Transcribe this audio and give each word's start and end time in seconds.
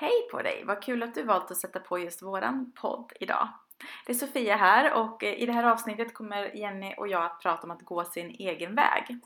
Hej 0.00 0.28
på 0.30 0.42
dig! 0.42 0.64
Vad 0.64 0.82
kul 0.82 1.02
att 1.02 1.14
du 1.14 1.22
valt 1.22 1.50
att 1.50 1.56
sätta 1.56 1.80
på 1.80 1.98
just 1.98 2.22
våran 2.22 2.72
podd 2.72 3.12
idag. 3.20 3.48
Det 4.06 4.12
är 4.12 4.16
Sofia 4.16 4.56
här 4.56 4.92
och 4.92 5.24
eh, 5.24 5.34
i 5.34 5.46
det 5.46 5.52
här 5.52 5.64
avsnittet 5.64 6.14
kommer 6.14 6.56
Jenny 6.56 6.94
och 6.96 7.08
jag 7.08 7.24
att 7.24 7.40
prata 7.40 7.62
om 7.62 7.70
att 7.70 7.82
gå 7.82 8.04
sin 8.04 8.30
egen 8.30 8.74
väg. 8.74 9.18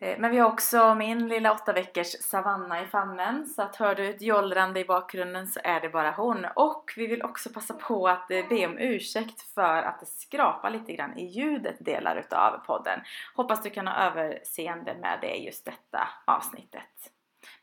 Eh, 0.00 0.18
men 0.18 0.30
vi 0.30 0.38
har 0.38 0.48
också 0.52 0.94
min 0.94 1.28
lilla 1.28 1.52
åtta 1.52 1.72
veckors 1.72 2.06
Savanna 2.06 2.82
i 2.82 2.86
famnen 2.86 3.46
så 3.46 3.62
att 3.62 3.76
hör 3.76 3.94
du 3.94 4.08
ett 4.08 4.22
jollrande 4.22 4.80
i 4.80 4.84
bakgrunden 4.84 5.46
så 5.46 5.60
är 5.64 5.80
det 5.80 5.88
bara 5.88 6.10
hon. 6.10 6.46
Och 6.56 6.92
vi 6.96 7.06
vill 7.06 7.22
också 7.22 7.50
passa 7.50 7.74
på 7.74 8.08
att 8.08 8.30
eh, 8.30 8.48
be 8.48 8.66
om 8.66 8.78
ursäkt 8.78 9.54
för 9.54 9.82
att 9.82 10.00
det 10.00 10.06
skrapar 10.06 10.70
lite 10.70 10.92
grann 10.92 11.18
i 11.18 11.26
ljudet 11.26 11.76
delar 11.84 12.16
utav 12.16 12.58
podden. 12.66 13.00
Hoppas 13.34 13.62
du 13.62 13.70
kan 13.70 13.86
ha 13.86 13.94
överseende 13.94 14.94
med 14.94 15.18
det 15.20 15.36
just 15.36 15.64
detta 15.64 16.08
avsnittet. 16.24 17.12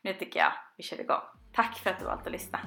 Nu 0.02 0.14
tycker 0.14 0.40
jag 0.40 0.52
vi 0.76 0.82
kör 0.82 1.00
igång. 1.00 1.22
Tack 1.56 1.78
för 1.78 1.90
att 1.90 1.98
du 1.98 2.04
valt 2.04 2.26
att 2.26 2.32
lyssna. 2.32 2.58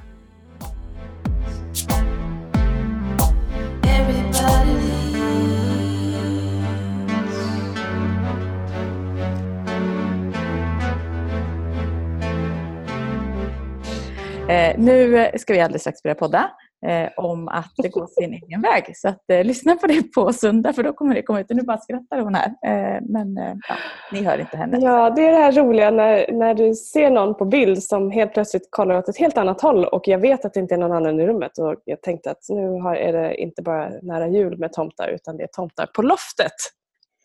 Eh, 14.50 14.80
nu 14.80 15.30
ska 15.38 15.54
vi 15.54 15.60
alldeles 15.60 15.82
strax 15.82 16.04
börja 16.04 16.16
podda 16.16 16.52
eh, 16.86 17.10
om 17.18 17.48
att 17.48 17.72
det 17.78 17.90
går 17.90 18.08
sin 18.08 18.34
egen 18.34 18.62
väg. 18.62 18.98
Så 18.98 19.08
att, 19.08 19.30
eh, 19.30 19.44
lyssna 19.44 19.76
på 19.76 19.88
det 19.88 20.14
på 20.14 20.34
söndag 20.34 20.74
för 20.74 20.84
då 20.84 20.94
kommer 20.94 21.16
det 21.16 21.22
komma 21.22 21.40
ut. 21.40 21.50
Nu 21.50 21.62
bara 21.62 21.78
skrattar 21.78 22.20
hon 22.20 22.36
här. 22.36 22.48
Eh, 22.48 23.02
men 23.02 23.38
eh, 23.38 23.56
ja, 23.70 23.76
ni 24.12 24.24
hör 24.24 24.40
inte 24.40 24.58
henne. 24.58 24.78
Ja, 24.82 25.10
det 25.10 25.26
är 25.26 25.32
det 25.32 25.38
här 25.38 25.52
roliga 25.52 25.92
när, 25.92 26.32
när 26.32 26.54
du 26.54 26.74
ser 26.74 27.10
någon 27.10 27.36
på 27.36 27.46
bild 27.46 27.84
som 27.84 28.12
helt 28.12 28.34
plötsligt 28.34 28.68
kollar 28.70 28.96
åt 28.96 29.10
ett 29.10 29.18
helt 29.18 29.38
annat 29.38 29.62
håll 29.62 29.86
och 29.86 30.08
jag 30.08 30.20
vet 30.20 30.46
att 30.46 30.54
det 30.54 30.60
inte 30.60 30.76
är 30.76 30.80
någon 30.80 30.92
annan 30.92 31.20
i 31.20 31.28
rummet. 31.28 31.58
Och 31.58 31.76
jag 31.86 32.02
tänkte 32.02 32.32
att 32.32 32.46
nu 32.50 32.82
har, 32.82 32.96
är 32.96 33.14
det 33.14 33.36
inte 33.36 33.62
bara 33.62 33.90
nära 34.02 34.28
jul 34.28 34.58
med 34.58 34.74
tomtar 34.74 35.08
utan 35.08 35.38
det 35.38 35.44
är 35.44 35.48
tomtar 35.48 35.86
på 35.96 36.02
loftet. 36.02 36.52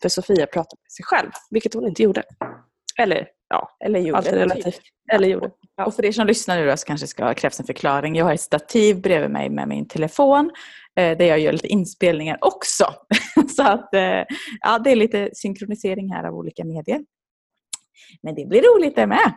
För 0.01 0.09
Sofia 0.09 0.45
pratar 0.45 0.77
med 0.81 0.91
sig 0.91 1.05
själv, 1.05 1.29
vilket 1.49 1.73
hon 1.73 1.87
inte 1.87 2.03
gjorde. 2.03 2.23
Eller 2.99 3.27
ja, 3.49 3.69
eller 3.85 3.99
gjorde. 3.99 4.31
Relativt. 4.31 4.81
Eller 5.13 5.27
gjorde. 5.27 5.49
Ja. 5.77 5.85
Och 5.85 5.93
för 5.93 6.05
er 6.05 6.11
som 6.11 6.27
lyssnar 6.27 6.57
nu 6.57 6.65
då 6.65 6.77
så 6.77 6.85
kanske 6.85 7.07
ska 7.07 7.33
krävs 7.33 7.59
en 7.59 7.65
förklaring. 7.65 8.15
Jag 8.15 8.25
har 8.25 8.33
ett 8.33 8.41
stativ 8.41 9.01
bredvid 9.01 9.31
mig 9.31 9.49
med 9.49 9.67
min 9.67 9.87
telefon 9.87 10.51
eh, 10.95 11.17
där 11.17 11.25
jag 11.25 11.39
gör 11.39 11.51
lite 11.51 11.67
inspelningar 11.67 12.37
också. 12.41 12.85
så 13.55 13.63
att 13.63 13.93
eh, 13.93 14.23
ja, 14.59 14.79
det 14.83 14.91
är 14.91 14.95
lite 14.95 15.29
synkronisering 15.33 16.13
här 16.13 16.23
av 16.23 16.35
olika 16.35 16.65
medier. 16.65 17.01
Men 18.23 18.35
det 18.35 18.45
blir 18.45 18.61
roligt 18.61 18.95
det 18.95 19.07
med. 19.07 19.33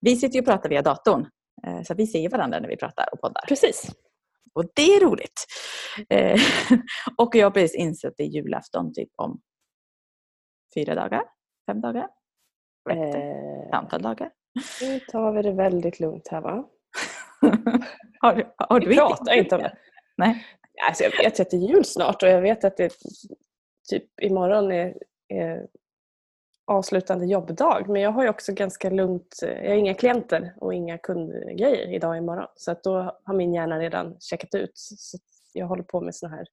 Vi 0.00 0.16
sitter 0.16 0.34
ju 0.34 0.40
och 0.40 0.46
pratar 0.46 0.68
via 0.68 0.82
datorn. 0.82 1.26
Eh, 1.66 1.82
så 1.82 1.94
vi 1.94 2.06
ser 2.06 2.28
varandra 2.28 2.60
när 2.60 2.68
vi 2.68 2.76
pratar 2.76 3.08
och 3.12 3.20
poddar. 3.20 3.42
Precis. 3.48 3.90
Och 4.54 4.64
det 4.74 4.94
är 4.94 5.00
roligt. 5.00 5.46
Eh, 6.08 6.40
och 7.18 7.34
jag 7.34 7.46
har 7.46 7.50
precis 7.50 7.76
insett 7.76 8.10
att 8.10 8.16
det 8.16 8.22
är 8.22 8.28
julafton 8.28 8.92
typ 8.94 9.10
om 9.16 9.40
fyra 10.74 10.94
dagar, 10.94 11.22
fem 11.66 11.80
dagar. 11.80 12.08
Ett 12.90 13.74
antal 13.74 14.02
dagar. 14.02 14.30
Nu 14.80 15.00
tar 15.00 15.32
vi 15.32 15.42
det 15.42 15.52
väldigt 15.52 16.00
lugnt 16.00 16.28
här 16.28 16.40
va? 16.40 16.68
har 18.20 18.34
du, 18.34 18.46
har 18.56 18.80
du 18.80 18.88
vi 18.88 18.96
pratar 18.96 19.34
inte 19.34 19.56
om 19.56 19.62
det. 19.62 19.76
Nej. 20.16 20.46
Alltså 20.88 21.04
jag 21.04 21.10
vet 21.10 21.40
att 21.40 21.50
det 21.50 21.56
är 21.56 21.68
jul 21.68 21.84
snart 21.84 22.22
och 22.22 22.28
jag 22.28 22.40
vet 22.40 22.64
att 22.64 22.76
det 22.76 22.92
typ 23.90 24.04
imorgon 24.22 24.72
är, 24.72 24.96
är 25.28 25.66
avslutande 26.66 27.26
jobbdag. 27.26 27.88
Men 27.88 28.02
jag 28.02 28.10
har 28.10 28.22
ju 28.22 28.28
också 28.28 28.52
ganska 28.52 28.90
lugnt, 28.90 29.34
jag 29.42 29.70
har 29.70 29.76
inga 29.76 29.94
klienter 29.94 30.54
och 30.56 30.74
inga 30.74 30.98
kundgrejer 30.98 31.94
idag 31.94 32.10
och 32.10 32.16
imorgon. 32.16 32.46
Så 32.56 32.70
att 32.70 32.82
då 32.82 33.20
har 33.24 33.34
min 33.34 33.54
hjärna 33.54 33.78
redan 33.78 34.16
checkat 34.20 34.54
ut. 34.54 34.72
Så 34.74 35.18
jag 35.52 35.66
håller 35.66 35.82
på 35.82 36.00
med 36.00 36.14
såna 36.14 36.36
här 36.36 36.46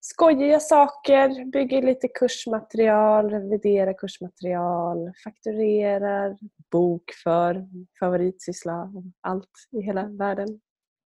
skojiga 0.00 0.60
saker, 0.60 1.44
bygger 1.44 1.82
lite 1.82 2.08
kursmaterial, 2.08 3.30
reviderar 3.30 3.92
kursmaterial, 3.92 5.12
fakturerar, 5.24 6.36
bokför, 6.70 7.66
favoritsyssla, 8.00 8.92
allt 9.20 9.50
i 9.72 9.82
hela 9.82 10.02
världen. 10.02 10.60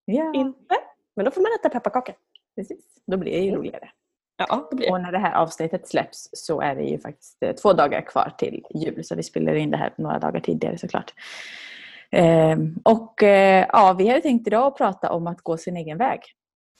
Ja. 0.05 0.33
Inte, 0.33 0.75
men 1.15 1.25
då 1.25 1.31
får 1.31 1.41
man 1.41 1.51
äta 1.59 1.69
pepparkakor. 1.69 2.15
Precis, 2.55 2.85
då 3.07 3.17
blir 3.17 3.31
det 3.31 3.37
ju 3.37 3.49
mm. 3.49 3.59
roligare. 3.59 3.89
Ja, 4.47 4.67
det 4.69 4.75
blir 4.75 4.91
Och 4.91 5.01
när 5.01 5.11
det 5.11 5.17
här 5.19 5.33
avsnittet 5.33 5.87
släpps 5.87 6.29
så 6.33 6.61
är 6.61 6.75
det 6.75 6.83
ju 6.83 6.99
faktiskt 6.99 7.43
eh, 7.43 7.55
två 7.55 7.73
dagar 7.73 8.01
kvar 8.01 8.33
till 8.37 8.65
jul. 8.75 9.03
Så 9.03 9.15
vi 9.15 9.23
spelar 9.23 9.55
in 9.55 9.71
det 9.71 9.77
här 9.77 9.93
några 9.97 10.19
dagar 10.19 10.39
tidigare 10.39 10.77
såklart. 10.77 11.13
Ehm, 12.11 12.75
och 12.83 13.23
eh, 13.23 13.65
ja, 13.73 13.95
vi 13.97 14.07
hade 14.07 14.21
tänkt 14.21 14.47
idag 14.47 14.67
att 14.67 14.77
prata 14.77 15.11
om 15.11 15.27
att 15.27 15.41
gå 15.41 15.57
sin 15.57 15.77
egen 15.77 15.97
väg. 15.97 16.19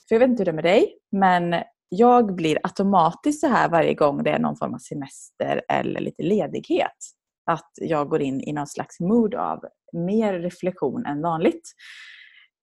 För 0.08 0.16
jag 0.16 0.20
vet 0.20 0.30
inte 0.30 0.42
hur 0.42 0.46
det 0.46 0.52
är 0.52 0.54
med 0.54 0.64
dig, 0.64 0.98
men 1.12 1.64
jag 1.90 2.36
blir 2.36 2.60
automatiskt 2.64 3.42
så 3.42 3.48
här 3.48 3.70
varje 3.70 3.94
gång 3.94 4.24
det 4.24 4.30
är 4.30 4.40
någon 4.40 4.58
form 4.58 4.74
av 4.74 4.78
semester 4.78 5.62
eller 5.70 6.00
lite 6.00 6.24
ledighet. 6.24 6.98
Att 7.46 7.72
jag 7.76 8.10
går 8.10 8.22
in 8.22 8.42
i 8.42 8.54
någon 8.54 8.68
slags 8.68 9.00
mood 9.00 9.36
av 9.36 9.60
mer 9.94 10.34
reflektion 10.34 11.06
än 11.06 11.22
vanligt. 11.22 11.70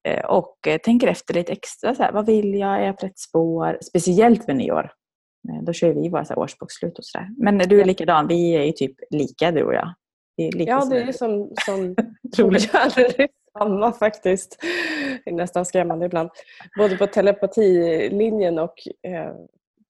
Eh, 0.08 0.24
och 0.24 0.56
tänker 0.84 1.06
efter 1.06 1.34
lite 1.34 1.52
extra. 1.52 1.94
Så 1.94 2.02
här, 2.02 2.12
vad 2.12 2.26
vill 2.26 2.54
jag? 2.54 2.82
Är 2.82 2.86
jag 2.86 2.98
på 2.98 3.06
rätt 3.06 3.18
spår? 3.18 3.78
Speciellt 3.82 4.48
vid 4.48 4.56
nyår. 4.56 4.90
Eh, 5.48 5.62
då 5.62 5.72
kör 5.72 5.94
vi 5.94 6.08
våra 6.08 6.24
så 6.24 6.32
här 6.32 6.38
årsbokslut 6.38 6.98
och 6.98 7.04
sådär. 7.04 7.28
Men 7.38 7.58
du 7.58 7.80
är 7.80 7.84
likadan. 7.84 8.26
Vi 8.26 8.56
är 8.56 8.62
ju 8.62 8.72
typ 8.72 8.96
lika 9.10 9.50
du 9.50 9.62
och 9.62 9.74
jag. 9.74 9.94
ja, 10.36 10.84
det 10.84 11.02
är 11.02 11.12
som, 11.12 11.52
som 11.64 11.96
troligt 12.36 12.70
samma 13.58 13.92
faktiskt. 13.92 14.58
Det 15.26 15.30
är 15.30 15.34
nästan 15.34 15.64
skrämmande 15.64 16.06
ibland. 16.06 16.30
Både 16.78 16.96
på 16.96 17.06
telepatilinjen 17.06 18.58
och 18.58 18.74
eh, 19.02 19.34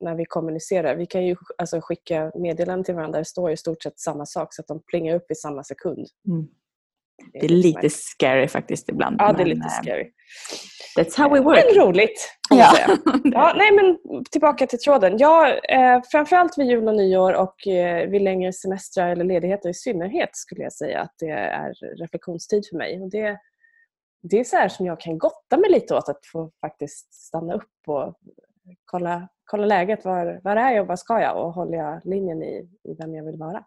när 0.00 0.14
vi 0.14 0.24
kommunicerar. 0.24 0.96
Vi 0.96 1.06
kan 1.06 1.26
ju 1.26 1.36
alltså, 1.58 1.80
skicka 1.80 2.32
meddelanden 2.34 2.84
till 2.84 2.94
varandra. 2.94 3.18
Det 3.18 3.24
står 3.24 3.50
i 3.50 3.56
stort 3.56 3.82
sett 3.82 4.00
samma 4.00 4.26
sak 4.26 4.54
så 4.54 4.62
att 4.62 4.68
de 4.68 4.82
plingar 4.82 5.14
upp 5.14 5.30
i 5.30 5.34
samma 5.34 5.64
sekund. 5.64 6.06
Mm. 6.28 6.46
Det 7.32 7.44
är 7.44 7.48
lite 7.48 7.90
scary 7.90 8.48
faktiskt 8.48 8.88
ibland. 8.88 9.16
Ja, 9.18 9.32
det 9.32 9.42
är 9.42 9.46
lite 9.46 9.66
eh, 9.66 9.82
scary. 9.82 10.10
That's 10.98 11.18
how 11.18 11.34
we 11.34 11.40
work. 11.40 11.64
Men 11.74 11.86
roligt. 11.86 12.38
Ja. 12.50 12.76
ja, 13.24 13.54
nej, 13.56 13.72
men 13.72 13.98
tillbaka 14.30 14.66
till 14.66 14.78
tråden. 14.78 15.18
Ja, 15.18 15.48
eh, 15.48 16.00
framförallt 16.10 16.58
vid 16.58 16.66
jul 16.66 16.88
och 16.88 16.94
nyår 16.94 17.32
och 17.32 17.66
eh, 17.66 18.08
vid 18.08 18.22
längre 18.22 18.52
semestrar 18.52 19.08
eller 19.08 19.24
ledigheter 19.24 19.68
i 19.68 19.74
synnerhet 19.74 20.30
skulle 20.32 20.62
jag 20.62 20.72
säga 20.72 21.00
att 21.00 21.14
det 21.18 21.30
är 21.30 21.72
reflektionstid 21.98 22.66
för 22.70 22.76
mig. 22.76 23.02
Och 23.02 23.10
det 23.10 23.38
det 24.22 24.40
är 24.40 24.44
så 24.44 24.56
här 24.56 24.68
som 24.68 24.86
jag 24.86 25.00
kan 25.00 25.18
gotta 25.18 25.56
mig 25.56 25.70
lite 25.70 25.94
åt 25.94 26.08
att 26.08 26.26
få 26.26 26.50
faktiskt 26.60 27.14
stanna 27.14 27.54
upp 27.54 27.72
och 27.86 28.14
kolla, 28.84 29.28
kolla 29.44 29.66
läget. 29.66 30.04
Var, 30.04 30.40
var 30.44 30.56
är 30.56 30.70
jag 30.70 30.82
och 30.82 30.88
vad 30.88 30.98
ska 30.98 31.20
jag? 31.20 31.44
Och 31.44 31.52
håller 31.52 31.78
jag 31.78 32.00
linjen 32.04 32.42
i, 32.42 32.68
i 32.82 32.94
vem 32.94 33.14
jag 33.14 33.24
vill 33.24 33.38
vara? 33.38 33.64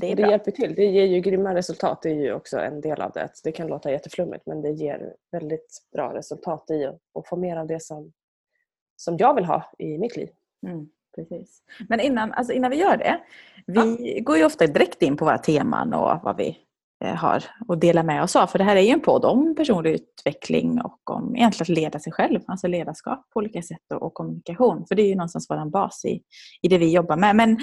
Det, 0.00 0.14
det 0.14 0.22
hjälper 0.22 0.50
till. 0.50 0.74
Det 0.74 0.84
ger 0.84 1.04
ju 1.04 1.20
grymma 1.20 1.54
resultat. 1.54 2.02
Det 2.02 2.10
är 2.10 2.14
ju 2.14 2.32
också 2.32 2.58
en 2.58 2.80
del 2.80 3.00
av 3.00 3.12
det. 3.12 3.28
Det 3.44 3.52
kan 3.52 3.66
låta 3.66 3.90
jätteflummigt 3.90 4.46
men 4.46 4.62
det 4.62 4.70
ger 4.70 5.14
väldigt 5.32 5.82
bra 5.92 6.14
resultat 6.14 6.70
i 6.70 6.84
att 6.84 7.28
få 7.28 7.36
mer 7.36 7.56
av 7.56 7.66
det 7.66 7.82
som, 7.82 8.12
som 8.96 9.16
jag 9.16 9.34
vill 9.34 9.44
ha 9.44 9.72
i 9.78 9.98
mitt 9.98 10.16
liv. 10.16 10.28
Mm, 10.66 10.88
precis. 11.14 11.62
Men 11.88 12.00
innan, 12.00 12.32
alltså 12.32 12.52
innan 12.52 12.70
vi 12.70 12.76
gör 12.76 12.96
det. 12.96 13.20
Vi 13.66 14.14
ja. 14.14 14.22
går 14.22 14.36
ju 14.36 14.44
ofta 14.44 14.66
direkt 14.66 15.02
in 15.02 15.16
på 15.16 15.24
våra 15.24 15.38
teman 15.38 15.94
och 15.94 16.20
vad 16.22 16.36
vi 16.36 16.58
har 17.06 17.44
att 17.68 17.80
dela 17.80 18.02
med 18.02 18.22
oss 18.22 18.36
av. 18.36 18.46
För 18.46 18.58
det 18.58 18.64
här 18.64 18.76
är 18.76 18.80
ju 18.80 18.90
en 18.90 19.00
podd 19.00 19.24
om 19.24 19.54
personlig 19.56 19.90
utveckling 19.90 20.80
och 20.80 21.10
om 21.10 21.36
egentligen 21.36 21.72
att 21.72 21.78
leda 21.82 21.98
sig 21.98 22.12
själv, 22.12 22.40
alltså 22.46 22.66
ledarskap 22.66 23.30
på 23.32 23.38
olika 23.38 23.62
sätt 23.62 23.92
och, 23.94 24.02
och 24.02 24.14
kommunikation. 24.14 24.86
För 24.88 24.94
det 24.94 25.02
är 25.02 25.08
ju 25.08 25.14
någonstans 25.14 25.46
vår 25.50 25.70
bas 25.70 26.04
i, 26.04 26.20
i 26.62 26.68
det 26.68 26.78
vi 26.78 26.92
jobbar 26.92 27.16
med. 27.16 27.36
Men 27.36 27.58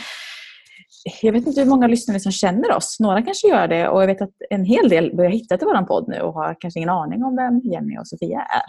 jag 1.21 1.33
vet 1.33 1.47
inte 1.47 1.61
hur 1.61 1.69
många 1.69 1.87
lyssnare 1.87 2.19
som 2.19 2.31
känner 2.31 2.75
oss. 2.75 2.99
Några 2.99 3.21
kanske 3.21 3.47
gör 3.47 3.67
det 3.67 3.89
och 3.89 4.01
jag 4.01 4.07
vet 4.07 4.21
att 4.21 4.33
en 4.49 4.65
hel 4.65 4.89
del 4.89 5.15
börjar 5.15 5.31
hitta 5.31 5.57
till 5.57 5.67
vår 5.67 5.85
podd 5.85 6.07
nu 6.07 6.19
och 6.21 6.33
har 6.33 6.55
kanske 6.59 6.79
ingen 6.79 6.89
aning 6.89 7.23
om 7.23 7.35
vem 7.35 7.59
Jenny 7.59 7.97
och 7.97 8.07
Sofia 8.07 8.41
är. 8.41 8.63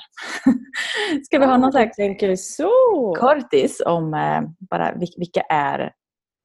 Ska 1.25 1.39
vi 1.39 1.47
ha 1.47 1.57
någon 1.57 1.73
slags 1.73 1.97
tänker 1.97 2.37
så. 2.37 2.71
kortis 3.19 3.83
om 3.87 4.15
eh, 4.15 4.43
bara 4.71 4.95
vilka 5.17 5.41
är, 5.41 5.93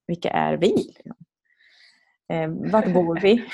vilka 0.07 0.29
är 0.29 0.57
vi? 0.57 0.93
Eh, 2.31 2.49
vart 2.71 2.93
bor 2.93 3.19
vi? 3.21 3.45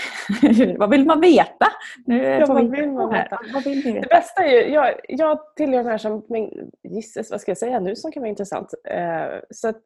vad 0.79 0.89
vill 0.89 1.05
man 1.05 1.21
veta? 1.21 1.67
Nu 2.05 2.23
ja, 2.23 2.45
vad, 2.45 2.71
vill 2.71 2.91
man 2.91 3.13
veta? 3.13 3.39
vad 3.53 3.63
vill 3.63 3.85
ni 3.85 3.91
veta? 3.91 4.01
Det 4.01 4.15
bästa 4.15 4.43
är 4.43 4.51
ju, 4.51 4.73
jag, 4.73 4.99
jag 5.07 5.55
tillhör 5.55 5.83
de 5.83 5.89
här 5.89 5.97
som, 5.97 6.25
men 6.29 6.71
gisses, 6.83 7.31
vad 7.31 7.41
ska 7.41 7.51
jag 7.51 7.57
säga 7.57 7.79
nu 7.79 7.95
som 7.95 8.11
kan 8.11 8.21
vara 8.21 8.29
intressant? 8.29 8.73
Eh, 8.83 9.39
så 9.49 9.67
att, 9.67 9.83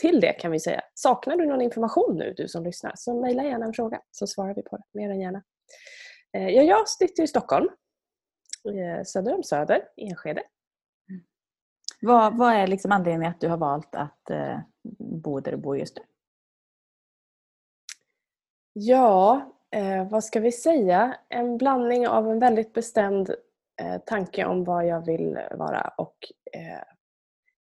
till 0.00 0.20
det 0.20 0.32
kan 0.32 0.50
vi 0.50 0.60
säga, 0.60 0.80
saknar 0.94 1.36
du 1.36 1.46
någon 1.46 1.60
information 1.62 2.16
nu 2.18 2.34
du 2.36 2.48
som 2.48 2.64
lyssnar 2.64 2.92
så 2.96 3.20
mejla 3.20 3.42
gärna 3.42 3.66
en 3.66 3.72
fråga 3.72 4.00
så 4.10 4.26
svarar 4.26 4.54
vi 4.54 4.62
på 4.62 4.76
det 4.76 4.84
mer 4.92 5.10
än 5.10 5.20
gärna. 5.20 5.42
Eh, 6.36 6.48
ja, 6.48 6.62
jag 6.62 6.88
sitter 6.88 7.22
i 7.22 7.26
Stockholm, 7.26 7.68
söder 9.06 9.34
om 9.34 9.42
Söder, 9.42 9.82
Enskede. 9.96 10.42
Mm. 11.10 11.22
Vad, 12.00 12.38
vad 12.38 12.52
är 12.52 12.66
liksom 12.66 12.92
anledningen 12.92 13.32
att 13.32 13.40
du 13.40 13.48
har 13.48 13.56
valt 13.56 13.94
att 13.94 14.30
bo 14.98 15.40
där 15.40 15.52
du 15.52 15.56
bor 15.58 15.78
just 15.78 15.96
nu? 15.96 16.02
Ja, 18.72 19.52
eh, 19.70 20.08
vad 20.08 20.24
ska 20.24 20.40
vi 20.40 20.52
säga, 20.52 21.16
en 21.28 21.58
blandning 21.58 22.08
av 22.08 22.30
en 22.30 22.38
väldigt 22.38 22.72
bestämd 22.72 23.34
eh, 23.80 23.98
tanke 24.06 24.44
om 24.44 24.64
vad 24.64 24.86
jag 24.86 25.06
vill 25.06 25.38
vara 25.50 25.92
och 25.98 26.16
eh, 26.52 26.82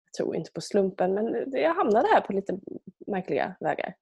jag 0.05 0.15
tror 0.17 0.37
inte 0.37 0.53
på 0.53 0.61
slumpen 0.61 1.15
men 1.15 1.53
jag 1.53 1.75
hamnade 1.75 2.09
här 2.09 2.21
på 2.21 2.33
lite 2.33 2.59
märkliga 3.07 3.57
vägar. 3.61 3.95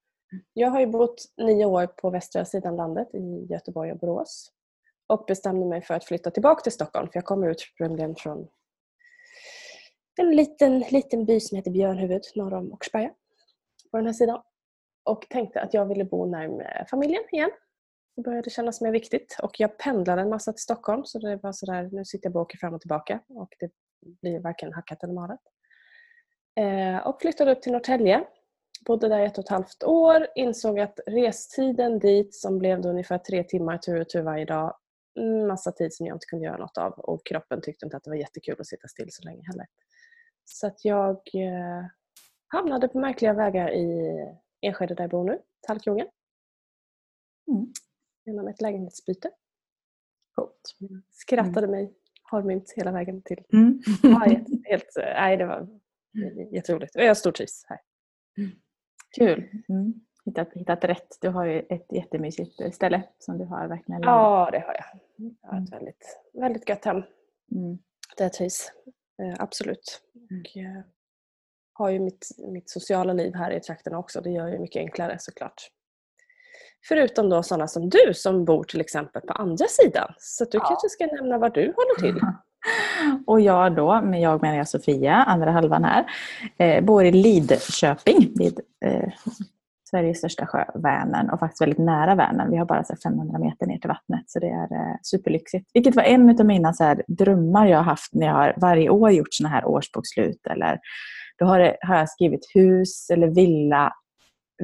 Jag 0.52 0.70
har 0.70 0.80
ju 0.80 0.86
bott 0.86 1.24
nio 1.36 1.64
år 1.64 1.86
på 1.86 2.10
västra 2.10 2.44
sidan 2.44 2.76
landet 2.76 3.14
i 3.14 3.46
Göteborg 3.50 3.92
och 3.92 3.98
Borås 3.98 4.52
och 5.06 5.24
bestämde 5.26 5.66
mig 5.66 5.82
för 5.82 5.94
att 5.94 6.04
flytta 6.04 6.30
tillbaka 6.30 6.62
till 6.62 6.72
Stockholm 6.72 7.08
för 7.08 7.16
jag 7.16 7.24
kommer 7.24 7.48
ursprungligen 7.50 8.16
från 8.16 8.48
en 10.20 10.36
liten, 10.36 10.80
liten 10.80 11.24
by 11.24 11.40
som 11.40 11.56
heter 11.56 11.70
Björnhuvud 11.70 12.22
norr 12.34 12.54
om 12.54 12.72
Åkersberga 12.72 13.10
på 13.90 13.96
den 13.96 14.06
här 14.06 14.12
sidan. 14.12 14.42
Och 15.08 15.26
tänkte 15.30 15.60
att 15.60 15.74
jag 15.74 15.86
ville 15.86 16.04
bo 16.04 16.26
närmare 16.26 16.86
familjen 16.90 17.22
igen. 17.32 17.50
Det 18.16 18.22
började 18.22 18.50
kännas 18.50 18.80
mer 18.80 18.90
viktigt 18.90 19.36
och 19.42 19.60
jag 19.60 19.78
pendlade 19.78 20.22
en 20.22 20.28
massa 20.28 20.52
till 20.52 20.62
Stockholm 20.62 21.04
så 21.04 21.18
det 21.18 21.36
var 21.42 21.52
sådär, 21.52 21.88
nu 21.92 22.04
sitter 22.04 22.28
jag 22.28 22.36
och 22.36 22.42
åker 22.42 22.58
fram 22.58 22.74
och 22.74 22.80
tillbaka 22.80 23.20
och 23.28 23.48
det 23.60 23.70
blir 24.22 24.40
varken 24.40 24.72
hackat 24.72 25.04
eller 25.04 25.14
malet. 25.14 25.40
Eh, 26.60 27.06
och 27.06 27.20
flyttade 27.20 27.52
upp 27.52 27.62
till 27.62 27.72
Norrtälje. 27.72 28.24
Bodde 28.86 29.08
där 29.08 29.20
ett 29.20 29.38
och 29.38 29.44
ett 29.44 29.50
halvt 29.50 29.84
år, 29.84 30.26
insåg 30.34 30.80
att 30.80 31.00
restiden 31.06 31.98
dit 31.98 32.34
som 32.34 32.58
blev 32.58 32.86
ungefär 32.86 33.18
tre 33.18 33.44
timmar 33.44 33.78
tur 33.78 34.00
och 34.00 34.08
tur 34.08 34.22
varje 34.22 34.44
dag 34.44 34.74
massa 35.48 35.72
tid 35.72 35.94
som 35.94 36.06
jag 36.06 36.16
inte 36.16 36.26
kunde 36.26 36.44
göra 36.44 36.56
något 36.56 36.78
av 36.78 36.92
och 36.92 37.26
kroppen 37.26 37.60
tyckte 37.60 37.86
inte 37.86 37.96
att 37.96 38.04
det 38.04 38.10
var 38.10 38.16
jättekul 38.16 38.56
att 38.58 38.66
sitta 38.66 38.88
still 38.88 39.08
så 39.10 39.22
länge 39.24 39.42
heller. 39.46 39.66
Så 40.44 40.66
att 40.66 40.84
jag 40.84 41.16
eh, 41.16 41.84
hamnade 42.48 42.88
på 42.88 42.98
märkliga 42.98 43.32
vägar 43.32 43.70
i 43.70 44.12
Enskede 44.60 44.94
där 44.94 45.04
jag 45.04 45.10
bor 45.10 45.24
nu, 45.24 45.38
Tallkrogen. 45.60 46.06
Mm. 47.48 47.72
Genom 48.24 48.48
ett 48.48 48.60
lägenhetsbyte. 48.60 49.30
Coolt. 50.34 50.76
Skrattade 51.10 51.66
mm. 51.66 51.70
mig 51.70 51.94
harmynt 52.22 52.72
hela 52.76 52.92
vägen 52.92 53.22
till 53.22 53.44
mm. 53.52 53.80
ja, 54.02 54.18
helt, 54.18 54.48
helt, 54.64 54.92
Nej, 54.96 55.36
det 55.36 55.46
var 55.46 55.68
jätteroligt. 56.52 56.94
Jag 56.94 57.16
stortrivs 57.16 57.64
här. 57.68 57.78
Mm. 58.38 58.50
Kul. 59.16 59.62
Mm. 59.68 59.94
Hittat, 60.24 60.52
hittat 60.54 60.84
rätt. 60.84 61.18
Du 61.20 61.28
har 61.28 61.44
ju 61.44 61.60
ett 61.68 61.92
jättemysigt 61.92 62.74
ställe 62.74 63.02
som 63.18 63.38
du 63.38 63.44
har 63.44 63.68
verkligen. 63.68 64.02
Ja, 64.02 64.48
det 64.52 64.58
har 64.58 64.74
jag. 64.74 65.00
Jag 65.16 65.48
har 65.48 65.62
ett 65.62 65.68
mm. 65.68 65.78
väldigt, 65.78 66.20
väldigt 66.32 66.68
gött 66.68 66.84
hem. 66.84 67.02
Mm. 67.52 67.78
Där 68.16 68.24
jag 68.24 68.32
trivs. 68.32 68.72
Eh, 69.22 69.34
absolut. 69.38 70.02
Mm. 70.30 70.40
Och, 70.40 70.56
eh, 70.56 70.82
har 71.78 71.90
ju 71.90 71.98
mitt, 71.98 72.28
mitt 72.52 72.70
sociala 72.70 73.12
liv 73.12 73.34
här 73.34 73.50
i 73.50 73.60
trakterna 73.60 73.98
också. 73.98 74.20
Det 74.20 74.30
gör 74.30 74.50
det 74.50 74.58
mycket 74.58 74.80
enklare 74.80 75.16
såklart. 75.20 75.70
Förutom 76.88 77.28
då 77.28 77.42
sådana 77.42 77.68
som 77.68 77.90
du 77.90 78.14
som 78.14 78.44
bor 78.44 78.64
till 78.64 78.80
exempel 78.80 79.22
på 79.22 79.32
andra 79.32 79.66
sidan. 79.68 80.14
Så 80.18 80.44
du 80.44 80.58
ja. 80.58 80.64
kanske 80.64 80.88
ska 80.88 81.06
nämna 81.06 81.38
var 81.38 81.50
du 81.50 81.60
håller 81.60 82.00
till. 82.00 82.20
Och 83.26 83.40
jag 83.40 83.76
då, 83.76 84.00
med 84.00 84.20
jag 84.20 84.42
menar 84.42 84.56
jag 84.56 84.68
Sofia, 84.68 85.14
andra 85.14 85.50
halvan 85.50 85.84
här, 85.84 86.06
eh, 86.56 86.84
bor 86.84 87.04
i 87.04 87.12
Lidköping 87.12 88.32
vid 88.38 88.60
eh, 88.84 89.08
Sveriges 89.90 90.18
största 90.18 90.46
sjö, 90.46 90.64
Vänern, 90.74 91.30
och 91.30 91.38
faktiskt 91.40 91.62
väldigt 91.62 91.78
nära 91.78 92.14
Vänern. 92.14 92.50
Vi 92.50 92.56
har 92.56 92.66
bara 92.66 92.84
så 92.84 92.96
500 93.02 93.38
meter 93.38 93.66
ner 93.66 93.78
till 93.78 93.88
vattnet, 93.88 94.24
så 94.26 94.38
det 94.38 94.48
är 94.48 94.72
eh, 94.72 94.96
superlyxigt. 95.02 95.70
Vilket 95.74 95.96
var 95.96 96.02
en 96.02 96.40
av 96.40 96.46
mina 96.46 96.72
så 96.72 96.84
här, 96.84 97.02
drömmar 97.08 97.66
jag 97.66 97.78
har 97.78 97.84
haft 97.84 98.14
när 98.14 98.26
jag 98.26 98.34
har 98.34 98.54
varje 98.56 98.90
år 98.90 99.10
gjort 99.10 99.34
såna 99.34 99.48
här 99.48 99.64
årsbokslut. 99.64 100.46
Eller, 100.46 100.80
då 101.38 101.44
har, 101.44 101.58
det, 101.58 101.76
har 101.80 101.96
jag 101.96 102.08
skrivit 102.08 102.40
hus 102.54 103.10
eller 103.10 103.28
villa 103.28 103.92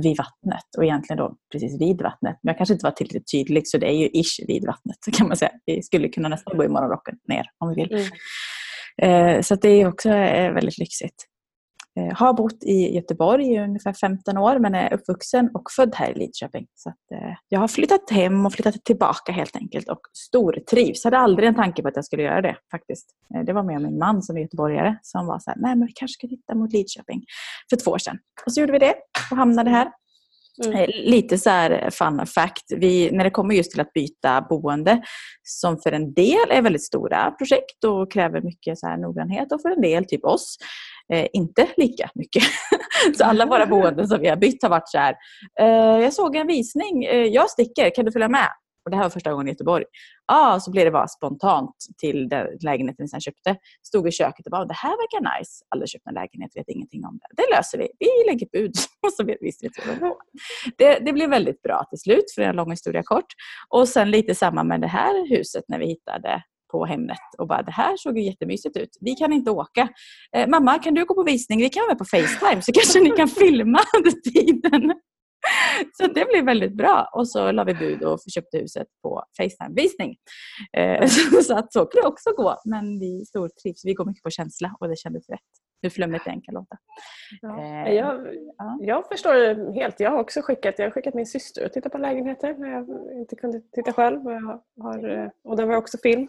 vid 0.03 0.17
vattnet 0.17 0.77
och 0.77 0.85
egentligen 0.85 1.19
då 1.19 1.37
precis 1.53 1.81
vid 1.81 2.03
vattnet. 2.03 2.37
Men 2.43 2.53
jag 2.53 2.57
kanske 2.57 2.73
inte 2.73 2.87
var 2.87 2.91
tillräckligt 2.91 3.31
tydlig 3.33 3.69
så 3.69 3.79
det 3.79 3.87
är 3.87 3.97
ju 3.97 4.07
ish 4.07 4.41
vid 4.49 4.67
vattnet 4.67 4.97
kan 5.13 5.29
man 5.29 5.37
säga. 5.37 5.51
Vi 5.67 5.83
skulle 5.83 6.09
kunna 6.09 6.29
nästan 6.29 6.57
bo 6.57 6.65
i 6.65 6.69
morgonrocken 6.69 7.15
ner 7.29 7.45
om 7.59 7.69
vi 7.69 7.75
vill. 7.75 7.93
Mm. 7.93 9.37
Eh, 9.37 9.43
så 9.43 9.55
det 9.55 9.69
är 9.69 9.89
också 9.89 10.09
eh, 10.09 10.53
väldigt 10.53 10.79
lyxigt. 10.79 11.15
Eh, 11.97 12.17
har 12.17 12.33
bott 12.33 12.65
i 12.65 12.95
Göteborg 12.95 13.53
i 13.53 13.61
ungefär 13.61 13.93
15 13.93 14.39
år 14.39 14.59
men 14.59 14.75
är 14.75 14.95
uppvuxen 14.95 15.51
och 15.55 15.71
född 15.77 15.95
här 15.95 16.11
i 16.11 16.19
Lidköping. 16.19 16.67
Så 16.75 16.89
att, 16.89 17.13
eh, 17.15 17.35
jag 17.49 17.61
har 17.61 17.69
flyttat 17.69 18.11
hem 18.11 18.47
och 18.47 18.53
flyttat 18.53 18.85
tillbaka 18.85 19.33
helt 19.33 19.57
enkelt 19.57 19.89
och 19.89 20.01
stortrivs. 20.13 21.05
Hade 21.05 21.19
aldrig 21.19 21.49
en 21.49 21.55
tanke 21.55 21.83
på 21.83 21.89
att 21.89 21.97
jag 21.97 22.05
skulle 22.05 22.23
göra 22.23 22.43
det 22.43 22.57
faktiskt. 22.71 23.07
Eh, 23.35 23.45
det 23.45 23.53
var 23.53 23.63
med 23.63 23.83
min 23.83 23.99
man 23.99 24.23
som 24.23 24.37
är 24.37 24.41
göteborgare 24.41 24.99
som 25.03 25.27
var 25.27 25.39
så 25.39 25.51
här, 25.51 25.59
nej 25.61 25.77
men 25.77 25.87
vi 25.87 25.93
kanske 25.93 26.15
ska 26.19 26.29
titta 26.29 26.55
mot 26.55 26.73
Lidköping 26.73 27.25
för 27.71 27.77
två 27.77 27.91
år 27.91 27.99
sedan. 27.99 28.19
Och 28.47 28.53
så 28.53 28.61
gjorde 28.61 28.73
vi 28.73 28.79
det 28.79 28.95
och 29.31 29.37
hamnade 29.37 29.71
här. 29.71 29.91
Mm. 30.65 30.77
Eh, 30.79 30.89
lite 30.89 31.39
så 31.39 31.51
här 31.51 31.91
fun 31.91 32.27
fact, 32.27 32.73
vi, 32.77 33.11
när 33.11 33.25
det 33.25 33.31
kommer 33.31 33.55
just 33.55 33.71
till 33.71 33.81
att 33.81 33.93
byta 33.93 34.41
boende 34.41 35.03
som 35.43 35.79
för 35.79 35.93
en 35.93 36.15
del 36.15 36.51
är 36.51 36.63
väldigt 36.63 36.85
stora 36.85 37.31
projekt 37.31 37.85
och 37.85 38.13
kräver 38.13 38.41
mycket 38.41 38.79
så 38.79 38.87
här 38.87 38.97
noggrannhet 38.97 39.53
och 39.53 39.63
för 39.63 39.71
en 39.71 39.81
del, 39.81 40.05
typ 40.05 40.25
oss, 40.25 40.57
eh, 41.13 41.27
inte 41.33 41.69
lika 41.77 42.11
mycket. 42.15 42.43
så 43.17 43.25
alla 43.25 43.47
våra 43.47 43.67
boenden 43.67 44.09
som 44.09 44.21
vi 44.21 44.29
har 44.29 44.37
bytt 44.37 44.63
har 44.63 44.71
varit 44.71 44.89
så 44.89 44.99
här, 44.99 45.17
eh, 45.61 46.03
jag 46.03 46.13
såg 46.13 46.37
en 46.37 46.47
visning, 46.47 47.05
eh, 47.05 47.27
jag 47.27 47.51
sticker, 47.51 47.95
kan 47.95 48.05
du 48.05 48.13
följa 48.13 48.29
med? 48.29 48.49
Och 48.85 48.91
det 48.91 48.97
här 48.97 49.05
var 49.05 49.11
första 49.11 49.33
gången 49.33 49.49
i 49.49 49.51
Göteborg. 49.51 49.85
ah, 50.27 50.61
så 50.61 50.71
blev 50.71 50.85
det 50.85 50.91
bara 50.91 51.09
spontant 51.09 51.77
till 51.99 52.29
den 52.29 52.47
lägenheten 52.61 53.05
vi 53.05 53.09
sen 53.09 53.21
köpte. 53.21 53.57
Stod 53.87 54.09
i 54.09 54.11
köket 54.11 54.47
och 54.47 54.51
bara, 54.51 54.65
det 54.65 54.75
här 54.75 54.91
verkar 54.91 55.39
nice. 55.39 55.65
Aldrig 55.69 55.89
köpt 55.89 56.07
en 56.07 56.15
lägenhet, 56.15 56.51
vet 56.55 56.69
ingenting 56.69 57.05
om 57.07 57.19
det. 57.19 57.43
Det 57.43 57.57
löser 57.57 57.79
vi. 57.79 57.89
Vi 57.99 58.09
lägger 58.27 58.47
bud. 58.53 58.75
och 59.07 59.13
så 59.17 59.25
visste 59.41 59.67
vi 59.67 59.71
det, 60.79 60.99
det 60.99 61.13
blev 61.13 61.31
väldigt 61.31 61.63
bra 61.63 61.85
till 61.91 61.99
slut, 61.99 62.25
för 62.35 62.43
en 62.43 62.57
lång 62.57 62.71
historia 62.71 63.03
kort. 63.03 63.33
Och 63.69 63.89
sen 63.89 64.11
lite 64.11 64.35
samma 64.35 64.65
med 64.65 64.81
det 64.81 64.87
här 64.87 65.37
huset 65.37 65.65
när 65.69 65.79
vi 65.79 65.87
hittade 65.87 66.43
på 66.75 66.85
Hemnet 66.85 67.19
och 67.39 67.49
bara 67.49 67.63
det 67.63 67.73
här 67.73 67.97
såg 67.97 68.19
ju 68.19 68.25
jättemysigt 68.25 68.77
ut. 68.77 68.99
Vi 69.01 69.15
kan 69.15 69.33
inte 69.33 69.51
åka. 69.51 69.89
Eh, 70.37 70.49
mamma, 70.49 70.79
kan 70.79 70.95
du 70.95 71.05
gå 71.05 71.15
på 71.15 71.23
visning? 71.23 71.59
Vi 71.59 71.69
kan 71.69 71.81
vara 71.81 71.91
med 71.91 71.99
på 71.99 72.05
Facetime 72.05 72.63
så 72.63 72.73
kanske 72.73 73.01
ni 73.01 73.11
kan 73.11 73.29
filma 73.29 73.79
under 73.99 74.11
tiden. 74.11 74.95
Så 75.93 76.07
det 76.07 76.27
blev 76.31 76.45
väldigt 76.45 76.77
bra. 76.77 77.09
Och 77.13 77.29
så 77.29 77.53
la 77.53 77.65
vi 77.65 77.75
bud 77.75 78.03
och 78.03 78.19
köpte 78.35 78.59
huset 78.59 78.87
på 79.03 79.25
Facetime-visning. 79.37 80.17
Eh, 80.77 81.09
så 81.47 81.59
att 81.59 81.73
så 81.73 81.87
kan 81.87 82.03
det 82.03 82.09
också 82.09 82.31
gå. 82.37 82.57
Men 82.65 82.99
vi 82.99 83.25
stortrivs. 83.25 83.85
Vi 83.85 83.95
går 83.95 84.05
mycket 84.05 84.23
på 84.23 84.31
känsla 84.31 84.77
och 84.81 84.89
det 84.89 84.97
kändes 84.97 85.29
rätt. 85.29 85.53
Hur 85.85 85.91
flummigt 85.91 86.25
det 86.25 86.31
än 86.35 86.41
kan 86.41 86.55
låta. 86.55 86.77
Ja. 87.41 87.61
Eh, 87.61 87.93
jag, 87.93 88.35
ja. 88.59 88.79
jag 88.81 89.09
förstår 89.09 89.35
det 89.35 89.81
helt. 89.81 90.01
Jag 90.01 90.11
har 90.11 90.19
också 90.19 90.43
skickat, 90.43 90.79
jag 90.79 90.87
har 90.87 90.91
skickat 90.91 91.15
min 91.15 91.27
syster 91.27 91.67
att 91.67 91.73
titta 91.73 91.89
på 91.89 91.99
lägenheter 91.99 92.55
när 92.55 92.69
jag 92.69 92.89
inte 93.13 93.37
kunde 93.37 93.61
titta 93.61 93.93
själv. 93.93 94.27
Och, 94.27 94.33
jag 94.33 94.61
har, 94.83 95.31
och 95.45 95.57
det 95.57 95.65
var 95.65 95.77
också 95.77 95.99
film. 96.03 96.29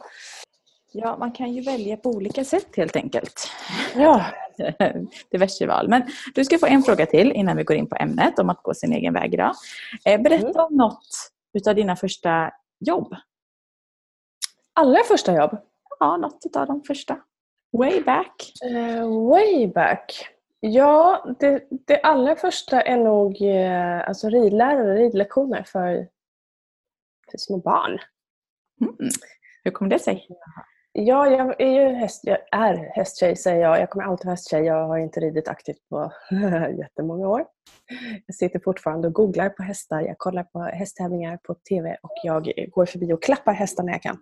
Ja, 0.92 1.18
man 1.18 1.32
kan 1.32 1.54
ju 1.54 1.62
välja 1.62 1.98
på 1.98 2.10
olika 2.10 2.44
sätt 2.44 2.76
helt 2.76 2.96
enkelt. 2.96 3.52
Ja. 3.96 4.26
Diverse 5.32 5.68
val. 5.68 5.90
Men 5.90 6.04
du 6.36 6.46
ska 6.46 6.58
få 6.58 6.66
en 6.66 6.84
fråga 6.84 7.06
till 7.06 7.32
innan 7.32 7.58
vi 7.58 7.64
går 7.64 7.78
in 7.78 7.90
på 7.90 7.96
ämnet 7.96 8.40
om 8.40 8.50
att 8.50 8.64
gå 8.64 8.74
sin 8.74 8.94
egen 8.94 9.14
väg 9.14 9.34
idag. 9.34 9.52
Eh, 10.06 10.22
berätta 10.22 10.48
mm. 10.48 10.66
om 10.66 10.78
något 10.78 11.08
utav 11.54 11.76
dina 11.76 11.96
första 11.96 12.52
jobb. 12.80 13.16
Allra 14.74 15.04
första 15.08 15.36
jobb? 15.36 15.58
Ja, 16.00 16.18
något 16.18 16.46
utav 16.46 16.68
de 16.68 16.84
första. 16.84 17.18
Way 17.78 18.02
back. 18.02 18.52
Uh, 18.72 19.30
way 19.30 19.68
back. 19.68 20.30
Ja, 20.60 21.26
det, 21.40 21.64
det 21.88 22.02
allra 22.02 22.36
första 22.36 22.82
är 22.82 22.98
nog 22.98 23.42
uh, 23.42 24.10
alltså 24.10 24.30
ridlärare, 24.30 24.96
ridlektioner 24.96 25.64
för, 25.64 26.08
för 27.32 27.38
små 27.38 27.58
barn. 27.58 28.00
Mm. 28.82 29.10
Hur 29.64 29.72
kom 29.72 29.90
det 29.90 30.00
sig? 30.00 30.28
Ja, 30.92 31.30
jag 31.30 31.62
är 31.62 31.72
ju 31.72 31.96
häst, 31.96 32.22
jag 32.24 32.38
är 32.52 32.76
hästtjej 32.96 33.36
säger 33.36 33.62
jag. 33.62 33.80
Jag 33.80 33.90
kommer 33.90 34.06
alltid 34.06 34.26
vara 34.26 34.34
hästtjej. 34.34 34.64
Jag 34.64 34.88
har 34.88 34.98
inte 34.98 35.20
ridit 35.20 35.48
aktivt 35.48 35.90
på 35.90 36.12
jättemånga 36.80 37.28
år. 37.28 37.46
Jag 38.26 38.36
sitter 38.36 38.60
fortfarande 38.60 39.08
och 39.08 39.14
googlar 39.14 39.50
på 39.50 39.64
hästar. 39.64 40.02
Jag 40.02 40.18
kollar 40.18 40.44
på 40.44 40.60
hästtävlingar 40.60 41.40
på 41.44 41.56
TV 41.70 41.98
och 42.02 42.14
jag 42.24 42.52
går 42.72 42.86
förbi 42.86 43.14
och 43.14 43.24
klappar 43.24 43.54
hästar 43.54 43.84
när 43.84 43.92
jag 43.92 44.02
kan. 44.02 44.18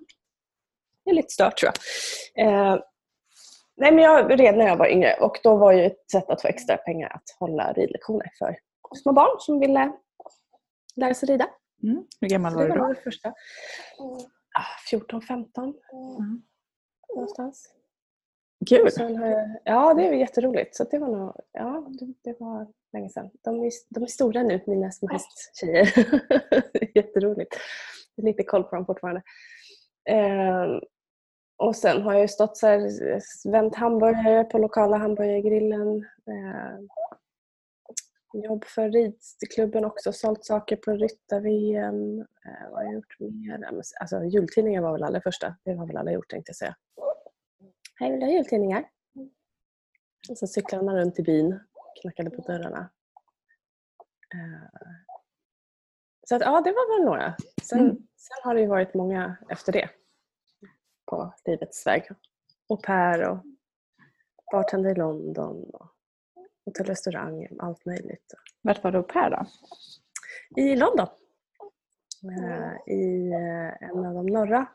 Det 1.05 1.11
är 1.11 1.15
lite 1.15 1.33
stört 1.33 1.57
tror 1.57 1.71
jag. 2.35 2.47
Eh, 2.47 2.79
nej, 3.77 3.91
men 3.91 4.03
jag 4.03 4.39
red 4.39 4.57
när 4.57 4.67
jag 4.67 4.77
var 4.77 4.87
yngre 4.87 5.13
och 5.13 5.39
då 5.43 5.55
var 5.55 5.71
ju 5.71 5.85
ett 5.85 6.11
sätt 6.11 6.29
att 6.29 6.41
få 6.41 6.47
extra 6.47 6.77
pengar 6.77 7.09
att 7.09 7.35
hålla 7.39 7.73
ridlektioner 7.73 8.31
för 8.39 8.57
små 8.95 9.13
barn 9.13 9.39
som 9.39 9.59
ville 9.59 9.91
lära 10.95 11.13
sig 11.13 11.29
rida. 11.29 11.47
Mm. 11.83 12.05
Hur 12.21 12.29
gammal 12.29 12.55
var 12.55 12.67
du 12.67 12.75
då? 12.75 12.95
Första. 13.03 13.33
14, 14.89 15.21
15. 15.21 15.63
Mm 15.63 16.43
någonstans. 17.15 17.73
Kul! 18.69 18.89
Jag, 18.97 19.59
ja, 19.63 19.93
det 19.93 20.07
är 20.07 20.13
jätteroligt. 20.13 20.75
Så 20.75 20.83
det 20.83 20.99
var 20.99 21.07
nog, 21.07 21.35
ja, 21.51 21.87
det, 21.99 22.13
det 22.23 22.39
var 22.39 22.67
länge 22.93 23.09
sedan. 23.09 23.29
De 23.41 23.63
är, 23.63 23.71
de 23.89 24.03
är 24.03 24.07
stora 24.07 24.43
nu, 24.43 24.61
mina 24.67 24.91
små 24.91 25.07
hästtjejer. 25.07 25.93
Jätteroligt. 26.95 27.55
Lite 28.17 28.43
koll 28.43 28.63
på 28.63 28.75
dem 28.75 28.85
fortfarande. 28.85 29.21
Eh, 30.09 30.65
och 31.57 31.75
sen 31.75 32.01
har 32.01 32.13
jag 32.13 32.29
stått 32.29 32.57
så 32.57 32.67
här, 32.67 33.51
vänt 33.51 33.75
hamburgare 33.75 34.43
på 34.43 34.57
lokala 34.57 34.97
hamburgergrillen. 34.97 35.97
Eh, 36.27 36.79
jobb 38.33 38.65
för 38.65 38.89
ridklubben 38.89 39.85
också, 39.85 40.13
sålt 40.13 40.45
saker 40.45 40.75
på 40.75 40.91
ryttar-VM. 40.91 42.19
Eh, 42.19 42.69
vad 42.69 42.79
har 42.79 42.83
jag 42.83 42.93
gjort 42.93 43.19
mer? 43.19 43.69
Alltså, 43.99 44.23
jultidningen 44.23 44.83
var 44.83 44.93
väl 44.93 45.03
allra 45.03 45.21
första. 45.21 45.55
Det 45.63 45.73
har 45.73 45.87
väl 45.87 45.97
alla 45.97 46.11
gjort 46.11 46.29
tänkte 46.29 46.49
jag 46.49 46.55
säga. 46.55 46.75
Hej, 47.99 48.11
vill 48.11 48.19
du 48.19 48.25
ha 48.25 48.33
jultidningar? 48.33 48.89
Och 50.29 50.37
så 50.37 50.47
cyklade 50.47 50.85
man 50.85 50.95
runt 50.95 51.19
i 51.19 51.23
byn, 51.23 51.59
knackade 52.01 52.29
på 52.29 52.41
dörrarna. 52.41 52.89
Eh, 54.33 54.81
så 56.27 56.35
att, 56.35 56.41
ja, 56.41 56.61
det 56.61 56.71
var 56.71 56.97
väl 56.97 57.05
några. 57.05 57.35
Sen, 57.63 57.79
mm. 57.79 57.95
sen 57.95 58.37
har 58.43 58.55
det 58.55 58.61
ju 58.61 58.67
varit 58.67 58.93
många 58.93 59.37
efter 59.49 59.71
det 59.71 59.89
på 61.05 61.33
livets 61.45 61.87
väg. 61.87 62.09
Au 62.67 62.77
pair 62.77 63.29
och 63.29 63.37
bartender 64.51 64.91
i 64.91 64.95
London 64.95 65.69
och 65.73 65.87
hotell 66.65 66.85
och 66.85 66.89
restaurang, 66.89 67.47
allt 67.59 67.85
möjligt. 67.85 68.33
Vart 68.61 68.83
var 68.83 68.91
du 68.91 68.97
au 68.97 69.03
pair 69.03 69.29
då? 69.29 69.45
I 70.61 70.75
London. 70.75 71.07
Eh, 72.23 72.93
I 72.93 73.31
eh, 73.31 73.89
en 73.89 74.05
av 74.05 74.13
de 74.13 74.25
norra 74.25 74.65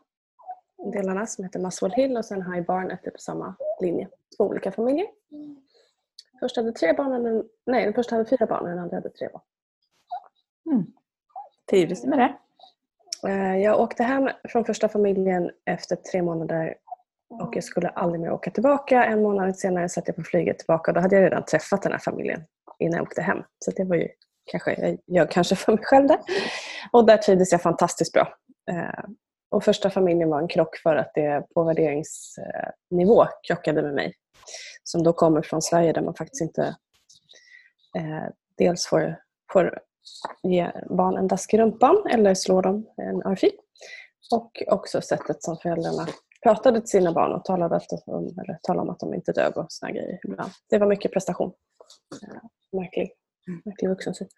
delarna 0.93 1.27
som 1.27 1.45
heter 1.45 1.61
Muswell 1.61 1.93
Hill 1.93 2.17
och 2.17 2.25
sen 2.25 2.53
High 2.53 2.67
Barnet 2.67 3.03
på 3.03 3.19
samma 3.19 3.55
linje. 3.81 4.09
Två 4.37 4.45
olika 4.45 4.73
familjer. 4.73 5.07
Först 6.41 6.57
hade 6.57 6.73
tre 6.73 6.93
barn, 6.93 7.49
nej 7.67 7.85
den 7.85 7.95
första 7.95 8.15
hade 8.15 8.29
fyra 8.29 8.47
barn 8.47 8.63
och 8.63 8.69
den 8.69 8.79
andra 8.79 8.97
hade 8.97 9.11
tre 9.11 9.29
barn. 9.33 9.43
Mm. 10.71 10.87
Trivdes 11.71 12.03
du 12.03 12.09
med 12.09 12.19
det? 12.19 12.39
Eh, 13.27 13.57
jag 13.57 13.81
åkte 13.81 14.03
hem 14.03 14.29
från 14.49 14.65
första 14.65 14.89
familjen 14.89 15.51
efter 15.71 15.97
tre 15.97 16.23
månader 16.23 16.75
och 17.31 17.57
jag 17.57 17.65
skulle 17.65 17.89
aldrig 17.89 18.21
mer 18.21 18.33
åka 18.33 18.51
tillbaka. 18.51 19.05
En 19.05 19.23
månad 19.23 19.59
senare 19.59 19.89
satt 19.89 20.09
jag 20.09 20.17
på 20.17 20.23
flyget 20.23 20.59
tillbaka 20.59 20.91
och 20.91 20.95
då 20.95 21.01
hade 21.01 21.17
jag 21.17 21.25
redan 21.25 21.45
träffat 21.45 21.83
den 21.83 21.93
här 21.93 21.99
familjen 21.99 22.45
innan 22.79 22.97
jag 22.97 23.03
åkte 23.03 23.23
hem. 23.23 23.39
Så 23.59 23.71
det 23.71 23.85
var 23.85 23.97
ju 23.97 24.09
kanske, 24.51 24.75
jag 24.75 24.99
ljög 25.07 25.31
kanske 25.31 25.57
för 25.57 25.73
mig 25.73 25.85
själv 25.85 26.09
där. 26.09 26.19
Och 26.93 27.07
där 27.07 27.17
trivdes 27.17 27.53
jag 27.53 27.63
fantastiskt 27.63 28.13
bra. 28.13 28.35
Eh, 28.71 29.05
och 29.51 29.65
första 29.65 29.91
familjen 29.91 30.31
var 30.31 30.41
en 30.41 30.49
krock 30.49 30.77
för 30.77 30.97
att 30.97 31.11
det 31.15 31.47
på 31.55 31.65
värderingsnivå 31.65 33.27
krockade 33.49 33.83
med 33.83 33.95
mig. 33.95 34.15
Som 34.85 35.03
då 35.03 35.13
kommer 35.13 35.43
från 35.43 35.63
Sverige 35.63 35.93
där 35.93 36.03
man 36.03 36.15
faktiskt 36.15 36.43
inte 36.43 36.63
eh, 37.97 38.29
dels 38.59 38.87
får, 38.87 39.17
får 39.53 39.81
ge 40.43 40.73
barn 40.91 41.17
en 41.17 41.29
dask 41.29 41.55
i 41.55 41.59
rumpan 41.59 42.07
eller 42.11 42.35
slå 42.35 42.61
dem 42.61 42.87
en 42.97 43.23
örfil. 43.23 43.53
Och 44.35 44.63
också 44.67 45.01
sättet 45.01 45.43
som 45.43 45.57
föräldrarna 45.57 46.07
pratade 46.43 46.81
till 46.81 46.89
sina 46.89 47.13
barn 47.13 47.33
och 47.33 47.45
talade, 47.45 47.77
efter, 47.77 47.99
eller 48.09 48.59
talade 48.63 48.83
om 48.83 48.91
att 48.91 49.01
de 49.01 49.15
inte 49.15 49.33
dög 49.33 49.57
och 49.57 49.67
såna 49.69 49.93
grejer 49.93 50.19
ibland. 50.25 50.51
Det 50.71 50.79
var 50.79 50.87
mycket 50.87 51.13
prestation. 51.13 51.53
Märklig, 52.73 53.11
märklig 53.65 53.89
vuxensyn. 53.89 54.29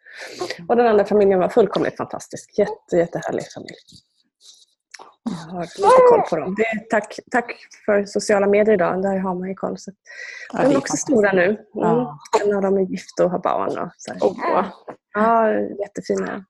Och 0.68 0.76
den 0.76 0.86
andra 0.86 1.04
familjen 1.04 1.38
var 1.38 1.48
fullkomligt 1.48 1.96
fantastisk. 1.96 2.58
Jätte, 2.58 2.96
jättehärlig 2.96 3.44
familj. 3.54 3.76
Jag 5.24 5.32
har 5.32 5.62
lite 5.62 6.02
koll 6.08 6.20
på 6.30 6.36
dem. 6.36 6.54
Det 6.54 6.90
tack, 6.90 7.18
tack 7.30 7.56
för 7.86 8.04
sociala 8.04 8.46
medier 8.46 8.74
idag. 8.74 9.02
Där 9.02 9.18
har 9.18 9.34
man 9.34 9.48
ju 9.48 9.54
koll. 9.54 9.78
Så. 9.78 9.92
Ja, 10.52 10.62
de 10.62 10.72
är, 10.72 10.76
också 10.76 10.96
stora 10.96 11.32
nu. 11.32 11.44
Mm. 11.44 11.58
Ja. 11.72 12.18
En 12.44 12.56
av 12.56 12.62
dem 12.62 12.76
är 12.78 12.82
gift 12.82 13.20
och 13.20 13.30
har 13.30 13.38
barn. 13.38 13.78
Och 13.78 13.90
så 13.96 14.12
oh. 14.26 14.66
Ja, 15.14 15.52
jättefina. 15.52 16.44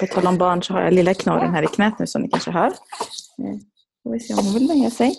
På 0.00 0.06
tal 0.06 0.26
om 0.26 0.38
barn 0.38 0.62
så 0.62 0.72
har 0.72 0.80
jag 0.80 0.92
lilla 0.92 1.14
knorren 1.14 1.54
här 1.54 1.62
i 1.62 1.66
knät 1.66 1.98
nu 1.98 2.06
som 2.06 2.22
ni 2.22 2.28
kanske 2.28 2.50
hör. 2.50 2.66
Eh, 2.66 2.72
får 4.02 4.12
vi 4.12 4.20
se 4.20 4.34
om 4.34 4.44
hon 4.44 4.54
vill 4.54 4.66
lägga 4.66 4.90
sig. 4.90 5.18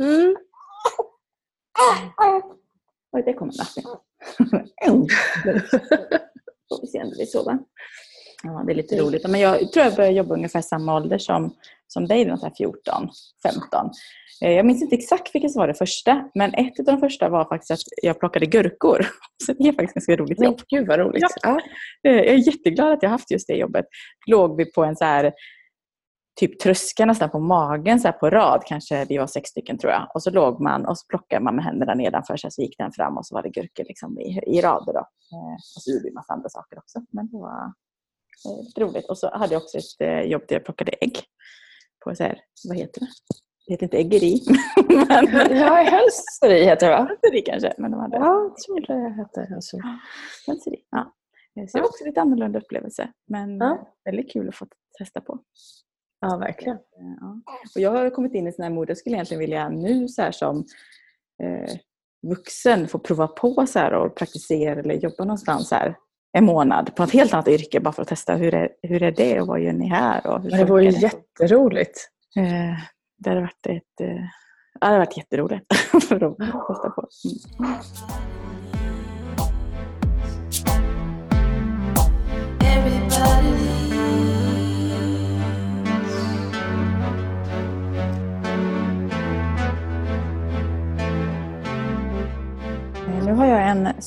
Mm. 0.00 0.36
Oj, 3.12 3.22
det 3.26 3.34
kommer 3.34 3.52
natten. 3.58 3.84
får 6.68 6.80
vi 6.80 6.86
se 6.86 7.02
om 7.02 7.10
det 7.10 7.16
blir 7.16 7.26
så. 7.26 7.58
Ja, 8.44 8.62
det 8.66 8.72
är 8.72 8.76
lite 8.76 9.00
roligt. 9.00 9.28
Men 9.28 9.40
jag 9.40 9.72
tror 9.72 9.84
jag 9.84 9.94
började 9.94 10.16
jobba 10.16 10.34
ungefär 10.34 10.60
samma 10.60 10.96
ålder 10.96 11.18
som, 11.18 11.54
som 11.86 12.06
dig, 12.06 12.36
14, 12.58 13.08
15. 13.42 13.90
Eh, 14.42 14.52
jag 14.52 14.66
minns 14.66 14.82
inte 14.82 14.96
exakt 14.96 15.34
vilket 15.34 15.52
som 15.52 15.60
var 15.60 15.68
det 15.68 15.74
första, 15.74 16.30
men 16.34 16.54
ett 16.54 16.78
av 16.78 16.84
de 16.84 17.00
första 17.00 17.28
var 17.28 17.44
faktiskt 17.44 17.70
att 17.70 17.78
jag 18.02 18.20
plockade 18.20 18.46
gurkor. 18.46 19.06
Så 19.46 19.52
det 19.52 19.68
är 19.68 19.72
faktiskt 19.72 19.94
ganska 19.94 20.16
roligt 20.16 20.42
jobb. 20.42 20.60
Men 20.70 20.78
gud 20.78 20.88
vad 20.88 20.98
roligt. 20.98 21.24
Ja. 21.42 21.60
Eh, 22.08 22.12
jag 22.12 22.26
är 22.26 22.48
jätteglad 22.48 22.92
att 22.92 23.02
jag 23.02 23.10
haft 23.10 23.30
just 23.30 23.46
det 23.46 23.54
jobbet. 23.54 23.84
Låg 24.26 24.56
vi 24.56 24.72
på 24.72 24.84
en 24.84 24.96
så 24.96 25.04
här 25.04 25.32
typ 26.40 26.60
tröska 26.60 27.06
nästan 27.06 27.30
på 27.30 27.38
magen 27.38 28.00
så 28.00 28.12
på 28.12 28.30
rad, 28.30 28.62
kanske 28.66 29.04
vi 29.04 29.18
var 29.18 29.26
sex 29.26 29.50
stycken 29.50 29.78
tror 29.78 29.92
jag. 29.92 30.10
Och 30.14 30.22
så 30.22 30.30
låg 30.30 30.60
man 30.60 30.86
och 30.86 30.98
så 30.98 31.06
plockade 31.06 31.44
man 31.44 31.56
med 31.56 31.64
händerna 31.64 31.94
nedanför 31.94 32.36
sig 32.36 32.50
så 32.50 32.62
gick 32.62 32.78
den 32.78 32.92
fram 32.92 33.18
och 33.18 33.26
så 33.26 33.34
var 33.34 33.42
det 33.42 33.50
gurkor 33.50 33.84
liksom 33.84 34.20
i, 34.20 34.40
i 34.46 34.60
rader. 34.60 34.92
Då. 34.92 34.98
Eh, 35.32 35.54
och 35.76 35.82
så 35.82 35.90
gjorde 35.90 36.04
vi 36.04 36.14
massa 36.14 36.32
andra 36.32 36.48
saker 36.48 36.78
också. 36.78 37.00
Men 37.10 37.28
det 37.30 37.38
var 37.38 37.72
roligt. 38.78 39.06
Och 39.08 39.18
så 39.18 39.30
hade 39.30 39.54
jag 39.54 39.62
också 39.62 39.78
ett 39.78 40.00
eh, 40.00 40.20
jobb 40.20 40.42
där 40.48 40.56
jag 40.56 40.64
plockade 40.64 40.92
ägg. 41.00 41.18
På 42.04 42.14
så 42.14 42.22
här, 42.22 42.40
vad 42.68 42.76
heter 42.76 43.00
det? 43.00 43.06
Det 43.66 43.72
heter 43.72 43.84
inte 43.84 43.98
äggeri. 43.98 44.40
men... 44.88 45.56
Ja, 45.56 45.74
hönseri 45.74 46.64
heter 46.64 46.90
det 46.90 46.96
va? 46.96 47.08
Hönseri 47.08 47.42
kanske. 47.42 47.74
Men 47.78 47.90
de 47.90 48.00
hade... 48.00 48.16
Ja, 48.16 48.42
jag 48.42 48.56
tror 48.56 48.80
det 48.80 49.08
hette 49.08 49.40
hönseri. 49.40 49.80
hönseri. 50.46 50.76
Ja. 50.90 51.14
Så 51.54 51.76
det 51.76 51.80
var 51.80 51.88
också 51.88 52.04
lite 52.04 52.20
annorlunda 52.20 52.58
upplevelse. 52.58 53.08
Men 53.28 53.56
ja. 53.56 53.94
väldigt 54.04 54.32
kul 54.32 54.48
att 54.48 54.56
få 54.56 54.66
testa 54.98 55.20
på. 55.20 55.38
Ja, 56.20 56.36
verkligen. 56.36 56.78
Ja. 57.20 57.40
Och 57.74 57.80
jag 57.80 57.90
har 57.90 58.10
kommit 58.10 58.34
in 58.34 58.46
i 58.46 58.52
sån 58.52 58.62
här 58.62 58.70
mode, 58.70 58.90
jag 58.90 58.98
skulle 58.98 59.16
egentligen 59.16 59.40
vilja 59.40 59.68
nu 59.68 60.08
så 60.08 60.22
här 60.22 60.32
som 60.32 60.64
eh, 61.42 61.76
vuxen 62.28 62.88
få 62.88 62.98
prova 62.98 63.28
på 63.28 63.66
så 63.66 63.78
här 63.78 63.94
och 63.94 64.16
praktisera 64.16 64.80
eller 64.80 64.94
jobba 64.94 65.24
någonstans 65.24 65.70
här 65.70 65.96
en 66.36 66.44
månad 66.44 66.94
på 66.94 67.02
ett 67.02 67.10
helt 67.10 67.34
annat 67.34 67.48
yrke 67.48 67.80
bara 67.80 67.92
för 67.92 68.02
att 68.02 68.08
testa 68.08 68.34
hur 68.34 68.54
är, 68.54 68.68
hur 68.82 69.02
är 69.02 69.12
det 69.12 69.40
och 69.40 69.46
vad 69.46 69.60
gör 69.60 69.72
ni 69.72 69.88
här? 69.88 70.26
Och 70.26 70.42
hur 70.42 70.50
det 70.50 70.64
vore 70.64 70.84
ju 70.84 70.90
jätteroligt. 70.90 72.10
Eh, 72.36 72.78
det 73.18 73.30
hade 73.30 73.40
varit, 73.40 73.66
ett, 73.66 74.00
eh, 74.00 74.16
det 74.80 74.86
hade 74.86 74.98
varit 74.98 75.16
jätteroligt 75.16 75.74
för 76.08 76.24
att 76.24 76.36
testa 76.66 76.90
på. 76.90 77.08
Mm. 77.60 77.74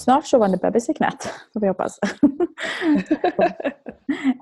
Snart 0.08 0.26
sovande 0.26 0.58
bebis 0.58 0.90
i 0.90 0.94
knät, 0.94 1.30
får 1.54 1.60
vi 1.60 1.68
hoppas. 1.68 2.00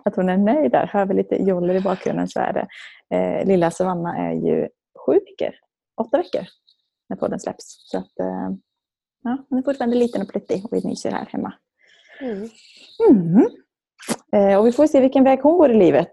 att 0.05 0.15
hon 0.15 0.29
är 0.29 0.37
nöjd 0.37 0.71
där. 0.71 0.89
Hör 0.93 1.05
vi 1.05 1.13
lite 1.13 1.35
joller 1.35 1.75
i 1.75 1.81
bakgrunden 1.81 2.27
så 2.27 2.39
är 2.39 2.53
det. 2.53 2.67
Eh, 3.15 3.47
lilla 3.47 3.71
Savanna 3.71 4.17
är 4.17 4.33
ju 4.33 4.67
sju 5.05 5.13
veckor, 5.13 5.55
åtta 6.01 6.17
veckor 6.17 6.41
när 7.09 7.17
podden 7.17 7.39
släpps. 7.39 7.89
Så 7.91 7.97
att, 7.97 8.19
eh, 8.19 8.49
ja, 9.23 9.37
hon 9.49 9.59
är 9.59 9.63
fortfarande 9.63 9.95
liten 9.95 10.21
och 10.21 10.29
pluttig 10.29 10.65
och 10.65 10.73
vi 10.73 10.87
myser 10.87 11.11
här 11.11 11.27
hemma. 11.31 11.53
Mm. 12.21 12.49
Mm. 13.09 13.47
Eh, 14.35 14.59
och 14.59 14.67
vi 14.67 14.71
får 14.71 14.87
se 14.87 14.99
vilken 14.99 15.23
väg 15.23 15.39
hon 15.39 15.57
går 15.57 15.71
i 15.71 15.77
livet. 15.77 16.11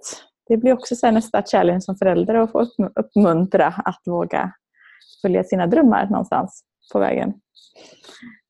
Det 0.49 0.57
blir 0.57 0.73
också 0.73 0.97
så 0.97 1.11
nästa 1.11 1.43
challenge 1.43 1.81
som 1.81 1.97
förälder 1.97 2.35
att 2.35 2.53
få 2.53 2.67
uppmuntra 2.97 3.67
att 3.67 4.03
våga 4.07 4.53
följa 5.23 5.45
sina 5.45 5.67
drömmar 5.67 6.07
någonstans 6.07 6.65
på 6.93 6.99
vägen. 6.99 7.35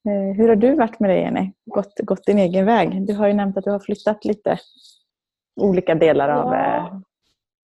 Eh, 0.08 0.36
hur 0.36 0.48
har 0.48 0.56
du 0.56 0.74
varit 0.74 1.00
med 1.00 1.10
det 1.10 1.20
Jenny? 1.20 1.52
Gått, 1.64 2.00
gått 2.02 2.26
din 2.26 2.38
egen 2.38 2.66
väg? 2.66 3.06
Du 3.06 3.14
har 3.14 3.26
ju 3.26 3.32
nämnt 3.32 3.56
att 3.56 3.64
du 3.64 3.70
har 3.70 3.78
flyttat 3.78 4.24
lite 4.24 4.58
olika 5.60 5.94
delar 5.94 6.28
av 6.28 6.54
ja, 6.54 6.86
eh, 6.86 6.98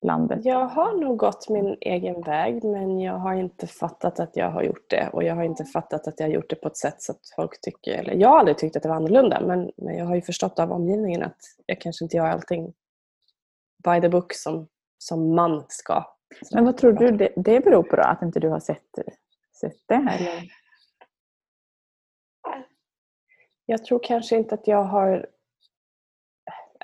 landet. 0.05 0.45
Jag 0.45 0.65
har 0.65 0.93
nog 0.93 1.17
gått 1.17 1.49
min 1.49 1.77
egen 1.81 2.21
väg 2.21 2.63
men 2.63 2.99
jag 2.99 3.13
har 3.13 3.33
inte 3.33 3.67
fattat 3.67 4.19
att 4.19 4.35
jag 4.35 4.51
har 4.51 4.63
gjort 4.63 4.89
det 4.89 5.09
och 5.13 5.23
jag 5.23 5.35
har 5.35 5.43
inte 5.43 5.65
fattat 5.65 6.07
att 6.07 6.19
jag 6.19 6.27
har 6.27 6.33
gjort 6.33 6.49
det 6.49 6.55
på 6.55 6.67
ett 6.67 6.77
sätt 6.77 6.95
så 7.01 7.11
att 7.11 7.19
folk 7.35 7.61
tycker, 7.61 7.93
eller 7.93 8.13
jag 8.13 8.29
har 8.29 8.39
aldrig 8.39 8.57
tyckt 8.57 8.75
att 8.75 8.83
det 8.83 8.89
var 8.89 8.95
annorlunda 8.95 9.41
men, 9.41 9.71
men 9.77 9.97
jag 9.97 10.05
har 10.05 10.15
ju 10.15 10.21
förstått 10.21 10.59
av 10.59 10.71
omgivningen 10.71 11.23
att 11.23 11.37
jag 11.65 11.81
kanske 11.81 12.05
inte 12.05 12.17
gör 12.17 12.25
allting 12.25 12.73
by 13.83 14.01
the 14.01 14.09
book 14.09 14.33
som, 14.33 14.67
som 14.97 15.35
man 15.35 15.63
ska. 15.67 16.05
Men 16.53 16.65
vad 16.65 16.77
tror 16.77 16.93
du 16.93 17.11
det, 17.11 17.33
det 17.35 17.59
beror 17.59 17.83
på 17.83 17.95
då? 17.95 18.01
Att 18.01 18.21
inte 18.21 18.39
du 18.39 18.49
har 18.49 18.59
sett, 18.59 18.99
sett 19.61 19.77
det? 19.87 19.95
Eller? 19.95 20.49
Jag 23.69 23.85
tror 23.85 23.99
kanske 24.03 24.35
inte 24.35 24.55
att 24.55 24.67
jag 24.67 24.83
har... 24.83 25.29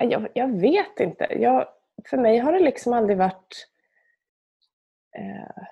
Äh, 0.00 0.08
jag, 0.08 0.28
jag 0.34 0.60
vet 0.60 1.00
inte. 1.00 1.26
Jag, 1.30 1.68
för 2.10 2.16
mig 2.16 2.38
har 2.38 2.52
det 2.52 2.58
liksom 2.58 2.92
aldrig 2.92 3.18
varit... 3.18 3.68
Eh, 5.18 5.64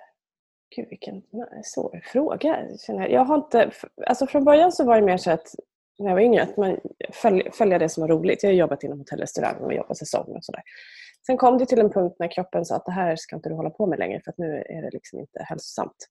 gud 0.75 0.89
vilken 0.89 1.23
svår 1.63 2.01
fråga. 2.03 2.67
Jag, 2.87 3.11
jag 3.11 3.25
har 3.25 3.35
inte, 3.35 3.71
alltså 4.07 4.27
från 4.27 4.45
början 4.45 4.71
så 4.71 4.83
var 4.83 4.95
det 4.95 5.05
mer 5.05 5.17
så 5.17 5.31
att 5.31 5.55
när 5.99 6.07
jag 6.07 6.15
var 6.15 6.21
yngre 6.21 6.43
att 6.43 6.57
man 6.57 6.79
följ, 7.13 7.51
följa 7.51 7.79
det 7.79 7.89
som 7.89 8.01
var 8.01 8.07
roligt. 8.07 8.43
Jag 8.43 8.49
har 8.49 8.55
jobbat 8.55 8.83
inom 8.83 8.99
hotell 8.99 9.19
och 9.19 9.21
restaurang 9.21 9.55
och 9.55 9.73
jobbat 9.73 9.97
säsong 9.97 10.35
och 10.35 10.45
sådär. 10.45 10.63
Sen 11.25 11.37
kom 11.37 11.57
det 11.57 11.65
till 11.65 11.79
en 11.79 11.89
punkt 11.89 12.15
när 12.19 12.31
kroppen 12.31 12.65
sa 12.65 12.75
att 12.75 12.85
det 12.85 12.91
här 12.91 13.15
ska 13.15 13.35
inte 13.35 13.49
du 13.49 13.55
hålla 13.55 13.69
på 13.69 13.85
med 13.85 13.99
längre 13.99 14.21
för 14.23 14.31
att 14.31 14.37
nu 14.37 14.63
är 14.69 14.81
det 14.81 14.89
liksom 14.91 15.19
inte 15.19 15.43
hälsosamt. 15.43 16.09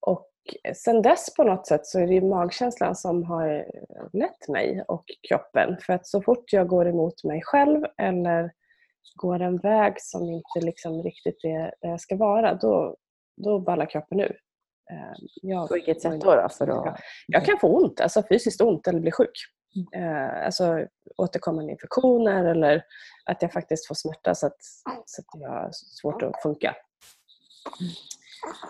Och 0.00 0.31
sen 0.74 1.02
dess 1.02 1.34
på 1.34 1.44
något 1.44 1.66
sätt 1.66 1.86
så 1.86 2.00
är 2.00 2.06
det 2.06 2.20
magkänslan 2.20 2.96
som 2.96 3.24
har 3.24 3.66
lett 4.12 4.48
mig 4.48 4.84
och 4.88 5.04
kroppen. 5.28 5.76
För 5.80 5.92
att 5.92 6.06
så 6.06 6.22
fort 6.22 6.52
jag 6.52 6.68
går 6.68 6.88
emot 6.88 7.24
mig 7.24 7.42
själv 7.44 7.84
eller 7.98 8.52
går 9.14 9.40
en 9.40 9.58
väg 9.58 9.94
som 9.96 10.30
inte 10.30 10.60
liksom 10.60 11.02
riktigt 11.02 11.44
är 11.44 11.74
där 11.80 11.90
jag 11.90 12.00
ska 12.00 12.16
vara, 12.16 12.54
då, 12.54 12.96
då 13.36 13.58
ballar 13.58 13.86
kroppen 13.86 14.20
ur. 14.20 14.36
Eh, 14.90 15.12
jag, 15.42 15.68
på 15.68 15.74
vilket 15.74 16.02
sätt 16.02 16.20
då? 16.20 16.34
då 16.34 16.48
för 16.48 16.68
att... 16.68 17.00
Jag 17.26 17.44
kan 17.44 17.58
få 17.58 17.68
ont, 17.68 18.00
alltså 18.00 18.22
fysiskt 18.28 18.60
ont 18.60 18.88
eller 18.88 19.00
bli 19.00 19.12
sjuk. 19.12 19.32
Mm. 19.76 20.10
Eh, 20.10 20.44
alltså 20.44 20.86
återkommande 21.16 21.72
infektioner 21.72 22.44
eller 22.44 22.84
att 23.24 23.42
jag 23.42 23.52
faktiskt 23.52 23.86
får 23.86 23.94
smärta 23.94 24.34
så 24.34 24.46
att, 24.46 24.56
så 25.06 25.22
att 25.22 25.40
jag 25.40 25.50
har 25.50 25.70
svårt 25.72 26.22
att 26.22 26.42
funka. 26.42 26.76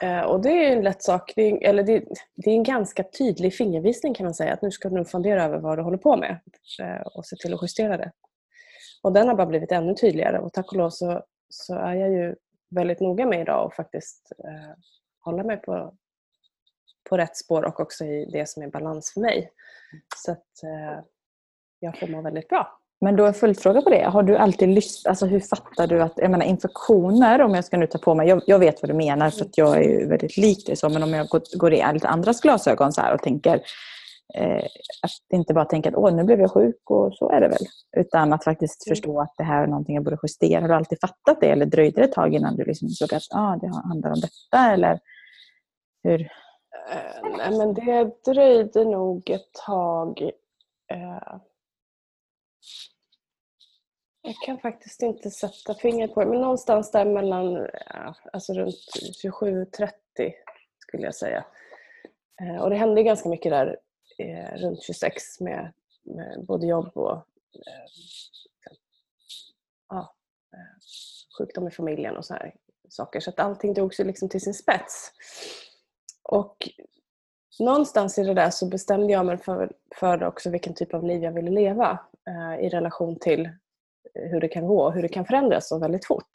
Eh, 0.02 0.20
och 0.20 0.40
det 0.42 0.50
är 0.50 0.76
en 0.76 0.84
lätt 0.84 1.02
sak, 1.02 1.32
det 1.36 1.42
är, 1.42 1.68
eller 1.68 1.82
det, 1.82 2.04
det, 2.34 2.50
är 2.50 2.54
en 2.54 2.62
ganska 2.62 3.04
tydlig 3.18 3.54
fingervisning 3.54 4.14
kan 4.14 4.24
man 4.24 4.34
säga 4.34 4.52
att 4.52 4.62
nu 4.62 4.70
ska 4.70 4.88
du 4.88 4.94
nog 4.94 5.08
fundera 5.08 5.44
över 5.44 5.58
vad 5.58 5.78
du 5.78 5.82
håller 5.82 5.98
på 5.98 6.16
med 6.16 6.40
eh, 6.80 7.00
och 7.00 7.26
se 7.26 7.36
till 7.36 7.54
att 7.54 7.62
justera 7.62 7.96
det. 7.96 8.12
Och 9.02 9.12
den 9.12 9.28
har 9.28 9.34
bara 9.34 9.46
blivit 9.46 9.72
ännu 9.72 9.94
tydligare 9.94 10.38
och 10.38 10.52
tack 10.52 10.72
och 10.72 10.78
lov 10.78 10.90
så, 10.90 11.22
så 11.48 11.74
är 11.74 11.94
jag 11.94 12.10
ju 12.10 12.34
väldigt 12.70 13.00
noga 13.00 13.26
med 13.26 13.40
idag 13.40 13.66
och 13.66 13.74
faktiskt 13.74 14.32
eh, 14.44 14.74
hålla 15.20 15.44
mig 15.44 15.56
på, 15.56 15.94
på 17.08 17.16
rätt 17.16 17.36
spår 17.36 17.64
och 17.64 17.80
också 17.80 18.04
i 18.04 18.30
det 18.32 18.48
som 18.48 18.62
är 18.62 18.68
balans 18.68 19.12
för 19.14 19.20
mig. 19.20 19.50
Så 20.16 20.32
att 20.32 20.62
eh, 20.62 21.04
jag 21.78 21.98
får 21.98 22.06
må 22.06 22.22
väldigt 22.22 22.48
bra. 22.48 22.81
Men 23.02 23.16
då 23.16 23.24
är 23.24 23.32
följdfråga 23.32 23.82
på 23.82 23.90
det. 23.90 24.04
Har 24.04 24.22
du 24.22 24.36
alltid 24.36 24.68
lyssnat, 24.68 25.10
alltså 25.10 25.26
hur 25.26 25.40
fattar 25.40 25.86
du 25.86 26.02
att, 26.02 26.12
jag 26.16 26.30
menar 26.30 26.46
infektioner, 26.46 27.42
om 27.42 27.54
jag 27.54 27.64
ska 27.64 27.76
nu 27.76 27.86
ta 27.86 27.98
på 27.98 28.14
mig, 28.14 28.28
jag, 28.28 28.42
jag 28.46 28.58
vet 28.58 28.82
vad 28.82 28.90
du 28.90 28.94
menar 28.94 29.30
för 29.30 29.44
att 29.44 29.58
jag 29.58 29.76
är 29.76 29.82
ju 29.82 30.08
väldigt 30.08 30.36
lik 30.36 30.66
dig 30.66 30.76
så, 30.76 30.88
men 30.88 31.02
om 31.02 31.12
jag 31.12 31.28
går, 31.28 31.58
går 31.58 31.72
i 31.72 31.84
lite 31.92 32.08
andras 32.08 32.40
glasögon 32.40 32.92
så 32.92 33.00
här 33.00 33.14
och 33.14 33.22
tänker, 33.22 33.54
eh, 34.34 34.64
att 35.02 35.34
inte 35.34 35.54
bara 35.54 35.64
tänka 35.64 35.88
att 35.88 35.94
Åh, 35.94 36.14
nu 36.14 36.24
blev 36.24 36.40
jag 36.40 36.50
sjuk 36.50 36.90
och 36.90 37.14
så 37.14 37.30
är 37.30 37.40
det 37.40 37.48
väl. 37.48 37.66
Utan 37.96 38.32
att 38.32 38.44
faktiskt 38.44 38.86
mm. 38.86 38.96
förstå 38.96 39.20
att 39.20 39.34
det 39.36 39.44
här 39.44 39.62
är 39.62 39.66
någonting 39.66 39.94
jag 39.94 40.04
borde 40.04 40.18
justera. 40.22 40.60
Har 40.60 40.68
du 40.68 40.74
alltid 40.74 41.00
fattat 41.00 41.40
det 41.40 41.50
eller 41.50 41.66
dröjde 41.66 42.00
det 42.00 42.04
ett 42.04 42.12
tag 42.12 42.34
innan 42.34 42.56
du 42.56 42.64
liksom 42.64 42.88
såg 42.88 43.14
att 43.14 43.22
ah, 43.30 43.56
det 43.56 43.68
handlar 43.88 44.10
om 44.10 44.20
detta? 44.20 44.72
Eller 44.72 44.98
hur? 46.02 46.20
Eh, 46.20 47.30
nej, 47.36 47.58
men 47.58 47.74
det 47.74 48.10
dröjde 48.32 48.84
nog 48.84 49.30
ett 49.30 49.52
tag. 49.66 50.30
Eh, 50.92 51.36
jag 54.22 54.34
kan 54.46 54.58
faktiskt 54.58 55.02
inte 55.02 55.30
sätta 55.30 55.74
fingret 55.74 56.14
på 56.14 56.20
det, 56.20 56.26
men 56.26 56.40
någonstans 56.40 56.90
där 56.90 57.04
mellan 57.04 57.68
alltså 58.32 58.52
runt 58.52 58.74
27-30 59.24 59.92
skulle 60.78 61.04
jag 61.04 61.14
säga. 61.14 61.44
Eh, 62.42 62.62
och 62.62 62.70
det 62.70 62.76
hände 62.76 63.02
ganska 63.02 63.28
mycket 63.28 63.52
där 63.52 63.78
eh, 64.18 64.56
runt 64.56 64.82
26 64.82 65.40
med, 65.40 65.72
med, 66.02 66.44
både 66.46 66.66
jobb 66.66 66.90
och 66.94 67.12
eh, 67.12 67.90
ja, 69.88 70.14
sjukdom 71.38 71.68
i 71.68 71.70
familjen 71.70 72.16
och 72.16 72.24
så 72.24 72.34
här 72.34 72.54
saker. 72.88 73.20
Så 73.20 73.30
att 73.30 73.40
allting 73.40 73.74
drogs 73.74 74.00
ju 74.00 74.04
liksom 74.04 74.28
till 74.28 74.40
sin 74.40 74.54
spets. 74.54 75.12
Och 76.22 76.56
någonstans 77.60 78.18
i 78.18 78.22
det 78.22 78.34
där 78.34 78.50
så 78.50 78.68
bestämde 78.68 79.12
jag 79.12 79.26
mig 79.26 79.38
för, 79.38 79.72
för 79.96 80.24
också 80.24 80.50
vilken 80.50 80.74
typ 80.74 80.94
av 80.94 81.04
liv 81.04 81.22
jag 81.22 81.32
ville 81.32 81.50
leva 81.50 81.98
eh, 82.28 82.64
i 82.64 82.68
relation 82.68 83.18
till 83.18 83.50
hur 84.14 84.40
det 84.40 84.48
kan 84.48 84.66
gå 84.66 84.82
och 84.84 84.92
hur 84.92 85.02
det 85.02 85.08
kan 85.08 85.24
förändras 85.24 85.68
så 85.68 85.78
väldigt 85.78 86.06
fort. 86.06 86.30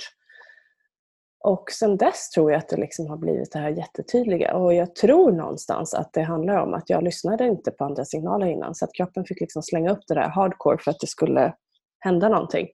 Och 1.40 1.72
sen 1.72 1.98
dess 1.98 2.30
tror 2.30 2.52
jag 2.52 2.60
att 2.60 2.70
det 2.70 2.78
liksom 2.78 3.08
har 3.08 3.18
blivit 3.18 3.52
det 3.52 3.60
här 3.60 3.70
jättetydliga 3.70 4.56
och 4.56 4.74
jag 4.74 4.96
tror 4.96 5.32
någonstans 5.32 5.94
att 5.94 6.14
det 6.14 6.22
handlar 6.22 6.58
om 6.58 6.74
att 6.74 6.90
jag 6.90 7.04
lyssnade 7.04 7.48
inte 7.48 7.72
på 7.72 7.84
andra 7.84 8.06
signaler 8.06 8.48
innan 8.48 8.76
så 8.76 8.86
att 8.86 8.94
kroppen 8.94 9.26
fick 9.26 9.40
liksom 9.40 9.64
slänga 9.64 9.92
upp 9.92 10.08
det 10.08 10.14
där 10.14 10.30
hardcore 10.30 10.78
för 10.78 10.92
att 10.92 11.00
det 11.00 11.08
skulle 11.08 11.54
hända 12.00 12.30
någonting. 12.30 12.68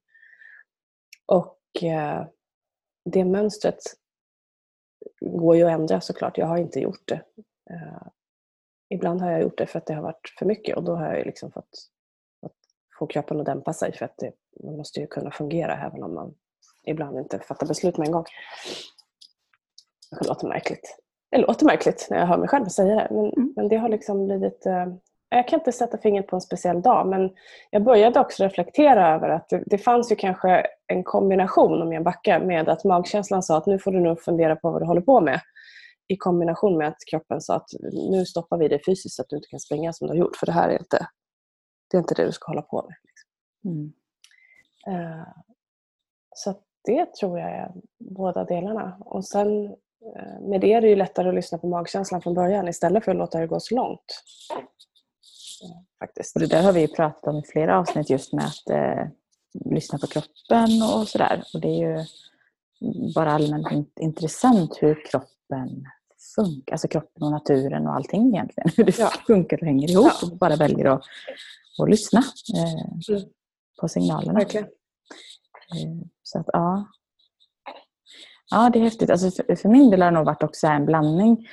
Och 1.26 1.84
eh, 1.84 2.28
det 3.06 3.26
mönstret 3.26 3.80
går 5.22 5.56
ju 5.56 5.64
att 5.64 5.72
ändra 5.72 6.02
såklart. 6.02 6.38
Jag 6.38 6.48
har 6.48 6.58
inte 6.58 6.80
gjort 6.80 7.08
det. 7.08 7.22
Eh, 7.70 8.08
ibland 8.90 9.22
har 9.22 9.32
jag 9.32 9.42
gjort 9.42 9.58
det 9.58 9.66
för 9.66 9.80
att 9.80 9.86
det 9.86 9.94
har 9.94 10.04
varit 10.04 10.34
för 10.40 10.46
mycket 10.46 10.78
och 10.78 10.84
då 10.84 10.96
har 10.96 11.14
jag 11.16 11.26
liksom 11.26 11.52
fått, 11.52 11.90
fått 12.42 12.58
få 13.00 13.08
kroppen 13.08 13.40
att 13.40 13.46
dämpa 13.46 13.74
sig 13.74 13.94
för 13.94 14.06
att 14.06 14.18
det, 14.18 14.32
man 14.64 14.78
måste 14.78 15.00
ju 15.00 15.08
kunna 15.08 15.32
fungera 15.32 15.88
även 15.88 16.04
om 16.04 16.14
man 16.14 16.34
ibland 16.86 17.18
inte 17.18 17.40
fattar 17.40 17.68
beslut 17.68 17.98
med 17.98 18.08
en 18.08 18.14
gång. 18.14 18.26
Det 20.20 20.28
låter 20.28 20.48
märkligt. 20.48 20.98
Det 21.32 21.38
låter 21.38 21.66
märkligt 21.66 22.08
när 22.10 22.18
jag 22.18 22.28
hör 22.28 22.38
mig 22.38 22.48
själv 22.48 22.66
säga 22.66 22.96
det. 22.96 23.08
Men, 23.12 23.26
mm. 23.26 23.54
men 23.56 23.68
det 23.68 23.78
har 23.78 23.90
liksom 23.90 24.26
blivit... 24.26 24.66
Eh, 24.66 24.88
jag 25.30 25.48
kan 25.48 25.60
inte 25.60 25.72
sätta 25.72 25.98
fingret 25.98 26.28
på 26.28 26.36
en 26.36 26.42
speciell 26.42 26.82
dag 26.82 27.08
men 27.08 27.30
jag 27.70 27.84
började 27.84 28.20
också 28.20 28.44
reflektera 28.44 29.16
över 29.16 29.30
att 29.30 29.50
det, 29.50 29.64
det 29.66 29.78
fanns 29.78 30.12
ju 30.12 30.16
kanske 30.16 30.66
en 30.88 31.04
kombination, 31.04 31.82
om 31.82 31.94
jag 31.94 32.04
backar, 32.04 32.40
med 32.40 32.70
att 32.70 32.84
magkänslan 32.84 33.44
sa 33.44 33.58
att 33.58 33.66
nu 33.66 33.80
får 33.80 33.92
du 33.92 34.00
nog 34.00 34.22
fundera 34.22 34.56
på 34.56 34.72
vad 34.72 34.82
du 34.82 34.86
håller 34.86 35.02
på 35.02 35.22
med. 35.22 35.42
I 36.08 36.18
kombination 36.18 36.78
med 36.78 36.88
att 36.88 36.98
kroppen 37.12 37.42
sa 37.42 37.56
att 37.56 37.70
nu 38.12 38.26
stoppar 38.26 38.58
vi 38.58 38.68
dig 38.68 38.82
fysiskt 38.86 39.16
så 39.16 39.22
att 39.22 39.30
du 39.30 39.36
inte 39.36 39.48
kan 39.48 39.60
springa 39.60 39.94
som 39.94 40.08
du 40.08 40.14
har 40.14 40.20
gjort 40.20 40.36
för 40.36 40.46
det 40.46 40.52
här 40.52 40.70
är 40.70 40.80
inte 40.80 41.08
det, 41.92 41.98
är 41.98 42.02
inte 42.02 42.14
det 42.14 42.26
du 42.26 42.32
ska 42.32 42.52
hålla 42.52 42.62
på 42.62 42.82
med. 42.82 42.96
Liksom. 43.04 43.30
Mm. 43.72 43.94
Uh, 44.88 45.28
så 46.36 46.56
det 46.86 47.14
tror 47.14 47.40
jag 47.40 47.52
är 47.52 47.72
båda 48.00 48.44
delarna. 48.44 48.98
Och 49.00 49.26
sen 49.26 49.66
eh, 50.16 50.40
med 50.42 50.62
det 50.62 50.74
är 50.74 50.82
det 50.82 50.88
ju 50.88 50.96
lättare 50.96 51.30
att 51.30 51.36
lyssna 51.36 51.58
på 51.58 51.68
magkänslan 51.68 52.22
från 52.22 52.34
början 52.34 52.68
istället 52.68 53.06
för 53.06 53.12
att 53.12 53.18
låta 53.18 53.40
det 53.40 53.48
gå 53.48 53.60
så 53.60 53.76
långt. 53.76 54.24
Faktiskt. 56.00 56.36
Och 56.36 56.42
det 56.42 56.48
där 56.48 56.64
har 56.64 56.74
vi 56.74 56.88
pratat 56.88 57.28
om 57.28 57.36
i 57.36 57.44
flera 57.44 57.80
avsnitt 57.80 58.10
just 58.10 58.34
med 58.34 58.46
att 58.46 58.70
eh, 58.70 59.08
lyssna 59.66 59.98
på 59.98 60.08
kroppen 60.08 60.70
och 60.96 61.08
sådär. 61.08 61.44
Och 61.54 61.62
det 61.62 61.68
är 61.68 61.98
ju 61.98 62.06
bara 63.16 63.32
allmänt 63.32 64.00
intressant 64.00 64.78
hur 64.82 65.06
kroppen 65.12 65.86
funkar, 66.36 66.74
alltså 66.74 66.88
kroppen 66.88 67.24
och 67.24 67.32
naturen 67.32 67.88
och 67.88 67.96
allting 67.96 68.28
egentligen. 68.28 68.70
Hur 68.78 68.84
det 68.84 69.00
ja. 69.00 69.12
funkar 69.28 69.58
och 69.58 69.66
hänger 69.68 69.92
ihop. 69.92 70.12
Ja. 70.22 70.28
Och 70.28 70.38
bara 70.38 70.56
väljer 70.56 70.86
att, 70.86 71.04
att 71.82 71.90
lyssna 71.90 72.24
eh, 72.56 72.74
mm. 72.74 73.26
På 73.82 73.88
signalerna. 73.88 74.40
Verkligen. 74.40 74.66
Eh, 74.66 76.06
så 76.24 76.40
att, 76.40 76.46
ja. 76.54 76.88
ja, 78.52 78.70
det 78.74 78.80
är 78.80 78.84
häftigt. 78.84 79.10
Alltså 79.10 79.32
för, 79.32 79.56
för 79.56 79.70
min 79.70 79.90
del 79.90 80.02
har 80.02 80.12
det 80.12 80.18
nog 80.18 80.26
varit 80.26 80.44
också 80.44 80.68
en 80.68 80.86
blandning. 80.86 81.48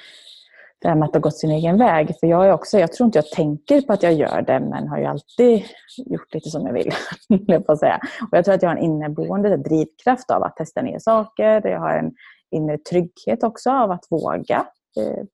Det 0.79 0.89
här 0.89 0.97
med 0.97 1.07
att 1.07 1.15
ha 1.15 1.21
gått 1.21 1.39
sin 1.39 1.51
egen 1.51 1.79
väg. 1.79 2.15
För 2.21 2.27
jag, 2.27 2.47
är 2.47 2.53
också, 2.53 2.79
jag 2.79 2.93
tror 2.93 3.07
inte 3.07 3.19
jag 3.19 3.31
tänker 3.31 3.81
på 3.83 3.93
att 3.93 4.03
jag 4.03 4.13
gör 4.13 4.43
det, 4.43 4.61
men 4.61 4.89
har 4.89 4.99
ju 4.99 5.05
alltid 5.05 5.65
gjort 5.97 6.35
lite 6.35 6.51
som 6.51 6.67
jag 6.67 6.73
vill. 6.73 6.93
att 7.69 7.79
säga. 7.79 8.01
Och 8.31 8.39
jag 8.39 8.45
tror 8.45 8.55
att 8.55 8.63
jag 8.63 8.71
har 8.71 8.77
en 8.77 8.85
inneboende 8.85 9.57
drivkraft 9.57 10.31
av 10.31 10.43
att 10.43 10.57
testa 10.57 10.83
nya 10.83 11.01
saker. 11.01 11.67
Jag 11.69 11.81
har 11.81 11.99
en 11.99 12.13
inre 12.51 12.79
trygghet 12.79 13.43
också 13.43 13.71
av 13.71 13.91
att 13.91 14.07
våga 14.11 14.67
eh, 14.99 15.25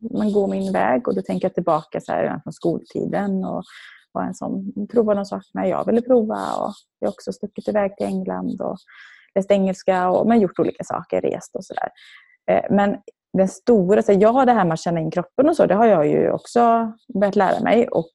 man 0.00 0.32
går 0.32 0.48
min 0.48 0.72
väg. 0.72 1.08
Och 1.08 1.14
då 1.14 1.22
tänker 1.22 1.44
jag 1.44 1.54
tillbaka 1.54 2.00
så 2.00 2.12
här, 2.12 2.40
från 2.42 2.52
skoltiden 2.52 3.44
och 3.44 3.62
var 4.18 4.24
en 4.24 4.34
sån, 4.34 4.72
prova 4.92 5.14
de 5.14 5.24
sakerna 5.24 5.68
jag 5.68 5.86
ville 5.86 6.02
prova. 6.02 6.34
Och 6.34 6.72
jag 6.98 7.08
har 7.08 7.12
också 7.12 7.32
stuckit 7.32 7.68
iväg 7.68 7.96
till 7.96 8.06
England 8.06 8.60
och 8.60 8.76
läst 9.34 9.50
engelska 9.50 10.08
och 10.10 10.26
men 10.26 10.40
gjort 10.40 10.58
olika 10.58 10.84
saker, 10.84 11.20
rest 11.20 11.56
och 11.56 11.64
sådär. 11.64 11.88
Eh, 12.50 12.64
men 12.70 12.96
den 13.32 13.48
stora, 13.48 14.02
så 14.02 14.12
ja 14.12 14.44
det 14.44 14.52
här 14.52 14.64
med 14.64 14.72
att 14.72 14.80
känna 14.80 15.00
in 15.00 15.10
kroppen 15.10 15.48
och 15.48 15.56
så, 15.56 15.66
det 15.66 15.74
har 15.74 15.86
jag 15.86 16.06
ju 16.06 16.30
också 16.30 16.92
börjat 17.14 17.36
lära 17.36 17.60
mig 17.60 17.88
och 17.88 18.10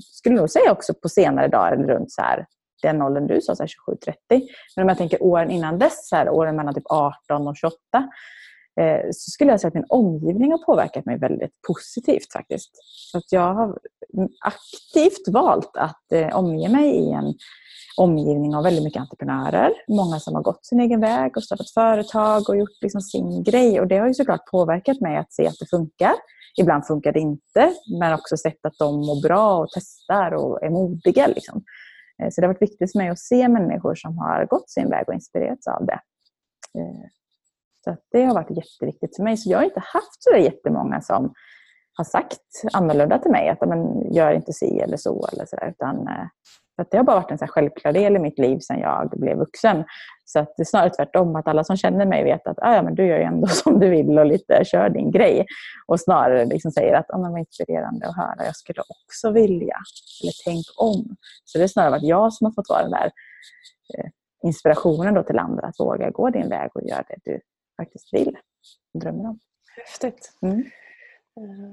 skulle 0.00 0.34
nog 0.34 0.50
säga 0.50 0.72
också 0.72 0.94
på 0.94 1.08
senare 1.08 1.48
dagar 1.48 1.76
runt 1.76 2.12
så 2.12 2.22
här, 2.22 2.46
den 2.82 3.02
åldern 3.02 3.26
du 3.26 3.40
sa, 3.40 3.52
27-30. 3.52 3.66
Men 4.76 4.82
om 4.82 4.88
jag 4.88 4.98
tänker 4.98 5.22
åren 5.22 5.50
innan 5.50 5.78
dess, 5.78 6.08
så 6.08 6.16
här, 6.16 6.28
åren 6.28 6.56
mellan 6.56 6.74
typ 6.74 6.86
18 6.86 7.48
och 7.48 7.56
28, 7.56 7.76
Eh, 8.80 9.10
så 9.12 9.30
skulle 9.30 9.50
jag 9.50 9.60
säga 9.60 9.68
att 9.68 9.74
min 9.74 9.84
omgivning 9.88 10.50
har 10.50 10.58
påverkat 10.58 11.06
mig 11.06 11.18
väldigt 11.18 11.62
positivt 11.66 12.32
faktiskt. 12.32 12.70
Så 13.12 13.18
att 13.18 13.32
jag 13.32 13.54
har 13.54 13.78
aktivt 14.40 15.28
valt 15.28 15.76
att 15.76 16.12
eh, 16.12 16.36
omge 16.36 16.68
mig 16.68 16.90
i 16.96 17.12
en 17.12 17.34
omgivning 17.96 18.54
av 18.54 18.64
väldigt 18.64 18.84
mycket 18.84 19.00
entreprenörer. 19.00 19.72
Många 19.88 20.20
som 20.20 20.34
har 20.34 20.42
gått 20.42 20.66
sin 20.66 20.80
egen 20.80 21.00
väg 21.00 21.36
och 21.36 21.44
startat 21.44 21.70
företag 21.70 22.48
och 22.48 22.56
gjort 22.56 22.82
liksom 22.82 23.00
sin 23.00 23.42
grej. 23.42 23.80
Och 23.80 23.86
det 23.86 23.98
har 23.98 24.08
ju 24.08 24.14
såklart 24.14 24.50
påverkat 24.50 25.00
mig 25.00 25.16
att 25.16 25.32
se 25.32 25.46
att 25.46 25.58
det 25.60 25.66
funkar. 25.70 26.14
Ibland 26.58 26.86
funkar 26.86 27.12
det 27.12 27.20
inte, 27.20 27.74
men 28.00 28.14
också 28.14 28.36
sett 28.36 28.66
att 28.66 28.78
de 28.78 28.94
mår 28.94 29.22
bra 29.22 29.58
och 29.58 29.68
testar 29.74 30.32
och 30.34 30.64
är 30.64 30.70
modiga. 30.70 31.26
Liksom. 31.26 31.64
Eh, 32.22 32.28
så 32.30 32.40
det 32.40 32.46
har 32.46 32.54
varit 32.54 32.62
viktigt 32.62 32.92
för 32.92 32.98
mig 32.98 33.08
att 33.08 33.18
se 33.18 33.48
människor 33.48 33.94
som 33.94 34.18
har 34.18 34.46
gått 34.46 34.70
sin 34.70 34.90
väg 34.90 35.08
och 35.08 35.14
inspirerats 35.14 35.66
av 35.66 35.86
det. 35.86 36.00
Eh, 36.78 37.19
så 37.84 37.96
det 38.12 38.22
har 38.22 38.34
varit 38.34 38.50
jätteviktigt 38.50 39.16
för 39.16 39.22
mig. 39.22 39.36
Så 39.36 39.50
jag 39.50 39.58
har 39.58 39.64
inte 39.64 39.80
haft 39.80 40.22
så 40.22 40.36
jättemånga 40.36 41.00
som 41.00 41.34
har 41.96 42.04
sagt 42.04 42.40
annorlunda 42.72 43.18
till 43.18 43.30
mig. 43.30 43.48
Att 43.48 43.68
men, 43.68 44.12
gör 44.12 44.32
inte 44.32 44.52
si 44.52 44.80
eller 44.80 44.96
så. 44.96 45.28
Eller 45.32 45.46
så 45.46 45.56
där, 45.56 45.70
utan, 45.70 46.08
eh, 46.08 46.26
För 46.76 46.86
det 46.90 46.96
har 46.96 47.04
bara 47.04 47.20
varit 47.20 47.30
en 47.30 47.38
så 47.38 47.46
självklar 47.46 47.92
del 47.92 48.16
i 48.16 48.18
mitt 48.18 48.38
liv 48.38 48.58
sedan 48.58 48.78
jag 48.80 49.10
blev 49.10 49.38
vuxen. 49.38 49.84
Så 50.24 50.38
att 50.38 50.54
det 50.56 50.62
är 50.62 50.64
snarare 50.64 50.90
tvärtom, 50.90 51.36
att 51.36 51.48
alla 51.48 51.64
som 51.64 51.76
känner 51.76 52.06
mig 52.06 52.24
vet 52.24 52.46
att 52.46 52.58
ah, 52.62 52.74
ja, 52.74 52.82
men 52.82 52.94
du 52.94 53.06
gör 53.06 53.18
ju 53.18 53.22
ändå 53.22 53.46
som 53.62 53.80
du 53.80 53.88
vill 53.88 54.18
och 54.18 54.26
lite 54.26 54.64
kör 54.64 54.88
din 54.88 55.10
grej. 55.10 55.46
Och 55.86 56.00
snarare 56.00 56.44
liksom 56.44 56.70
säger 56.70 56.94
att 56.94 57.10
ah, 57.10 57.18
men 57.18 57.30
vad 57.32 57.40
inspirerande 57.40 58.08
att 58.08 58.16
höra, 58.16 58.44
jag 58.44 58.56
skulle 58.56 58.80
också 58.80 59.30
vilja. 59.30 59.76
Eller 60.22 60.32
tänk 60.44 60.64
om. 60.76 61.16
Så 61.44 61.58
det 61.58 61.64
är 61.64 61.68
snarare 61.68 61.96
att 61.96 62.02
jag 62.02 62.32
som 62.32 62.44
har 62.44 62.52
fått 62.52 62.68
vara 62.68 62.82
den 62.82 62.90
där 62.90 63.10
eh, 63.94 64.10
inspirationen 64.42 65.14
då 65.14 65.22
till 65.22 65.38
andra 65.38 65.66
att 65.66 65.80
våga 65.80 66.10
gå 66.10 66.30
din 66.30 66.48
väg 66.48 66.70
och 66.74 66.82
göra 66.82 67.04
det 67.08 67.16
du 67.24 67.40
faktiskt 67.80 68.14
vill 68.14 68.36
och 68.94 69.00
drömmer 69.00 69.28
om. 69.28 69.38
Häftigt. 69.76 70.32
Mm. 70.42 70.64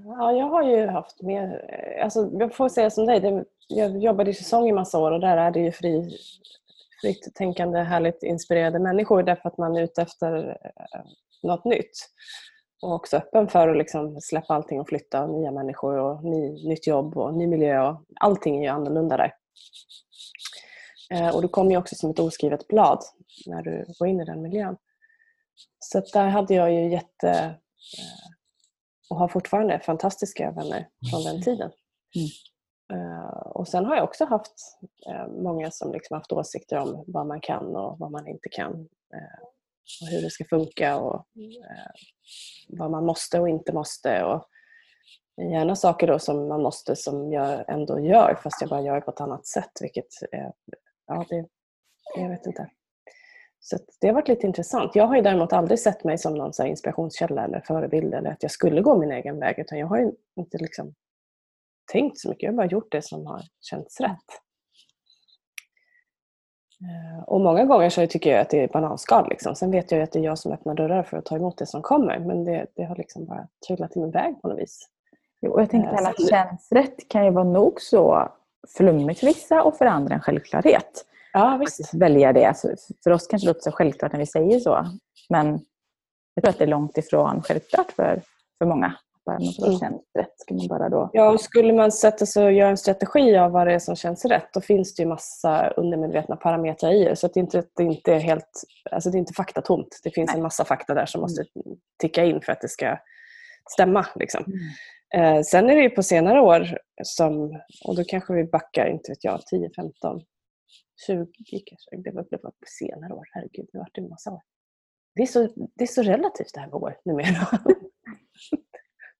Ja, 0.05 0.31
jag 0.31 0.49
har 0.49 0.63
ju 0.63 0.87
haft 0.87 1.21
mer, 1.21 1.69
alltså 2.03 2.29
jag 2.33 2.55
får 2.55 2.69
säga 2.69 2.89
som 2.89 3.05
dig, 3.05 3.43
jag 3.67 3.97
jobbade 3.97 4.31
i 4.31 4.33
säsong 4.33 4.69
i 4.69 4.71
massa 4.71 4.99
år 4.99 5.11
och 5.11 5.19
där 5.19 5.37
är 5.37 5.51
det 5.51 5.59
ju 5.59 5.71
fri, 5.71 6.17
fritt 7.01 7.35
tänkande, 7.35 7.79
härligt 7.79 8.23
inspirerade 8.23 8.79
människor 8.79 9.23
därför 9.23 9.49
att 9.49 9.57
man 9.57 9.75
är 9.75 9.81
ute 9.81 10.01
efter 10.01 10.57
eh, 10.63 11.01
något 11.43 11.65
nytt. 11.65 12.09
Och 12.81 12.93
också 12.93 13.17
öppen 13.17 13.47
för 13.47 13.67
att 13.67 13.77
liksom 13.77 14.21
släppa 14.21 14.53
allting 14.53 14.79
och 14.79 14.87
flytta 14.87 15.23
och 15.23 15.29
nya 15.29 15.51
människor 15.51 15.97
och 15.97 16.23
ny, 16.23 16.67
nytt 16.69 16.87
jobb 16.87 17.17
och 17.17 17.33
ny 17.33 17.47
miljö. 17.47 17.89
Och 17.89 18.01
allting 18.15 18.57
är 18.57 18.61
ju 18.61 18.67
annorlunda 18.67 19.17
där. 19.17 19.33
Eh, 21.11 21.35
och 21.35 21.41
du 21.41 21.47
kommer 21.47 21.71
ju 21.71 21.77
också 21.77 21.95
som 21.95 22.09
ett 22.09 22.19
oskrivet 22.19 22.67
blad 22.67 23.03
när 23.45 23.61
du 23.61 23.85
går 23.99 24.07
in 24.07 24.21
i 24.21 24.25
den 24.25 24.41
miljön. 24.41 24.77
Så 25.91 26.01
där 26.13 26.27
hade 26.27 26.53
jag 26.53 26.73
ju 26.73 26.91
jätte 26.91 27.29
eh, 27.29 28.31
och 29.09 29.17
har 29.17 29.27
fortfarande 29.27 29.79
fantastiska 29.79 30.51
vänner 30.51 30.89
från 31.11 31.23
den 31.23 31.43
tiden. 31.43 31.71
Mm. 32.15 32.29
Uh, 32.93 33.27
och 33.29 33.67
sen 33.67 33.85
har 33.85 33.95
jag 33.95 34.03
också 34.03 34.25
haft 34.25 34.53
uh, 35.09 35.43
många 35.43 35.71
som 35.71 35.91
liksom 35.91 36.15
haft 36.17 36.31
åsikter 36.31 36.77
om 36.77 37.03
vad 37.07 37.27
man 37.27 37.41
kan 37.41 37.75
och 37.75 37.99
vad 37.99 38.11
man 38.11 38.27
inte 38.27 38.49
kan. 38.49 38.73
Uh, 38.73 39.43
och 40.01 40.07
hur 40.11 40.21
det 40.21 40.29
ska 40.29 40.45
funka 40.45 40.97
och 40.97 41.25
vad 42.67 42.91
man 42.91 43.05
måste 43.05 43.39
och 43.39 43.49
inte 43.49 43.73
måste. 43.73 44.23
Och 44.23 44.49
gärna 45.51 45.75
saker 45.75 46.07
då 46.07 46.19
som 46.19 46.47
man 46.47 46.61
måste 46.61 46.95
som 46.95 47.31
jag 47.31 47.69
ändå 47.69 47.99
gör 47.99 48.39
fast 48.43 48.61
jag 48.61 48.69
bara 48.69 48.81
gör 48.81 49.01
på 49.01 49.11
ett 49.11 49.21
annat 49.21 49.47
sätt. 49.47 49.71
Vilket, 49.81 50.07
ja, 51.07 51.25
det, 51.29 51.45
jag 52.15 52.29
vet 52.29 52.45
inte. 52.45 52.69
Så 53.69 53.77
det 54.01 54.07
har 54.07 54.13
varit 54.13 54.27
lite 54.27 54.47
intressant. 54.47 54.95
Jag 54.95 55.07
har 55.07 55.15
ju 55.15 55.21
däremot 55.21 55.53
aldrig 55.53 55.79
sett 55.79 56.03
mig 56.03 56.17
som 56.17 56.33
någon 56.33 56.53
så 56.53 56.65
inspirationskälla 56.65 57.43
eller 57.43 57.59
förebild 57.59 58.13
eller 58.13 58.31
att 58.31 58.43
jag 58.43 58.51
skulle 58.51 58.81
gå 58.81 58.97
min 58.97 59.11
egen 59.11 59.39
väg 59.39 59.59
utan 59.59 59.77
jag 59.77 59.87
har 59.87 60.11
inte 60.35 60.57
liksom 60.57 60.93
tänkt 61.91 62.19
så 62.19 62.29
mycket. 62.29 62.43
Jag 62.43 62.51
har 62.51 62.57
bara 62.57 62.67
gjort 62.67 62.91
det 62.91 63.01
som 63.01 63.25
har 63.25 63.41
känts 63.61 64.01
rätt. 64.01 64.27
Eh, 66.81 67.23
och 67.23 67.41
många 67.41 67.65
gånger 67.65 67.89
så 67.89 68.07
tycker 68.07 68.31
jag 68.31 68.39
att 68.41 68.49
det 68.49 68.63
är 68.63 68.67
bananskal. 68.67 69.29
Liksom. 69.29 69.55
Sen 69.55 69.71
vet 69.71 69.91
jag 69.91 70.01
att 70.01 70.11
det 70.11 70.19
är 70.19 70.23
jag 70.23 70.39
som 70.39 70.51
öppnar 70.51 70.75
dörrar 70.75 71.03
för 71.03 71.17
att 71.17 71.25
ta 71.25 71.35
emot 71.35 71.57
det 71.57 71.65
som 71.65 71.81
kommer 71.81 72.19
men 72.19 72.45
det, 72.45 72.65
det 72.75 72.83
har 72.83 72.95
liksom 72.95 73.25
bara 73.25 73.47
trillat 73.67 73.97
i 73.97 73.99
min 73.99 74.11
väg 74.11 74.41
på 74.41 74.47
något 74.47 74.59
vis. 74.59 74.89
Jo, 75.41 75.51
och 75.51 75.61
jag 75.61 75.69
tänker 75.69 75.89
att 75.89 76.17
det 76.17 76.29
känns 76.29 76.71
rätt 76.71 77.09
kan 77.09 77.25
ju 77.25 77.31
vara 77.31 77.43
nog 77.43 77.81
så 77.81 78.31
flummigt 78.77 79.19
för 79.19 79.27
vissa 79.27 79.63
och 79.63 79.77
för 79.77 79.85
andra 79.85 80.15
en 80.15 80.21
självklarhet. 80.21 81.05
Ja, 81.33 81.57
visst. 81.59 81.93
Välja 81.93 82.33
det. 82.33 82.45
Alltså, 82.45 82.67
för 83.03 83.11
oss 83.11 83.27
kanske 83.27 83.47
det 83.47 83.49
låter 83.49 83.71
så 83.71 83.71
självklart 83.71 84.11
när 84.11 84.19
vi 84.19 84.25
säger 84.25 84.59
så. 84.59 84.85
Men 85.29 85.59
jag 86.33 86.43
tror 86.43 86.49
att 86.49 86.57
det 86.57 86.63
är 86.63 86.67
långt 86.67 86.97
ifrån 86.97 87.41
självklart 87.41 87.91
för, 87.91 88.21
för 88.57 88.65
många. 88.65 88.93
Bara 89.25 89.37
något 89.37 89.55
som 89.55 89.65
mm. 89.65 89.79
känns 89.79 90.01
rätt. 90.19 90.33
Ska 90.39 90.53
man 90.53 90.67
bara 90.67 90.89
då... 90.89 91.09
Ja, 91.13 91.31
och 91.31 91.41
skulle 91.41 91.73
man 91.73 91.91
sätta 91.91 92.25
sig 92.25 92.45
och 92.45 92.51
göra 92.51 92.69
en 92.69 92.77
strategi 92.77 93.37
av 93.37 93.51
vad 93.51 93.67
det 93.67 93.73
är 93.73 93.79
som 93.79 93.95
känns 93.95 94.25
rätt 94.25 94.53
då 94.53 94.61
finns 94.61 94.95
det 94.95 95.03
ju 95.03 95.09
massa 95.09 95.67
undermedvetna 95.69 96.35
parametrar 96.35 96.91
i 96.91 97.03
det. 97.03 97.15
Så 97.15 97.25
att 97.25 97.33
det, 97.33 97.39
inte, 97.39 97.63
det, 97.75 97.83
inte 97.83 98.13
är 98.13 98.19
helt, 98.19 98.63
alltså 98.91 99.09
det 99.09 99.17
är 99.17 99.19
inte 99.19 99.33
faktatomt. 99.33 99.99
Det 100.03 100.11
finns 100.11 100.27
Nej. 100.27 100.37
en 100.37 100.43
massa 100.43 100.65
fakta 100.65 100.93
där 100.93 101.05
som 101.05 101.21
måste 101.21 101.41
mm. 101.41 101.77
ticka 102.01 102.23
in 102.23 102.41
för 102.41 102.51
att 102.51 102.61
det 102.61 102.69
ska 102.69 102.97
stämma. 103.69 104.05
Liksom. 104.15 104.43
Mm. 105.13 105.37
Eh, 105.37 105.41
sen 105.43 105.69
är 105.69 105.75
det 105.75 105.81
ju 105.81 105.89
på 105.89 106.03
senare 106.03 106.41
år 106.41 106.77
som, 107.03 107.61
och 107.85 107.95
då 107.95 108.03
kanske 108.03 108.33
vi 108.33 108.43
backar, 108.43 108.87
inte 108.87 109.11
vet 109.11 109.23
jag, 109.23 109.39
10-15 109.53 110.21
20 111.05 111.25
kanske. 111.65 111.97
Det 111.97 112.11
var, 112.11 112.27
det 112.29 112.43
var 112.43 112.51
på 112.51 112.67
senare 112.79 113.13
år. 113.13 113.25
Herregud, 113.33 113.69
nu 113.73 113.79
har 113.79 113.89
det 113.93 114.01
en 114.01 114.09
massa 114.09 114.31
år. 114.31 114.41
Det 115.15 115.21
är 115.21 115.27
så, 115.27 115.49
det 115.75 115.83
är 115.83 115.87
så 115.87 116.01
relativt 116.01 116.53
det 116.53 116.59
här 116.59 116.67
med 116.67 116.75
år 116.75 116.97
numera. 117.05 117.27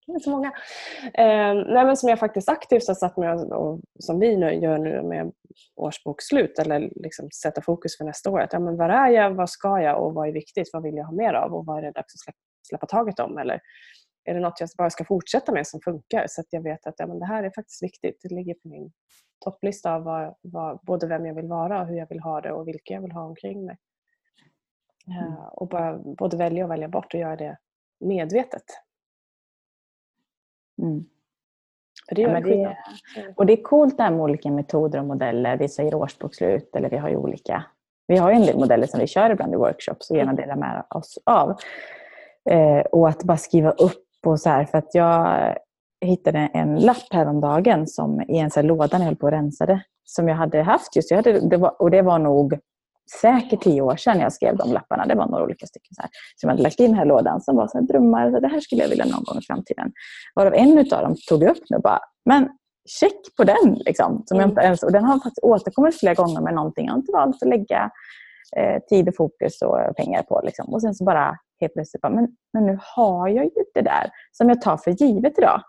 det 0.08 0.14
är 0.14 0.20
så 0.20 0.30
många. 0.30 0.48
Eh, 1.14 1.54
nej, 1.74 1.86
men 1.86 1.98
som 1.98 2.10
jag 2.10 2.20
faktiskt 2.20 2.50
aktivt 2.50 2.88
har 2.88 2.96
satt 2.96 3.18
mig 3.18 3.30
och 3.30 3.82
som 4.00 4.20
vi 4.20 4.38
nu 4.38 4.54
gör 4.54 4.78
nu 4.78 5.04
med 5.04 5.32
årsbokslut 5.76 6.60
eller 6.60 6.92
liksom 6.96 7.32
sätta 7.32 7.62
fokus 7.62 7.98
för 7.98 8.06
nästa 8.06 8.30
år. 8.30 8.42
Att, 8.42 8.54
ja, 8.54 8.60
men 8.60 8.78
var 8.78 8.90
är 8.90 9.10
jag, 9.10 9.34
vad 9.34 9.50
ska 9.50 9.82
jag 9.82 10.04
och 10.04 10.14
vad 10.14 10.28
är 10.28 10.34
viktigt? 10.34 10.70
Vad 10.74 10.84
vill 10.84 10.96
jag 10.96 11.06
ha 11.06 11.14
mer 11.14 11.34
av 11.34 11.54
och 11.54 11.66
vad 11.66 11.78
är 11.78 11.82
det 11.82 11.92
dags 11.92 12.16
att 12.16 12.20
släppa, 12.20 12.38
släppa 12.70 12.86
taget 12.86 13.20
om? 13.20 13.38
Eller 13.38 13.62
är 14.28 14.34
det 14.34 14.40
något 14.40 14.60
jag 14.60 14.70
bara 14.78 14.90
ska 14.90 15.04
fortsätta 15.06 15.52
med 15.52 15.68
som 15.68 15.80
funkar 15.82 16.26
så 16.28 16.42
att 16.42 16.48
jag 16.50 16.62
vet 16.62 16.88
att 16.88 16.96
ja, 16.98 17.08
men 17.08 17.20
det 17.20 17.26
här 17.26 17.44
är 17.44 17.50
faktiskt 17.50 17.84
viktigt. 17.84 18.20
Det 18.24 18.36
ligger 18.36 18.54
på 18.54 18.68
min 18.68 18.92
topplista 19.40 19.94
av 19.94 20.04
vad, 20.04 20.36
vad, 20.42 20.80
både 20.84 21.08
vem 21.08 21.26
jag 21.26 21.36
vill 21.36 21.48
vara 21.48 21.82
och 21.82 21.88
hur 21.88 21.98
jag 21.98 22.10
vill 22.10 22.20
ha 22.20 22.42
det 22.42 22.52
och 22.52 22.68
vilka 22.68 22.94
jag 22.94 23.02
vill 23.02 23.12
ha 23.12 23.24
omkring 23.24 23.66
mig. 23.66 23.78
Mm. 25.08 25.34
Uh, 25.34 25.46
och 25.46 25.68
bara 25.68 25.98
både 25.98 26.38
välja 26.38 26.66
och 26.66 26.72
välja 26.72 26.88
bort 26.88 27.14
och 27.14 27.20
göra 27.20 27.36
det 27.36 27.58
medvetet. 28.00 28.64
Mm. 30.82 31.06
det 32.10 32.22
ja, 32.22 32.40
det, 32.40 32.76
och 33.36 33.46
det 33.46 33.54
är 33.54 33.64
coolt 33.64 33.98
det 33.98 34.04
här 34.04 34.12
med 34.12 34.22
olika 34.22 34.52
metoder 34.52 35.00
och 35.00 35.06
modeller. 35.06 35.58
Vi 35.58 35.70
säger 35.70 35.96
årsbokslut 35.96 36.76
eller 36.76 36.90
vi 36.90 36.98
har 36.98 37.10
ju 37.10 37.16
olika. 37.16 37.64
Vi 38.08 38.18
har 38.18 38.32
ju 38.32 38.36
en 38.36 38.46
del 38.46 38.60
modeller 38.60 38.88
som 38.88 39.00
vi 39.00 39.08
kör 39.08 39.30
ibland 39.30 39.54
i 39.54 39.58
workshops 39.58 40.12
och 40.12 40.18
gärna 40.18 40.32
mm. 40.32 40.42
delar 40.42 40.56
med 40.56 40.84
oss 40.90 41.20
av. 41.24 41.58
Eh, 42.50 42.80
och 42.80 43.10
att 43.10 43.24
bara 43.24 43.38
skriva 43.38 43.72
upp 43.72 44.07
och 44.28 44.40
så 44.40 44.50
här, 44.50 44.66
för 44.66 44.78
att 44.78 44.90
jag 44.96 45.56
hittade 46.06 46.40
en 46.54 46.76
lapp 46.76 47.08
häromdagen 47.12 47.88
som 47.88 48.22
i 48.22 48.38
en 48.38 48.52
så 48.52 48.62
låda 48.62 48.98
när 48.98 49.00
jag 49.00 49.06
höll 49.06 49.16
på 49.16 49.26
och 49.26 49.32
rensade. 49.32 49.84
Som 50.04 50.28
jag 50.28 50.36
hade 50.36 50.62
haft 50.62 50.96
just. 50.96 51.12
Jag 51.12 51.18
hade, 51.18 51.50
det 51.50 51.58
var, 51.58 51.82
och 51.82 51.92
det 51.92 52.02
var 52.02 52.20
nog 52.20 52.60
säkert 53.22 53.62
tio 53.62 53.82
år 53.82 53.96
sedan 53.96 54.20
jag 54.20 54.34
skrev 54.34 54.58
de 54.58 54.74
lapparna. 54.74 55.06
Det 55.06 55.16
var 55.16 55.28
några 55.28 55.44
olika 55.44 55.66
stycken 55.66 55.96
så 55.96 56.02
här, 56.02 56.10
som 56.36 56.48
jag 56.48 56.54
hade 56.54 56.64
lagt 56.64 56.80
in 56.80 56.92
i 56.92 56.94
här 56.94 57.06
lådan 57.06 57.42
som 57.42 57.56
var 57.56 57.68
så 57.68 57.78
här 57.78 57.86
drömmar. 57.86 58.32
Så 58.32 58.40
det 58.40 58.48
här 58.48 58.60
skulle 58.60 58.82
jag 58.82 58.90
vilja 58.90 59.06
någon 59.06 59.24
gång 59.24 59.38
i 59.38 59.42
framtiden. 59.42 59.92
Varav 60.36 60.54
en 60.54 60.80
av 60.80 60.86
dem 60.86 61.16
tog 61.30 61.44
jag 61.44 61.50
upp 61.50 61.64
nu 61.70 61.78
bara, 61.80 62.00
men 62.26 62.50
check 63.00 63.36
på 63.38 63.44
den. 63.44 63.74
Liksom, 63.86 64.24
som 64.26 64.40
jag 64.40 64.50
inte 64.50 64.62
ens, 64.62 64.84
och 64.84 64.92
den 64.92 65.04
har 65.04 65.14
faktiskt 65.14 65.44
återkommit 65.44 66.00
flera 66.00 66.14
gånger 66.14 66.42
med 66.42 66.54
någonting 66.54 66.86
jag 66.86 66.98
inte 66.98 67.12
valt 67.12 67.44
att 67.44 67.50
lägga 67.50 67.92
eh, 68.58 68.82
tid 68.90 69.08
och 69.08 69.16
fokus 69.16 69.62
och 69.62 69.96
pengar 69.98 70.24
på. 70.24 70.42
Liksom. 70.44 70.74
Och 70.74 70.82
sen 70.82 70.96
så 70.96 71.04
bara 71.04 71.38
helt 71.60 71.74
plötsligt 71.74 72.02
bara, 72.02 72.14
men, 72.14 72.28
men 72.54 72.66
nu 72.66 72.78
har 72.82 73.28
jag 73.28 73.46
ju 73.46 73.52
det 73.74 73.82
där 73.82 74.10
som 74.32 74.50
jag 74.50 74.62
tar 74.62 74.78
för 74.78 74.92
givet 74.92 75.38
idag. 75.38 75.62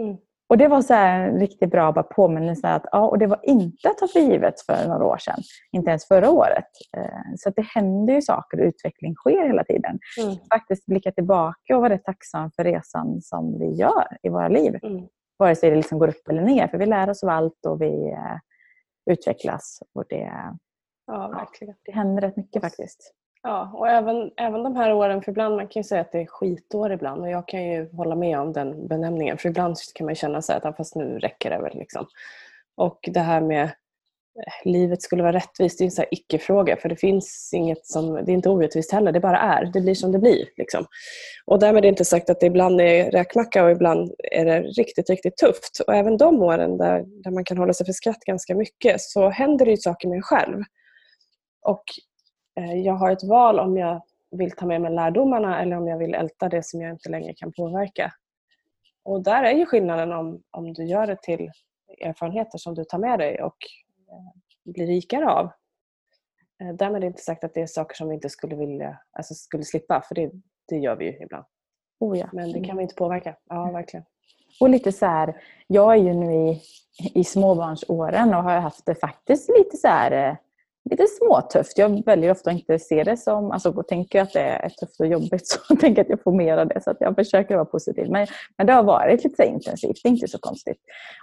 Mm. 0.00 0.16
Och 0.50 0.58
det 0.58 0.68
var 0.68 0.82
så 0.82 0.94
en 0.94 1.40
riktigt 1.40 1.70
bra 1.70 1.92
bara 1.92 2.02
påminnelse 2.02 2.68
att 2.68 2.86
ja, 2.92 3.08
och 3.08 3.18
det 3.18 3.26
var 3.26 3.40
inte 3.42 3.88
att 3.88 3.98
ta 3.98 4.08
för 4.08 4.20
givet 4.20 4.60
för 4.60 4.88
några 4.88 5.04
år 5.04 5.18
sedan. 5.18 5.38
Inte 5.72 5.90
ens 5.90 6.08
förra 6.08 6.30
året. 6.30 6.66
Eh, 6.96 7.34
så 7.36 7.50
det 7.50 7.62
händer 7.62 8.14
ju 8.14 8.22
saker 8.22 8.60
och 8.60 8.66
utveckling 8.66 9.14
sker 9.14 9.46
hela 9.46 9.64
tiden. 9.64 9.98
Mm. 10.22 10.36
Faktiskt 10.52 10.86
blicka 10.86 11.12
tillbaka 11.12 11.76
och 11.76 11.82
vara 11.82 11.92
rätt 11.92 12.04
tacksam 12.04 12.50
för 12.50 12.64
resan 12.64 13.20
som 13.20 13.58
vi 13.58 13.70
gör 13.72 14.06
i 14.22 14.28
våra 14.28 14.48
liv. 14.48 14.78
Mm. 14.82 15.06
Vare 15.38 15.56
sig 15.56 15.70
det 15.70 15.76
liksom 15.76 15.98
går 15.98 16.08
upp 16.08 16.28
eller 16.28 16.42
ner. 16.42 16.68
För 16.68 16.78
vi 16.78 16.86
lär 16.86 17.10
oss 17.10 17.22
av 17.22 17.28
allt 17.28 17.66
och 17.66 17.82
vi 17.82 18.10
eh, 18.10 19.12
utvecklas. 19.12 19.82
Och 19.94 20.04
det, 20.08 20.32
ja, 21.06 21.28
verkligen. 21.28 21.74
det 21.84 21.92
händer 21.92 22.22
rätt 22.22 22.36
mycket 22.36 22.62
faktiskt. 22.62 23.14
Ja, 23.42 23.70
och 23.74 23.88
även, 23.88 24.30
även 24.36 24.62
de 24.62 24.76
här 24.76 24.92
åren, 24.92 25.22
för 25.22 25.32
ibland 25.32 25.56
man 25.56 25.68
kan 25.68 25.80
ju 25.80 25.84
säga 25.84 26.00
att 26.00 26.12
det 26.12 26.20
är 26.20 26.26
skitår 26.26 26.92
ibland 26.92 27.22
och 27.22 27.30
jag 27.30 27.48
kan 27.48 27.64
ju 27.64 27.90
hålla 27.92 28.14
med 28.14 28.38
om 28.38 28.52
den 28.52 28.88
benämningen 28.88 29.38
för 29.38 29.48
ibland 29.48 29.76
kan 29.94 30.06
man 30.06 30.14
känna 30.14 30.42
så 30.42 30.52
att 30.52 30.76
fast 30.76 30.96
nu 30.96 31.18
räcker 31.18 31.50
det 31.50 31.58
väl. 31.58 31.78
Liksom. 31.78 32.06
Och 32.76 33.08
det 33.12 33.20
här 33.20 33.40
med 33.40 33.62
eh, 33.62 34.64
livet 34.64 35.02
skulle 35.02 35.22
vara 35.22 35.32
rättvist, 35.32 35.78
det 35.78 35.82
är 35.82 35.86
en 35.86 35.90
sån 35.90 36.04
icke-fråga 36.10 36.76
för 36.76 36.88
det 36.88 36.96
finns 36.96 37.50
inget 37.54 37.86
som, 37.86 38.14
det 38.14 38.32
är 38.32 38.34
inte 38.34 38.48
orättvist 38.48 38.92
heller, 38.92 39.12
det 39.12 39.20
bara 39.20 39.38
är. 39.38 39.64
Det 39.64 39.80
blir 39.80 39.94
som 39.94 40.12
det 40.12 40.18
blir. 40.18 40.44
Liksom. 40.56 40.86
Och 41.46 41.58
därmed 41.58 41.78
är 41.78 41.82
det 41.82 41.88
inte 41.88 42.04
sagt 42.04 42.30
att 42.30 42.40
det 42.40 42.46
ibland 42.46 42.80
är 42.80 43.10
räkmacka 43.10 43.64
och 43.64 43.70
ibland 43.70 44.14
är 44.32 44.44
det 44.44 44.60
riktigt, 44.60 45.10
riktigt 45.10 45.36
tufft. 45.36 45.80
Och 45.86 45.94
även 45.94 46.16
de 46.16 46.42
åren 46.42 46.78
där, 46.78 47.04
där 47.24 47.30
man 47.30 47.44
kan 47.44 47.58
hålla 47.58 47.72
sig 47.72 47.86
för 47.86 47.92
skratt 47.92 48.20
ganska 48.20 48.54
mycket 48.54 49.00
så 49.00 49.28
händer 49.28 49.64
det 49.64 49.70
ju 49.70 49.76
saker 49.76 50.08
med 50.08 50.16
en 50.16 50.22
själv. 50.22 50.62
Och 51.62 51.84
jag 52.66 52.94
har 52.94 53.10
ett 53.10 53.24
val 53.24 53.58
om 53.58 53.76
jag 53.76 54.02
vill 54.30 54.50
ta 54.50 54.66
med 54.66 54.80
mig 54.80 54.92
lärdomarna 54.92 55.62
eller 55.62 55.76
om 55.76 55.88
jag 55.88 55.98
vill 55.98 56.14
älta 56.14 56.48
det 56.48 56.62
som 56.62 56.80
jag 56.80 56.90
inte 56.90 57.08
längre 57.08 57.34
kan 57.34 57.52
påverka. 57.52 58.12
Och 59.02 59.22
där 59.22 59.42
är 59.42 59.52
ju 59.52 59.66
skillnaden 59.66 60.12
om, 60.12 60.42
om 60.50 60.72
du 60.72 60.84
gör 60.84 61.06
det 61.06 61.22
till 61.22 61.50
erfarenheter 62.00 62.58
som 62.58 62.74
du 62.74 62.84
tar 62.84 62.98
med 62.98 63.18
dig 63.18 63.42
och 63.42 63.56
eh, 64.10 64.72
blir 64.72 64.86
rikare 64.86 65.30
av. 65.30 65.50
Eh, 66.62 66.74
därmed 66.74 66.96
är 66.96 67.00
det 67.00 67.06
inte 67.06 67.22
sagt 67.22 67.44
att 67.44 67.54
det 67.54 67.62
är 67.62 67.66
saker 67.66 67.96
som 67.96 68.08
vi 68.08 68.14
inte 68.14 68.28
skulle 68.28 68.56
vilja, 68.56 68.98
alltså 69.12 69.34
skulle 69.34 69.64
slippa, 69.64 70.02
för 70.08 70.14
det, 70.14 70.30
det 70.68 70.76
gör 70.76 70.96
vi 70.96 71.04
ju 71.04 71.22
ibland. 71.22 71.44
Oh 72.00 72.18
ja. 72.18 72.28
Men 72.32 72.52
det 72.52 72.64
kan 72.64 72.76
vi 72.76 72.82
inte 72.82 72.94
påverka. 72.94 73.36
Ja, 73.48 73.70
verkligen. 73.70 74.04
Och 74.60 74.70
lite 74.70 74.92
så 74.92 75.06
här, 75.06 75.42
jag 75.66 75.92
är 75.92 75.98
ju 75.98 76.14
nu 76.14 76.32
i, 76.32 76.62
i 77.14 77.24
småbarnsåren 77.24 78.34
och 78.34 78.42
har 78.42 78.60
haft 78.60 78.86
det 78.86 78.94
faktiskt 78.94 79.48
lite 79.58 79.76
så 79.76 79.88
här 79.88 80.28
eh, 80.28 80.36
lite 80.90 81.06
småtufft. 81.06 81.78
Jag 81.78 82.04
väljer 82.06 82.30
ofta 82.30 82.50
att 82.50 82.56
inte 82.56 82.78
se 82.78 83.04
det 83.04 83.16
som, 83.16 83.50
alltså 83.50 83.82
tänker 83.82 84.18
jag 84.18 84.26
att 84.26 84.32
det 84.32 84.40
är 84.40 84.68
tufft 84.68 85.00
och 85.00 85.06
jobbigt 85.06 85.46
så 85.68 85.76
tänker 85.76 85.88
jag 85.88 86.04
att 86.04 86.10
jag 86.10 86.22
får 86.22 86.32
mer 86.32 86.56
av 86.56 86.68
det. 86.68 86.80
Så 86.84 86.90
att 86.90 86.96
jag 87.00 87.14
försöker 87.14 87.54
vara 87.54 87.64
positiv. 87.64 88.10
Men, 88.10 88.26
men 88.58 88.66
det 88.66 88.72
har 88.72 88.82
varit 88.82 89.24
lite 89.24 89.44
intensivt, 89.44 90.00
det 90.02 90.08
är 90.08 90.10
inte 90.10 90.28
så 90.28 90.38
konstigt. 90.38 90.78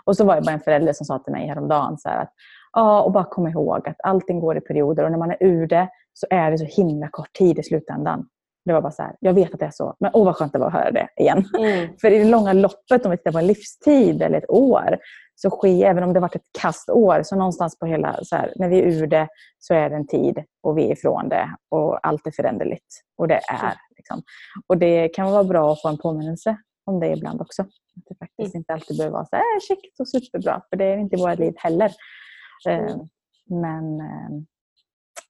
Och 0.06 0.18
så 0.18 0.26
var 0.26 0.36
det 0.36 0.42
bara 0.42 0.52
en 0.52 0.60
förälder 0.60 0.94
som 0.94 1.06
sa 1.06 1.20
till 1.20 1.34
mig 1.34 1.48
häromdagen 1.48 1.98
så 1.98 2.10
här 2.10 2.22
att 2.22 2.34
ja, 2.74 3.02
och 3.02 3.12
bara 3.12 3.24
kom 3.24 3.48
ihåg 3.48 3.88
att 3.90 3.98
allting 4.04 4.40
går 4.40 4.58
i 4.58 4.62
perioder 4.62 5.04
och 5.04 5.12
när 5.12 5.18
man 5.18 5.32
är 5.32 5.38
ur 5.40 5.68
det 5.68 5.90
så 6.14 6.28
är 6.30 6.52
det 6.52 6.58
så 6.58 6.66
himla 6.66 7.08
kort 7.08 7.34
tid 7.34 7.60
i 7.60 7.64
slutändan. 7.64 8.28
Det 8.66 8.74
var 8.74 8.82
bara 8.82 8.92
så 8.92 9.04
här, 9.04 9.16
jag 9.20 9.34
vet 9.34 9.54
att 9.54 9.60
det 9.60 9.66
är 9.66 9.72
så, 9.74 9.96
men 10.00 10.12
åh 10.14 10.26
vad 10.26 10.36
skönt 10.36 10.54
det 10.54 10.60
var 10.60 10.68
att 10.68 10.74
höra 10.74 10.92
det 10.92 11.08
igen. 11.18 11.46
Mm. 11.58 11.90
För 12.02 12.12
i 12.12 12.18
det 12.18 12.30
långa 12.30 12.54
loppet, 12.54 13.06
om 13.06 13.12
vi 13.12 13.18
tittar 13.18 13.32
på 13.32 13.38
en 13.38 13.48
livstid 13.48 14.22
eller 14.22 14.38
ett 14.38 14.50
år, 14.50 14.98
så 15.40 15.50
sker, 15.50 15.86
även 15.86 16.04
om 16.04 16.14
det 16.14 16.20
varit 16.20 16.36
ett 16.36 16.50
kastår, 16.62 17.24
så 17.24 17.36
någonstans 17.36 17.80
på 17.80 17.86
hela, 17.86 18.20
så 18.24 18.36
här, 18.36 18.54
när 18.56 18.70
vi 18.70 18.80
är 18.80 18.84
ur 18.84 19.08
det 19.08 19.28
så 19.60 19.74
är 19.74 19.90
det 19.90 19.96
en 19.96 20.08
tid 20.08 20.44
och 20.64 20.78
vi 20.78 20.88
är 20.88 20.92
ifrån 20.92 21.30
det 21.30 21.56
och 21.70 22.08
allt 22.08 22.28
är 22.28 22.32
föränderligt. 22.32 23.02
Och 23.18 23.28
det 23.28 23.42
är. 23.50 23.74
Liksom. 23.98 24.22
Och 24.68 24.78
det 24.78 25.10
kan 25.10 25.32
vara 25.32 25.44
bra 25.44 25.72
att 25.72 25.82
få 25.82 25.88
en 25.88 25.98
påminnelse 25.98 26.58
om 26.86 27.00
det 27.00 27.14
ibland 27.14 27.42
också. 27.42 27.62
Att 27.62 28.04
det 28.10 28.16
faktiskt 28.16 28.56
mm. 28.56 28.60
inte 28.60 28.74
alltid 28.74 28.98
behöver 28.98 29.14
vara 29.14 29.26
så 29.26 29.36
här 29.36 29.60
käckt 29.68 30.00
och 30.00 30.10
superbra, 30.10 30.62
för 30.70 30.78
det 30.78 30.86
är 30.86 30.98
inte 30.98 31.18
våra 31.18 31.34
liv 31.34 31.54
heller. 31.58 31.92
Mm. 32.70 32.86
Eh, 32.86 32.96
men 33.46 34.00
eh, 34.00 34.30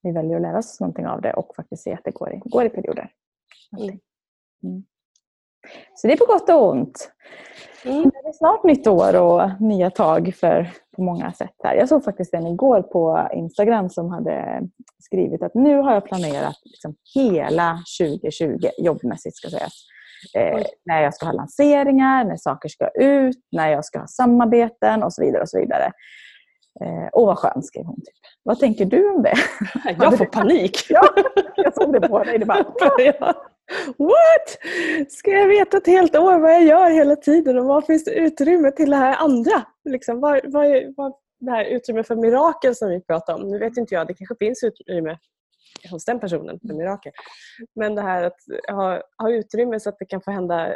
vi 0.02 0.12
väljer 0.12 0.36
att 0.36 0.42
lära 0.42 0.58
oss 0.58 0.80
någonting 0.80 1.08
av 1.08 1.22
det 1.22 1.34
och 1.34 1.56
faktiskt 1.56 1.84
se 1.84 1.94
att 1.94 2.04
det 2.04 2.12
går 2.12 2.34
i, 2.34 2.42
går 2.46 2.66
i 2.66 2.70
perioder. 2.70 3.12
Mm. 4.64 4.84
Så 5.96 6.08
det 6.08 6.14
är 6.14 6.18
på 6.18 6.26
gott 6.26 6.50
och 6.50 6.70
ont. 6.70 7.12
Mm. 7.86 8.04
Det 8.04 8.30
är 8.30 8.34
snart 8.34 8.64
nytt 8.64 8.88
år 8.88 9.16
och 9.16 9.62
nya 9.62 9.90
tag 9.90 10.34
för, 10.40 10.72
på 10.96 11.02
många 11.02 11.34
sätt. 11.34 11.56
här. 11.64 11.76
Jag 11.76 11.90
såg 11.90 12.04
faktiskt 12.04 12.34
en 12.34 12.48
igår 12.48 12.82
på 12.82 13.30
Instagram 13.34 13.90
som 13.90 14.10
hade 14.10 14.62
skrivit 15.00 15.44
att 15.44 15.54
nu 15.56 15.78
har 15.78 15.94
jag 15.94 16.06
planerat 16.06 16.56
liksom 16.64 16.96
hela 17.16 17.80
2020 18.02 18.68
jobbmässigt 18.78 19.36
ska 19.36 19.50
sägas. 19.50 19.74
Eh, 20.36 20.64
när 20.86 21.02
jag 21.02 21.14
ska 21.14 21.26
ha 21.26 21.34
lanseringar, 21.34 22.24
när 22.24 22.38
saker 22.38 22.70
ska 22.70 22.88
ut, 22.96 23.38
när 23.52 23.70
jag 23.70 23.86
ska 23.86 24.00
ha 24.00 24.08
samarbeten 24.08 25.04
och 25.04 25.14
så 25.14 25.24
vidare. 25.26 25.42
och 25.42 25.50
så 25.50 25.60
vidare. 25.60 25.86
Eh, 26.82 27.10
Åh 27.14 27.26
vad 27.26 27.38
skön, 27.38 27.64
skrev 27.64 27.86
hon. 27.86 27.96
Typ. 27.96 28.16
Vad 28.44 28.60
tänker 28.60 28.86
du 28.86 29.10
om 29.10 29.24
det? 29.24 29.34
Jag 30.00 30.18
får 30.18 30.26
panik. 30.32 30.86
ja, 30.90 31.02
jag 31.56 31.74
såg 31.74 31.94
det 31.94 32.08
på 32.08 32.24
dig. 32.24 32.40
Det 32.40 32.46
bara, 32.46 32.64
What? 33.98 35.12
Ska 35.12 35.32
jag 35.32 35.48
veta 35.48 35.78
ett 35.78 35.88
helt 35.88 36.16
år 36.16 36.40
vad 36.40 36.54
jag 36.54 36.64
gör 36.64 36.90
hela 36.90 37.16
tiden 37.16 37.60
och 37.60 37.66
vad 37.66 37.86
finns 37.86 38.04
det 38.04 38.12
utrymme 38.12 38.72
till 38.72 38.90
det 38.90 38.96
här 38.96 39.16
andra? 39.16 39.66
Liksom, 39.90 40.20
vad, 40.20 40.42
vad, 40.44 40.94
vad, 40.98 41.14
det 41.40 41.52
här 41.52 41.66
utrymme 41.66 42.04
för 42.04 42.16
mirakel 42.16 42.76
som 42.76 42.90
vi 42.90 43.02
pratar 43.02 43.36
om. 43.36 43.52
Nu 43.52 43.60
vet 43.60 43.78
inte 43.78 43.96
jag, 43.96 44.08
det 44.08 44.14
kanske 44.14 44.36
finns 44.40 44.64
utrymme 44.64 45.18
hos 45.92 46.06
den 46.06 46.20
personen 46.20 46.60
för 46.60 46.74
mirakel. 46.74 47.12
Men 47.76 47.96
det 47.96 48.02
här 48.02 48.24
att 48.24 48.38
ha, 48.70 49.02
ha 49.18 49.32
utrymme 49.32 49.80
så 49.80 49.90
att 49.90 50.00
det 50.00 50.06
kan 50.06 50.22
få 50.22 50.32
hända 50.32 50.76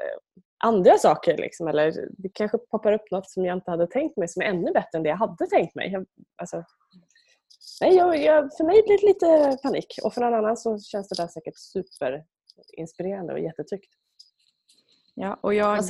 andra 0.64 0.98
saker. 0.98 1.38
Liksom, 1.38 1.68
eller 1.68 2.08
det 2.18 2.30
kanske 2.30 2.58
poppar 2.58 2.94
upp 2.94 3.12
något 3.12 3.30
som 3.30 3.46
jag 3.46 3.58
inte 3.58 3.72
hade 3.72 3.88
tänkt 3.88 4.18
mig 4.18 4.28
som 4.28 4.42
är 4.42 4.46
ännu 4.46 4.72
bättre 4.72 4.98
än 4.98 5.04
det 5.04 5.10
jag 5.10 5.18
hade 5.18 5.48
tänkt 5.48 5.76
mig. 5.76 5.92
Jag, 5.92 6.06
alltså, 6.42 6.64
nej, 7.82 7.96
jag, 7.96 8.24
jag, 8.24 8.58
för 8.58 8.64
mig 8.64 8.84
blir 8.86 9.02
det 9.02 9.08
lite 9.08 9.58
panik 9.64 10.00
och 10.04 10.14
för 10.14 10.22
någon 10.22 10.34
annan 10.34 10.58
så 10.58 10.80
känns 10.80 11.10
det 11.10 11.24
där 11.24 11.28
säkert 11.28 11.58
superinspirerande 12.56 13.34
och 13.34 13.40
jättetryggt. 13.40 13.90
Ja, 15.16 15.40
och 15.42 15.54
jag, 15.54 15.84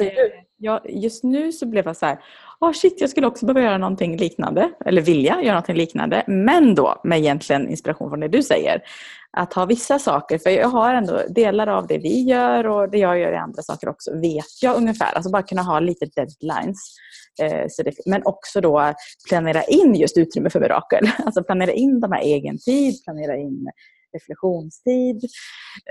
jag, 0.57 0.81
just 0.89 1.23
nu 1.23 1.51
så 1.51 1.65
blev 1.65 1.85
jag 1.85 1.97
så 1.97 2.05
här, 2.05 2.19
oh 2.59 2.71
shit 2.71 3.01
jag 3.01 3.09
skulle 3.09 3.27
också 3.27 3.45
behöva 3.45 3.61
göra 3.61 3.77
någonting 3.77 4.17
liknande, 4.17 4.71
eller 4.85 5.01
vilja 5.01 5.41
göra 5.41 5.53
någonting 5.53 5.75
liknande, 5.75 6.23
men 6.27 6.75
då 6.75 7.01
med 7.03 7.19
egentligen 7.19 7.69
inspiration 7.69 8.09
från 8.09 8.19
det 8.19 8.27
du 8.27 8.43
säger. 8.43 8.83
Att 9.31 9.53
ha 9.53 9.65
vissa 9.65 9.99
saker, 9.99 10.37
för 10.37 10.49
jag 10.49 10.67
har 10.67 10.93
ändå 10.93 11.21
delar 11.29 11.67
av 11.67 11.87
det 11.87 11.97
vi 11.97 12.21
gör 12.21 12.67
och 12.67 12.89
det 12.91 12.97
jag 12.97 13.19
gör 13.19 13.31
i 13.31 13.35
andra 13.35 13.61
saker 13.61 13.89
också, 13.89 14.19
vet 14.19 14.61
jag 14.61 14.77
ungefär. 14.77 15.13
Alltså 15.15 15.31
bara 15.31 15.43
kunna 15.43 15.61
ha 15.61 15.79
lite 15.79 16.05
deadlines. 16.05 16.95
Eh, 17.41 17.65
så 17.69 17.83
det, 17.83 17.93
men 18.05 18.21
också 18.25 18.61
då 18.61 18.93
planera 19.29 19.63
in 19.63 19.95
just 19.95 20.17
utrymme 20.17 20.49
för 20.49 20.59
mirakel. 20.59 21.09
Alltså 21.25 21.43
planera 21.43 21.71
in 21.71 21.99
de 21.99 22.11
här 22.11 22.21
egen 22.21 22.57
tid, 22.57 23.03
planera 23.03 23.37
in 23.37 23.67
reflektionstid 24.13 25.23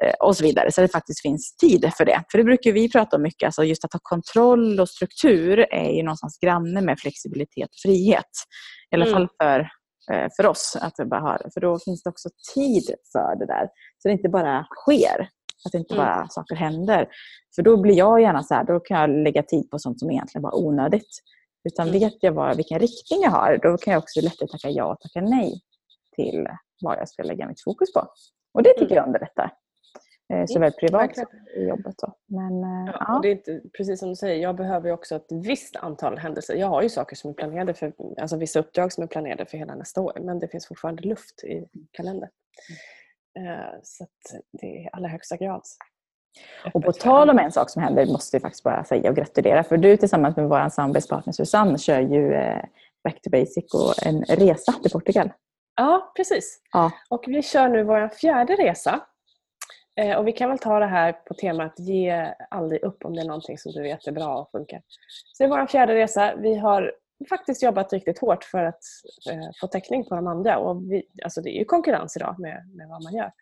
eh, 0.02 0.14
och 0.20 0.36
så 0.36 0.44
vidare. 0.44 0.72
Så 0.72 0.80
det 0.80 0.88
faktiskt 0.88 1.22
finns 1.22 1.56
tid 1.56 1.90
för 1.96 2.04
det. 2.04 2.24
För 2.30 2.38
det 2.38 2.44
brukar 2.44 2.72
vi 2.72 2.90
prata 2.90 3.16
om 3.16 3.22
mycket, 3.22 3.46
alltså 3.46 3.64
just 3.64 3.84
att 3.84 3.92
ha 3.92 4.00
kontroll 4.02 4.80
och 4.80 4.88
struktur 4.88 5.58
är 5.58 5.90
ju 5.90 6.02
någonstans 6.02 6.38
granne 6.38 6.80
med 6.80 7.00
flexibilitet 7.00 7.68
och 7.68 7.80
frihet. 7.90 8.30
I 8.90 8.94
alla 8.94 9.06
mm. 9.06 9.14
fall 9.14 9.28
för, 9.42 9.60
eh, 10.12 10.28
för 10.36 10.46
oss. 10.46 10.76
Att 10.80 11.08
bara 11.08 11.20
ha 11.20 11.38
För 11.54 11.60
då 11.60 11.78
finns 11.78 12.02
det 12.02 12.10
också 12.10 12.28
tid 12.54 12.84
för 13.12 13.38
det 13.38 13.46
där. 13.46 13.68
Så 13.98 14.08
det 14.08 14.12
inte 14.12 14.28
bara 14.28 14.66
sker. 14.80 15.28
Att 15.64 15.74
inte 15.74 15.94
mm. 15.94 16.06
bara 16.06 16.14
mm. 16.14 16.28
saker 16.28 16.54
händer. 16.54 17.08
För 17.54 17.62
då 17.62 17.76
blir 17.82 17.94
jag 17.94 18.20
gärna 18.20 18.42
så 18.42 18.54
här, 18.54 18.64
då 18.64 18.80
kan 18.80 19.00
jag 19.00 19.24
lägga 19.24 19.42
tid 19.42 19.70
på 19.70 19.78
sånt 19.78 20.00
som 20.00 20.10
egentligen 20.10 20.42
var 20.42 20.58
onödigt. 20.58 21.10
Utan 21.64 21.88
mm. 21.88 22.00
vet 22.00 22.16
jag 22.20 22.34
bara 22.34 22.54
vilken 22.54 22.78
riktning 22.78 23.20
jag 23.22 23.30
har, 23.30 23.58
då 23.62 23.76
kan 23.76 23.92
jag 23.92 24.02
också 24.02 24.20
lättare 24.20 24.48
tacka 24.48 24.70
ja 24.70 24.84
och 24.84 25.00
tacka 25.00 25.20
nej 25.20 25.60
till 26.16 26.46
vad 26.80 26.98
jag 26.98 27.08
ska 27.08 27.22
lägga 27.22 27.46
mitt 27.46 27.62
fokus 27.64 27.92
på. 27.92 28.08
Och 28.54 28.62
det 28.62 28.70
tycker 28.70 28.84
mm. 28.84 28.96
jag 28.96 29.06
underlättar. 29.06 29.52
Eh, 30.32 30.46
såväl 30.46 30.72
privat 30.72 31.16
som 31.16 31.26
i 31.56 31.68
jobbet. 31.68 31.94
Då. 32.02 32.14
Men, 32.26 32.64
eh, 32.64 32.94
ja, 33.00 33.16
Och 33.16 33.22
det 33.22 33.28
är 33.28 33.32
inte, 33.32 33.60
precis 33.76 34.00
som 34.00 34.08
du 34.08 34.16
säger, 34.16 34.42
jag 34.42 34.56
behöver 34.56 34.92
också 34.92 35.16
ett 35.16 35.32
visst 35.44 35.76
antal 35.76 36.18
händelser. 36.18 36.54
Jag 36.54 36.66
har 36.66 36.82
ju 36.82 36.88
saker 36.88 37.16
som 37.16 37.30
är 37.30 37.34
planerade 37.34 37.74
för, 37.74 37.92
alltså 38.20 38.36
vissa 38.36 38.60
uppdrag 38.60 38.92
som 38.92 39.02
är 39.02 39.08
planerade 39.08 39.46
för 39.46 39.58
hela 39.58 39.74
nästa 39.74 40.00
år 40.00 40.18
men 40.20 40.38
det 40.38 40.48
finns 40.48 40.66
fortfarande 40.66 41.02
luft 41.02 41.44
i 41.44 41.66
kalendern. 41.90 42.30
Mm. 43.38 43.80
Så 43.82 44.06
det 44.52 44.66
är 44.66 44.80
i 44.80 44.88
allra 44.92 45.08
högsta 45.08 45.36
grad 45.36 45.62
och 46.74 46.84
på 46.84 46.92
tal 46.92 47.30
om 47.30 47.38
en 47.38 47.52
sak 47.52 47.70
som 47.70 47.82
händer 47.82 48.06
måste 48.06 48.36
jag 48.36 48.42
faktiskt 48.42 48.64
bara 48.64 48.84
säga 48.84 49.10
och 49.10 49.16
gratulera. 49.16 49.64
För 49.64 49.76
du 49.76 49.96
tillsammans 49.96 50.36
med 50.36 50.48
vår 50.48 50.68
samarbetspartner 50.68 51.32
Susanne 51.32 51.78
kör 51.78 52.00
ju 52.00 52.30
Back 53.04 53.22
to 53.22 53.30
Basic 53.30 53.74
och 53.74 54.06
en 54.06 54.22
resa 54.22 54.72
till 54.72 54.90
Portugal. 54.90 55.30
Ja, 55.80 56.12
precis. 56.16 56.60
Ja. 56.72 56.92
Och 57.08 57.24
vi 57.26 57.42
kör 57.42 57.68
nu 57.68 57.82
vår 57.82 58.08
fjärde 58.08 58.54
resa. 58.54 59.00
Eh, 60.00 60.16
och 60.18 60.26
vi 60.26 60.32
kan 60.32 60.48
väl 60.48 60.58
ta 60.58 60.78
det 60.78 60.86
här 60.86 61.12
på 61.12 61.34
temat 61.34 61.78
ge 61.78 62.34
aldrig 62.50 62.82
upp 62.82 63.04
om 63.04 63.14
det 63.14 63.20
är 63.20 63.26
någonting 63.26 63.58
som 63.58 63.72
du 63.72 63.82
vet 63.82 64.06
är 64.06 64.12
bra 64.12 64.40
och 64.40 64.50
funkar. 64.50 64.82
Så 65.32 65.42
det 65.42 65.44
är 65.44 65.48
vår 65.48 65.66
fjärde 65.66 65.94
resa. 65.94 66.34
Vi 66.36 66.54
har 66.54 66.92
faktiskt 67.28 67.62
jobbat 67.62 67.92
riktigt 67.92 68.18
hårt 68.18 68.44
för 68.44 68.64
att 68.64 68.82
eh, 69.30 69.50
få 69.60 69.66
täckning 69.66 70.04
på 70.04 70.14
de 70.14 70.26
andra. 70.26 70.58
Och 70.58 70.92
vi, 70.92 71.02
alltså 71.24 71.40
det 71.40 71.50
är 71.50 71.58
ju 71.58 71.64
konkurrens 71.64 72.16
idag 72.16 72.38
med, 72.38 72.70
med 72.76 72.88
vad 72.88 73.02
man 73.02 73.14
gör. 73.14 73.32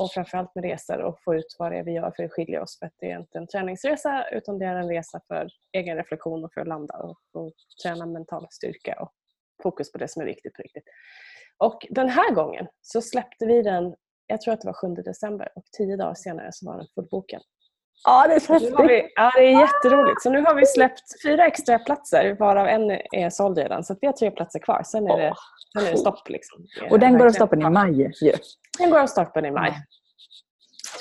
Och 0.00 0.12
framförallt 0.12 0.54
med 0.54 0.64
resor 0.64 0.98
och 0.98 1.22
få 1.24 1.34
ut 1.34 1.56
vad 1.58 1.72
det 1.72 1.78
är 1.78 1.82
vi 1.82 1.92
gör 1.92 2.12
för 2.16 2.24
att 2.24 2.32
skilja 2.32 2.62
oss. 2.62 2.78
För 2.78 2.86
att 2.86 2.94
det 2.98 3.10
är 3.10 3.18
inte 3.18 3.38
en 3.38 3.46
träningsresa 3.46 4.24
utan 4.32 4.58
det 4.58 4.66
är 4.66 4.76
en 4.76 4.88
resa 4.88 5.20
för 5.28 5.48
egen 5.72 5.96
reflektion 5.96 6.44
och 6.44 6.52
för 6.52 6.60
att 6.60 6.68
landa 6.68 6.96
och, 6.96 7.18
och 7.32 7.52
träna 7.82 8.06
mental 8.06 8.46
styrka 8.50 8.96
och 9.00 9.12
fokus 9.62 9.92
på 9.92 9.98
det 9.98 10.08
som 10.08 10.22
är 10.22 10.26
viktigt 10.26 10.54
på 10.54 10.62
riktigt. 10.62 10.84
Och 11.58 11.86
den 11.90 12.08
här 12.08 12.34
gången 12.34 12.66
så 12.82 13.00
släppte 13.00 13.46
vi 13.46 13.62
den, 13.62 13.94
jag 14.26 14.40
tror 14.40 14.54
att 14.54 14.60
det 14.60 14.66
var 14.66 14.96
7 14.96 15.02
december 15.02 15.48
och 15.54 15.64
tio 15.78 15.96
dagar 15.96 16.14
senare 16.14 16.48
så 16.52 16.66
var 16.66 16.76
den 16.76 16.86
fullbokad. 16.94 17.42
Ja, 18.04 18.26
det 18.28 18.34
är 18.34 18.40
så 18.40 18.52
häftigt. 18.52 19.12
Ja, 19.14 19.32
det 19.36 19.44
är 19.44 19.60
jätteroligt. 19.60 20.22
Så 20.22 20.30
nu 20.30 20.40
har 20.40 20.54
vi 20.54 20.66
släppt 20.66 21.22
fyra 21.22 21.46
extra 21.46 21.78
platser 21.78 22.36
varav 22.38 22.66
en 22.66 22.90
är 22.90 23.30
såld 23.30 23.58
redan. 23.58 23.84
Så 23.84 23.96
vi 24.00 24.06
har 24.06 24.14
tre 24.14 24.30
platser 24.30 24.58
kvar. 24.58 24.82
Sen 24.84 25.06
är 25.10 25.18
det, 25.18 25.34
sen 25.72 25.86
är 25.86 25.90
det 25.90 25.98
stopp. 25.98 26.28
Liksom. 26.28 26.66
Och 26.90 26.98
den 26.98 27.18
går 27.18 27.26
av 27.26 27.30
stapeln 27.30 27.62
i 27.62 27.70
maj 27.70 28.02
ju. 28.02 28.32
Den 28.78 28.90
går 28.90 28.98
av 28.98 29.06
stapeln 29.06 29.46
i 29.46 29.50
maj. 29.50 29.72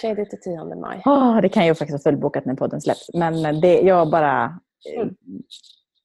3 0.01 0.25
till 0.25 0.41
10 0.41 0.75
maj. 0.75 1.01
Oh, 1.05 1.41
det 1.41 1.49
kan 1.49 1.65
ju 1.65 1.75
faktiskt 1.75 2.05
vara 2.05 2.13
fullbokat 2.13 2.45
när 2.45 2.55
podden 2.55 2.81
släpps. 2.81 3.09
Men 3.13 3.61
det, 3.61 3.81
jag 3.81 4.09
bara 4.09 4.59
mm. 4.95 5.15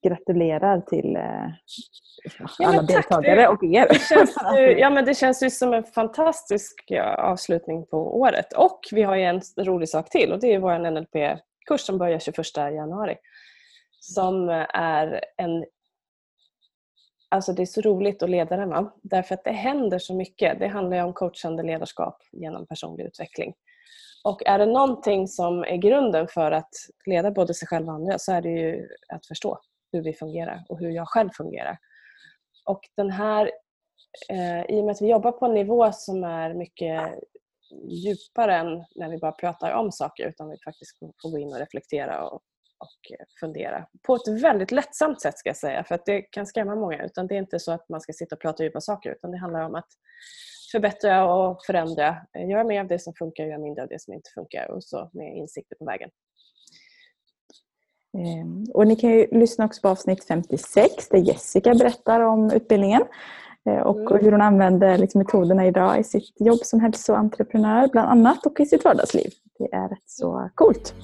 Gratulerar 0.07 0.81
till 0.81 1.17
eh, 1.17 1.23
alla 2.59 2.75
ja, 2.75 2.83
deltagare 2.83 3.49
och 3.49 3.65
er. 3.65 3.87
Det 3.89 4.01
känns, 4.01 4.35
ja, 4.79 4.91
men 4.91 5.05
det 5.05 5.15
känns 5.15 5.43
ju 5.43 5.51
som 5.51 5.73
en 5.73 5.85
fantastisk 5.85 6.93
avslutning 7.19 7.87
på 7.87 8.21
året. 8.21 8.53
Och 8.53 8.81
vi 8.93 9.03
har 9.03 9.17
ju 9.17 9.23
en 9.23 9.41
rolig 9.59 9.89
sak 9.89 10.11
till 10.11 10.33
och 10.33 10.41
det 10.41 10.55
är 10.55 10.59
vår 10.59 10.91
NLP-kurs 10.91 11.81
som 11.81 11.99
börjar 11.99 12.19
21 12.19 12.57
januari. 12.57 13.17
Som 14.01 14.49
är 14.75 15.21
en 15.37 15.65
Alltså 17.31 17.53
det 17.53 17.63
är 17.63 17.67
så 17.67 17.81
roligt 17.81 18.23
att 18.23 18.31
leda 18.31 18.57
den. 18.57 18.69
Va? 18.69 18.93
Därför 19.03 19.35
att 19.35 19.45
det 19.45 19.53
händer 19.53 19.99
så 19.99 20.15
mycket. 20.15 20.59
Det 20.59 20.69
handlar 20.69 21.05
om 21.05 21.13
coachande 21.13 21.63
ledarskap 21.63 22.23
genom 22.33 22.67
personlig 22.67 23.05
utveckling. 23.05 23.55
Och 24.25 24.43
är 24.47 24.59
det 24.59 24.67
någonting 24.67 25.29
som 25.29 25.63
är 25.63 25.77
grunden 25.77 26.29
för 26.29 26.53
att 26.53 26.71
leda 27.07 27.31
både 27.31 27.55
sig 27.55 27.69
själv 27.69 27.89
och 27.89 27.95
andra 27.95 28.19
så 28.19 28.33
är 28.33 28.43
det 28.43 28.49
ju 28.49 28.89
att 29.09 29.27
förstå 29.27 29.59
hur 29.93 30.03
vi 30.03 30.13
fungerar 30.13 30.65
och 30.69 30.79
hur 30.81 30.91
jag 30.91 31.09
själv 31.09 31.31
fungerar. 31.31 31.79
Och 32.65 32.81
den 32.97 33.11
här, 33.11 33.51
eh, 34.31 34.63
i 34.69 34.81
och 34.81 34.85
med 34.85 34.93
att 34.93 35.03
vi 35.03 35.11
jobbar 35.11 35.33
på 35.33 35.47
en 35.47 35.55
nivå 35.55 35.93
som 35.93 36.25
är 36.25 36.55
mycket 36.55 37.15
djupare 37.89 38.57
än 38.57 38.85
när 38.95 39.11
vi 39.11 39.19
bara 39.19 39.33
pratar 39.33 39.73
om 39.73 39.93
saker 39.93 40.29
utan 40.29 40.51
vi 40.51 40.57
faktiskt 40.65 40.99
får 40.99 41.31
gå 41.31 41.39
in 41.39 41.53
och 41.53 41.59
reflektera 41.59 42.29
och 42.29 42.43
och 42.79 43.29
fundera. 43.41 43.87
På 44.07 44.15
ett 44.15 44.43
väldigt 44.43 44.71
lättsamt 44.71 45.21
sätt 45.21 45.39
ska 45.39 45.49
jag 45.49 45.57
säga 45.57 45.85
för 45.85 45.95
att 45.95 46.07
det 46.07 46.23
kan 46.23 46.47
skrämma 46.47 46.75
många. 46.75 47.05
Utan 47.05 47.27
det 47.27 47.35
är 47.35 47.39
inte 47.39 47.59
så 47.59 47.73
att 47.73 47.89
man 47.89 48.01
ska 48.01 48.13
sitta 48.13 48.35
och 48.35 48.41
prata 48.41 48.63
djupa 48.63 48.81
saker 48.81 49.11
utan 49.11 49.31
det 49.31 49.39
handlar 49.39 49.61
om 49.61 49.75
att 49.75 49.89
förbättra 50.73 51.35
och 51.35 51.65
förändra. 51.65 52.27
Eh, 52.39 52.49
göra 52.51 52.65
mer 52.65 52.81
av 52.81 52.87
det 52.87 52.99
som 52.99 53.15
funkar 53.15 53.45
och 53.45 53.51
göra 53.51 53.61
mindre 53.61 53.83
av 53.83 53.89
det 53.89 54.03
som 54.03 54.15
inte 54.15 54.31
funkar 54.35 54.71
och 54.71 54.85
så 54.85 55.11
med 55.13 55.37
insikter 55.37 55.77
på 55.77 55.85
vägen. 55.85 56.11
Ehm, 58.15 58.65
och 58.75 58.87
ni 58.87 58.97
kan 58.97 59.11
ju 59.11 59.27
lyssna 59.33 59.65
också 59.65 59.81
på 59.83 59.89
avsnitt 59.89 60.25
56 60.25 61.09
där 61.09 61.19
Jessica 61.19 61.75
berättar 61.75 62.21
om 62.21 62.51
utbildningen 62.51 63.03
eh, 63.67 63.79
och 63.79 64.11
mm. 64.11 64.25
hur 64.25 64.33
hon 64.33 64.43
använder 64.43 64.99
liksom 64.99 65.19
metoderna 65.19 65.67
idag 65.67 66.01
i 66.01 66.05
sitt 66.05 66.41
jobb 66.41 66.59
som 66.59 66.81
hälsoentreprenör 66.81 67.89
bland 67.93 68.11
annat 68.11 68.47
och 68.47 68.61
i 68.61 68.67
sitt 68.67 68.85
vardagsliv. 68.85 69.31
Det 69.59 69.75
är 69.75 69.89
rätt 69.89 70.11
så 70.11 70.51
coolt. 70.55 70.95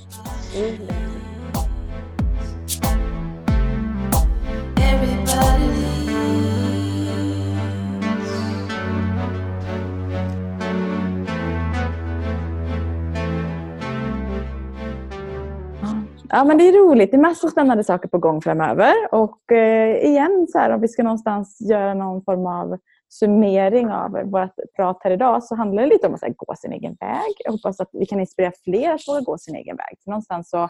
Ja, 16.35 16.45
men 16.45 16.59
det 16.59 16.69
är 16.69 16.73
roligt. 16.73 17.11
Det 17.11 17.17
är 17.17 17.21
massor 17.21 17.49
av 17.49 17.51
spännande 17.51 17.85
saker 17.85 18.09
på 18.09 18.19
gång 18.19 18.43
framöver. 18.43 18.95
Och 19.13 19.53
eh, 19.53 20.05
igen, 20.05 20.47
så 20.49 20.59
här, 20.59 20.71
om 20.71 20.81
vi 20.81 20.89
ska 20.89 21.03
någonstans 21.03 21.61
göra 21.61 21.95
någon 21.95 22.25
form 22.25 22.47
av 22.47 22.79
summering 23.09 23.91
av 23.91 24.11
vårt 24.11 24.55
prat 24.77 25.01
här 25.05 25.11
idag 25.11 25.45
så 25.45 25.55
handlar 25.55 25.83
det 25.83 25.89
lite 25.89 26.07
om 26.07 26.15
att 26.15 26.23
här, 26.23 26.35
gå 26.37 26.55
sin 26.57 26.73
egen 26.73 26.97
väg. 27.01 27.35
Jag 27.45 27.53
hoppas 27.53 27.81
att 27.81 27.89
vi 27.93 28.07
kan 28.07 28.21
inspirera 28.21 28.53
fler 28.65 28.95
att 28.95 29.09
våga 29.09 29.21
gå 29.21 29.39
sin 29.39 29.55
egen 29.55 29.77
väg. 29.77 29.99
För 30.05 30.11
någonstans 30.11 30.51
så, 30.51 30.69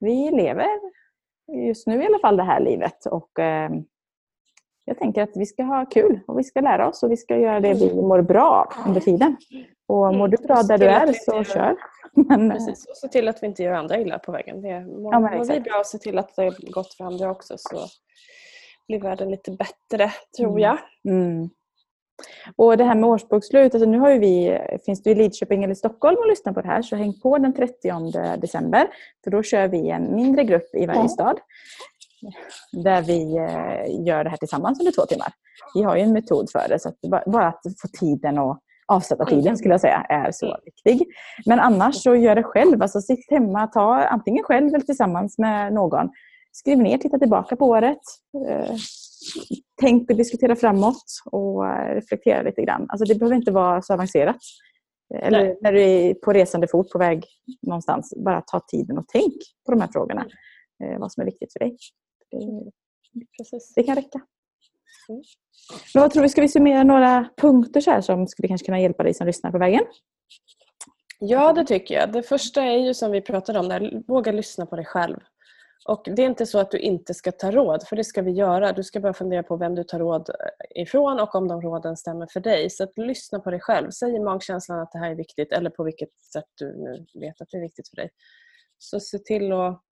vi 0.00 0.30
lever 0.30 0.68
just 1.68 1.86
nu 1.86 2.02
i 2.02 2.06
alla 2.06 2.18
fall 2.18 2.36
det 2.36 2.42
här 2.42 2.60
livet 2.60 3.06
och 3.06 3.38
eh, 3.38 3.70
jag 4.84 4.98
tänker 4.98 5.22
att 5.22 5.36
vi 5.36 5.46
ska 5.46 5.62
ha 5.62 5.86
kul 5.86 6.20
och 6.26 6.38
vi 6.38 6.44
ska 6.44 6.60
lära 6.60 6.88
oss 6.88 7.02
och 7.02 7.10
vi 7.10 7.16
ska 7.16 7.36
göra 7.36 7.60
det 7.60 7.74
vi 7.74 7.94
mår 7.94 8.22
bra 8.22 8.74
av 8.76 8.88
under 8.88 9.00
tiden. 9.00 9.36
Och 9.90 10.14
mår 10.14 10.28
du 10.28 10.36
bra 10.36 10.62
där 10.62 10.78
du 10.78 10.86
är 10.86 11.12
så 11.12 11.44
kör. 11.44 11.76
Men, 12.12 12.50
Precis, 12.50 12.86
och 12.86 12.96
se 12.96 13.08
till 13.08 13.28
att 13.28 13.42
vi 13.42 13.46
inte 13.46 13.62
gör 13.62 13.72
andra 13.72 14.00
illa 14.00 14.18
på 14.18 14.32
vägen. 14.32 14.62
Det 14.62 14.80
mår, 14.80 15.12
ja, 15.12 15.20
mår 15.20 15.44
vi 15.44 15.60
bra 15.60 15.78
och 15.78 15.86
se 15.86 15.98
till 15.98 16.18
att 16.18 16.36
det 16.36 16.42
är 16.42 16.72
gott 16.72 16.94
för 16.94 17.04
andra 17.04 17.30
också 17.30 17.54
så 17.58 17.86
blir 18.88 19.00
världen 19.00 19.30
lite 19.30 19.50
bättre, 19.50 20.12
tror 20.36 20.50
mm. 20.50 20.62
jag. 20.62 20.78
Mm. 21.08 21.50
Och 22.56 22.76
det 22.76 22.84
här 22.84 22.94
med 22.94 23.10
årsbokslut, 23.10 23.74
alltså 23.74 23.90
nu 23.90 23.98
har 23.98 24.10
ju 24.10 24.18
vi, 24.18 24.58
finns 24.86 25.02
du 25.02 25.10
i 25.10 25.14
Lidköping 25.14 25.64
eller 25.64 25.74
Stockholm 25.74 26.16
och 26.18 26.28
lyssnar 26.28 26.52
på 26.52 26.60
det 26.60 26.68
här 26.68 26.82
så 26.82 26.96
häng 26.96 27.20
på 27.20 27.38
den 27.38 27.54
30 27.54 28.36
december. 28.36 28.88
För 29.24 29.30
då 29.30 29.42
kör 29.42 29.68
vi 29.68 29.90
en 29.90 30.14
mindre 30.14 30.44
grupp 30.44 30.74
i 30.74 30.86
varje 30.86 31.08
stad. 31.08 31.40
Där 32.72 33.02
vi 33.02 33.36
eh, 33.36 34.06
gör 34.06 34.24
det 34.24 34.30
här 34.30 34.36
tillsammans 34.36 34.80
under 34.80 34.92
två 34.92 35.02
timmar. 35.02 35.32
Vi 35.74 35.82
har 35.82 35.96
ju 35.96 36.02
en 36.02 36.12
metod 36.12 36.50
för 36.52 36.68
det 36.68 36.78
så 36.78 36.88
att 36.88 37.26
bara 37.26 37.46
att 37.46 37.62
få 37.82 37.88
tiden 37.88 38.38
och 38.38 38.60
avsätta 38.90 39.24
tiden 39.24 39.56
skulle 39.56 39.74
jag 39.74 39.80
säga 39.80 40.06
är 40.08 40.32
så 40.32 40.56
viktig. 40.64 41.06
Men 41.46 41.60
annars 41.60 42.02
så 42.02 42.14
gör 42.14 42.34
det 42.34 42.42
själv. 42.42 42.82
Alltså 42.82 43.00
sitt 43.00 43.30
hemma, 43.30 43.66
ta 43.66 43.94
antingen 43.94 44.44
själv 44.44 44.68
eller 44.68 44.84
tillsammans 44.84 45.38
med 45.38 45.72
någon. 45.72 46.08
Skriv 46.52 46.78
ner, 46.78 46.98
titta 46.98 47.18
tillbaka 47.18 47.56
på 47.56 47.66
året. 47.66 48.00
Eh, 48.48 48.74
tänk 49.80 50.10
och 50.10 50.16
diskutera 50.16 50.56
framåt 50.56 51.04
och 51.30 51.66
eh, 51.66 51.94
reflektera 51.94 52.42
lite 52.42 52.62
grann. 52.62 52.86
Alltså 52.88 53.04
det 53.04 53.18
behöver 53.18 53.36
inte 53.36 53.50
vara 53.50 53.82
så 53.82 53.92
avancerat. 53.92 54.36
Eller 55.14 55.44
Nej. 55.44 55.58
när 55.60 55.72
du 55.72 55.82
är 55.82 56.14
på 56.14 56.32
resande 56.32 56.68
fot 56.68 56.90
på 56.90 56.98
väg 56.98 57.24
någonstans. 57.62 58.14
Bara 58.16 58.40
ta 58.40 58.60
tiden 58.60 58.98
och 58.98 59.04
tänk 59.08 59.34
på 59.66 59.72
de 59.72 59.80
här 59.80 59.88
frågorna. 59.92 60.26
Eh, 60.84 60.98
vad 60.98 61.12
som 61.12 61.20
är 61.20 61.24
viktigt 61.24 61.52
för 61.52 61.58
dig. 61.58 61.76
Precis. 63.38 63.72
Det 63.74 63.82
kan 63.82 63.96
räcka. 63.96 64.20
Men 65.94 66.02
vad 66.02 66.10
tror 66.10 66.22
vi, 66.22 66.28
ska 66.28 66.40
vi 66.40 66.48
summera 66.48 66.82
några 66.82 67.28
punkter 67.36 67.80
så 67.80 67.90
här 67.90 68.00
som 68.00 68.26
skulle 68.26 68.48
kanske 68.48 68.64
kunna 68.64 68.80
hjälpa 68.80 69.02
dig 69.02 69.14
som 69.14 69.26
lyssnar 69.26 69.50
på 69.50 69.58
vägen? 69.58 69.82
Ja, 71.18 71.52
det 71.52 71.64
tycker 71.64 71.94
jag. 71.94 72.12
Det 72.12 72.22
första 72.22 72.62
är 72.62 72.78
ju 72.78 72.94
som 72.94 73.12
vi 73.12 73.20
pratade 73.20 73.58
om, 73.58 73.68
där, 73.68 74.02
våga 74.06 74.32
lyssna 74.32 74.66
på 74.66 74.76
dig 74.76 74.84
själv. 74.84 75.16
Och 75.88 76.02
Det 76.04 76.22
är 76.22 76.26
inte 76.26 76.46
så 76.46 76.58
att 76.58 76.70
du 76.70 76.78
inte 76.78 77.14
ska 77.14 77.32
ta 77.32 77.50
råd, 77.50 77.88
för 77.88 77.96
det 77.96 78.04
ska 78.04 78.22
vi 78.22 78.30
göra. 78.30 78.72
Du 78.72 78.84
ska 78.84 79.00
bara 79.00 79.14
fundera 79.14 79.42
på 79.42 79.56
vem 79.56 79.74
du 79.74 79.84
tar 79.84 79.98
råd 79.98 80.30
ifrån 80.74 81.20
och 81.20 81.34
om 81.34 81.48
de 81.48 81.62
råden 81.62 81.96
stämmer 81.96 82.26
för 82.32 82.40
dig. 82.40 82.70
Så 82.70 82.84
att 82.84 82.98
lyssna 82.98 83.40
på 83.40 83.50
dig 83.50 83.60
själv. 83.60 83.90
Säg 83.90 84.14
i 84.14 84.20
magkänslan 84.20 84.80
att 84.80 84.92
det 84.92 84.98
här 84.98 85.10
är 85.10 85.14
viktigt 85.14 85.52
eller 85.52 85.70
på 85.70 85.84
vilket 85.84 86.20
sätt 86.20 86.44
du 86.54 86.76
nu 86.76 87.06
vet 87.20 87.40
att 87.40 87.48
det 87.50 87.56
är 87.56 87.62
viktigt 87.62 87.88
för 87.88 87.96
dig. 87.96 88.10
Så 88.78 89.00
se 89.00 89.18
till 89.18 89.52
att 89.52 89.82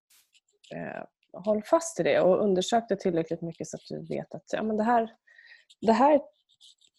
eh, 0.74 1.04
håll 1.32 1.62
fast 1.62 2.00
i 2.00 2.02
det 2.02 2.20
och 2.20 2.42
undersök 2.42 2.84
det 2.88 2.96
tillräckligt 2.96 3.42
mycket 3.42 3.66
så 3.68 3.76
att 3.76 3.86
du 3.88 4.06
vet 4.06 4.34
att 4.34 4.44
ja, 4.52 4.62
men 4.62 4.76
det, 4.76 4.82
här, 4.82 5.12
det 5.80 5.92
här 5.92 6.20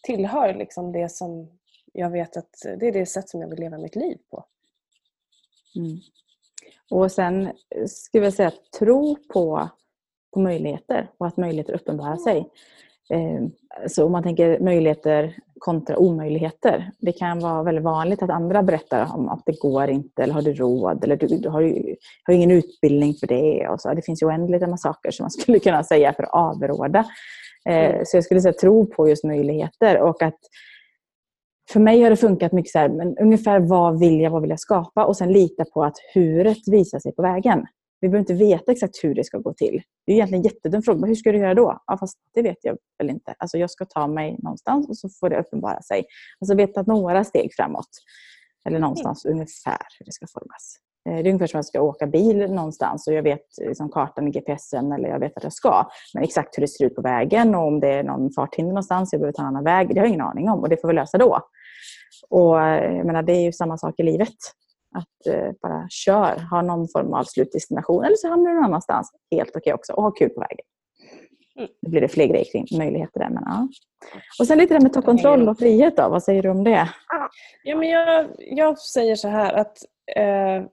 tillhör 0.02 0.54
liksom 0.54 0.92
det 0.92 1.08
som 1.08 1.58
jag 1.92 2.10
vet 2.10 2.36
att 2.36 2.54
det 2.78 2.88
är 2.88 2.92
det 2.92 3.06
sätt 3.06 3.28
som 3.28 3.40
jag 3.40 3.48
vill 3.48 3.60
leva 3.60 3.78
mitt 3.78 3.96
liv 3.96 4.18
på. 4.30 4.44
Mm. 5.76 5.98
Och 6.90 7.12
sen 7.12 7.52
skulle 7.86 8.24
jag 8.24 8.34
säga 8.34 8.52
tro 8.78 9.16
på, 9.32 9.68
på 10.34 10.40
möjligheter 10.40 11.10
och 11.18 11.26
att 11.26 11.36
möjligheter 11.36 11.74
uppenbarar 11.74 12.16
sig. 12.16 12.50
Eh, 13.10 13.46
så 13.88 14.04
om 14.04 14.12
man 14.12 14.22
tänker 14.22 14.60
möjligheter 14.60 15.36
kontra 15.60 15.96
omöjligheter. 15.96 16.90
Det 16.98 17.12
kan 17.12 17.38
vara 17.38 17.62
väldigt 17.62 17.84
vanligt 17.84 18.22
att 18.22 18.30
andra 18.30 18.62
berättar 18.62 19.14
om 19.14 19.28
att 19.28 19.42
det 19.46 19.60
går 19.60 19.90
inte 19.90 20.22
eller 20.22 20.34
har 20.34 20.42
du 20.42 20.54
råd 20.54 21.04
eller 21.04 21.16
du, 21.16 21.48
har, 21.48 21.60
ju, 21.60 21.96
har 22.24 22.34
ingen 22.34 22.50
utbildning 22.50 23.14
för 23.14 23.26
det. 23.26 23.68
Och 23.68 23.80
så. 23.80 23.94
Det 23.94 24.02
finns 24.02 24.22
ju 24.22 24.26
oändligt 24.26 24.68
med 24.68 24.80
saker 24.80 25.10
som 25.10 25.24
man 25.24 25.30
skulle 25.40 25.58
kunna 25.58 25.84
säga 25.84 26.12
för 26.12 26.22
att 26.22 26.34
avråda. 26.34 27.04
Eh, 27.68 27.90
mm. 27.90 28.04
Så 28.04 28.16
jag 28.16 28.24
skulle 28.24 28.40
säga 28.40 28.52
tro 28.52 28.86
på 28.86 29.08
just 29.08 29.24
möjligheter 29.24 30.00
och 30.00 30.22
att 30.22 30.38
för 31.72 31.80
mig 31.80 32.02
har 32.02 32.10
det 32.10 32.16
funkat 32.16 32.52
mycket 32.52 32.72
så 32.72 32.78
här, 32.78 32.88
men 32.88 33.18
ungefär 33.18 33.60
vad 33.60 33.98
vill 33.98 34.20
jag, 34.20 34.30
vad 34.30 34.42
vill 34.42 34.50
jag 34.50 34.60
skapa 34.60 35.04
och 35.04 35.16
sen 35.16 35.32
lita 35.32 35.64
på 35.64 35.84
att 35.84 35.96
huret 36.14 36.68
visar 36.68 36.98
sig 36.98 37.12
på 37.14 37.22
vägen. 37.22 37.66
Vi 38.00 38.08
behöver 38.08 38.20
inte 38.20 38.44
veta 38.44 38.72
exakt 38.72 39.04
hur 39.04 39.14
det 39.14 39.24
ska 39.24 39.38
gå 39.38 39.54
till. 39.54 39.82
Det 40.06 40.12
är 40.12 40.16
egentligen 40.16 40.44
en 40.44 40.50
jättedum 40.50 40.82
fråga. 40.82 41.06
Hur 41.06 41.14
ska 41.14 41.32
du 41.32 41.38
göra 41.38 41.54
då? 41.54 41.82
Ja, 41.86 41.98
fast 41.98 42.18
det 42.34 42.42
vet 42.42 42.58
jag 42.62 42.76
väl 42.98 43.10
inte. 43.10 43.34
Alltså 43.38 43.58
jag 43.58 43.70
ska 43.70 43.84
ta 43.84 44.06
mig 44.06 44.36
någonstans 44.42 44.88
och 44.88 44.96
så 44.96 45.08
får 45.20 45.30
det 45.30 45.40
uppenbara 45.40 45.82
sig. 45.82 46.04
Alltså 46.40 46.54
veta 46.54 46.82
några 46.82 47.24
steg 47.24 47.50
framåt. 47.56 47.88
Eller 48.64 48.78
någonstans 48.78 49.24
mm. 49.24 49.34
ungefär 49.34 49.78
hur 49.98 50.06
det 50.06 50.12
ska 50.12 50.26
formas. 50.26 50.76
Eh, 51.08 51.22
det 51.22 51.28
är 51.28 51.32
ungefär 51.32 51.46
som 51.46 51.60
att 51.60 51.64
jag 51.64 51.64
ska 51.64 51.80
åka 51.80 52.06
bil 52.06 52.52
någonstans 52.52 53.06
och 53.06 53.14
jag 53.14 53.22
vet 53.22 53.46
liksom, 53.60 53.90
kartan 53.90 54.28
i 54.28 54.30
GPSen 54.30 54.92
eller 54.92 55.08
jag 55.08 55.18
vet 55.18 55.36
att 55.36 55.42
jag 55.42 55.52
ska. 55.52 55.86
Men 56.14 56.22
exakt 56.22 56.58
hur 56.58 56.60
det 56.60 56.68
ser 56.68 56.84
ut 56.84 56.94
på 56.94 57.02
vägen 57.02 57.54
och 57.54 57.66
om 57.66 57.80
det 57.80 57.88
är 57.88 58.02
någon 58.02 58.32
farthinder 58.32 58.72
någonstans, 58.72 59.12
jag 59.12 59.20
behöver 59.20 59.32
ta 59.32 59.42
en 59.42 59.48
annan 59.48 59.64
väg, 59.64 59.88
det 59.88 60.00
har 60.00 60.06
jag 60.06 60.08
ingen 60.08 60.26
aning 60.26 60.48
om 60.48 60.60
och 60.60 60.68
det 60.68 60.80
får 60.80 60.88
vi 60.88 60.94
lösa 60.94 61.18
då. 61.18 61.40
Och 62.30 62.62
eh, 62.62 62.96
jag 62.96 63.06
menar, 63.06 63.22
det 63.22 63.32
är 63.32 63.40
ju 63.40 63.52
samma 63.52 63.78
sak 63.78 63.94
i 63.98 64.02
livet. 64.02 64.36
Att 64.94 65.26
eh, 65.34 65.52
bara 65.62 65.86
kör, 65.88 66.38
ha 66.50 66.62
någon 66.62 66.88
form 66.88 67.14
av 67.14 67.24
slutdestination 67.24 68.04
eller 68.04 68.16
så 68.16 68.28
hamnar 68.28 68.50
du 68.50 68.56
någon 68.56 68.64
annanstans. 68.64 69.12
Helt 69.30 69.50
okej 69.50 69.60
okay 69.60 69.72
också 69.72 69.92
och 69.92 70.02
ha 70.02 70.10
kul 70.10 70.30
på 70.30 70.40
vägen. 70.40 70.66
Mm. 71.58 71.70
Nu 71.82 71.90
blir 71.90 72.00
det 72.00 72.08
fler 72.08 72.26
grejer 72.26 72.44
kring 72.52 72.78
möjligheter 72.78 73.20
där. 73.20 73.28
Men, 73.28 73.42
ja. 73.46 73.68
Och 74.40 74.46
sen 74.46 74.58
lite 74.58 74.74
det 74.74 74.80
med 74.80 74.86
att 74.86 74.92
ta 74.92 75.02
kontroll 75.02 75.48
och 75.48 75.58
frihet 75.58 75.96
då. 75.96 76.08
Vad 76.08 76.22
säger 76.22 76.42
du 76.42 76.48
om 76.48 76.64
det? 76.64 76.88
Ja, 77.62 77.76
men 77.76 77.88
jag, 77.88 78.26
jag 78.38 78.78
säger 78.78 79.16
så 79.16 79.28
här 79.28 79.52
att 79.52 79.78
eh, 80.16 80.64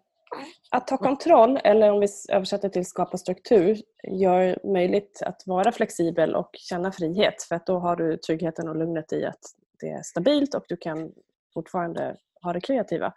att 0.71 0.88
ta 0.88 0.97
kontroll, 0.97 1.60
eller 1.63 1.91
om 1.91 1.99
vi 1.99 2.08
översätter 2.30 2.69
till 2.69 2.86
skapa 2.86 3.17
struktur, 3.17 3.82
gör 4.08 4.60
möjligt 4.73 5.21
att 5.25 5.43
vara 5.45 5.71
flexibel 5.71 6.36
och 6.36 6.49
känna 6.53 6.91
frihet. 6.91 7.43
För 7.43 7.56
att 7.56 7.65
då 7.65 7.80
har 7.80 7.95
du 7.95 8.17
tryggheten 8.17 8.69
och 8.69 8.75
lugnet 8.75 9.13
i 9.13 9.25
att 9.25 9.39
det 9.80 9.89
är 9.89 10.01
stabilt 10.01 10.56
och 10.56 10.65
du 10.67 10.77
kan 10.77 11.12
fortfarande 11.53 12.15
ha 12.43 12.53
det 12.53 12.62
kreativa. 12.62 13.13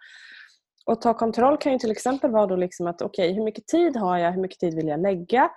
Och 0.85 1.01
ta 1.01 1.13
kontroll 1.13 1.57
kan 1.57 1.71
ju 1.71 1.79
till 1.79 1.91
exempel 1.91 2.31
vara 2.31 2.47
då 2.47 2.55
liksom 2.55 2.87
att 2.87 3.01
okej, 3.01 3.25
okay, 3.25 3.35
hur 3.35 3.43
mycket 3.43 3.67
tid 3.67 3.97
har 3.97 4.17
jag? 4.17 4.31
Hur 4.31 4.41
mycket 4.41 4.59
tid 4.59 4.75
vill 4.75 4.87
jag 4.87 5.01
lägga? 5.01 5.49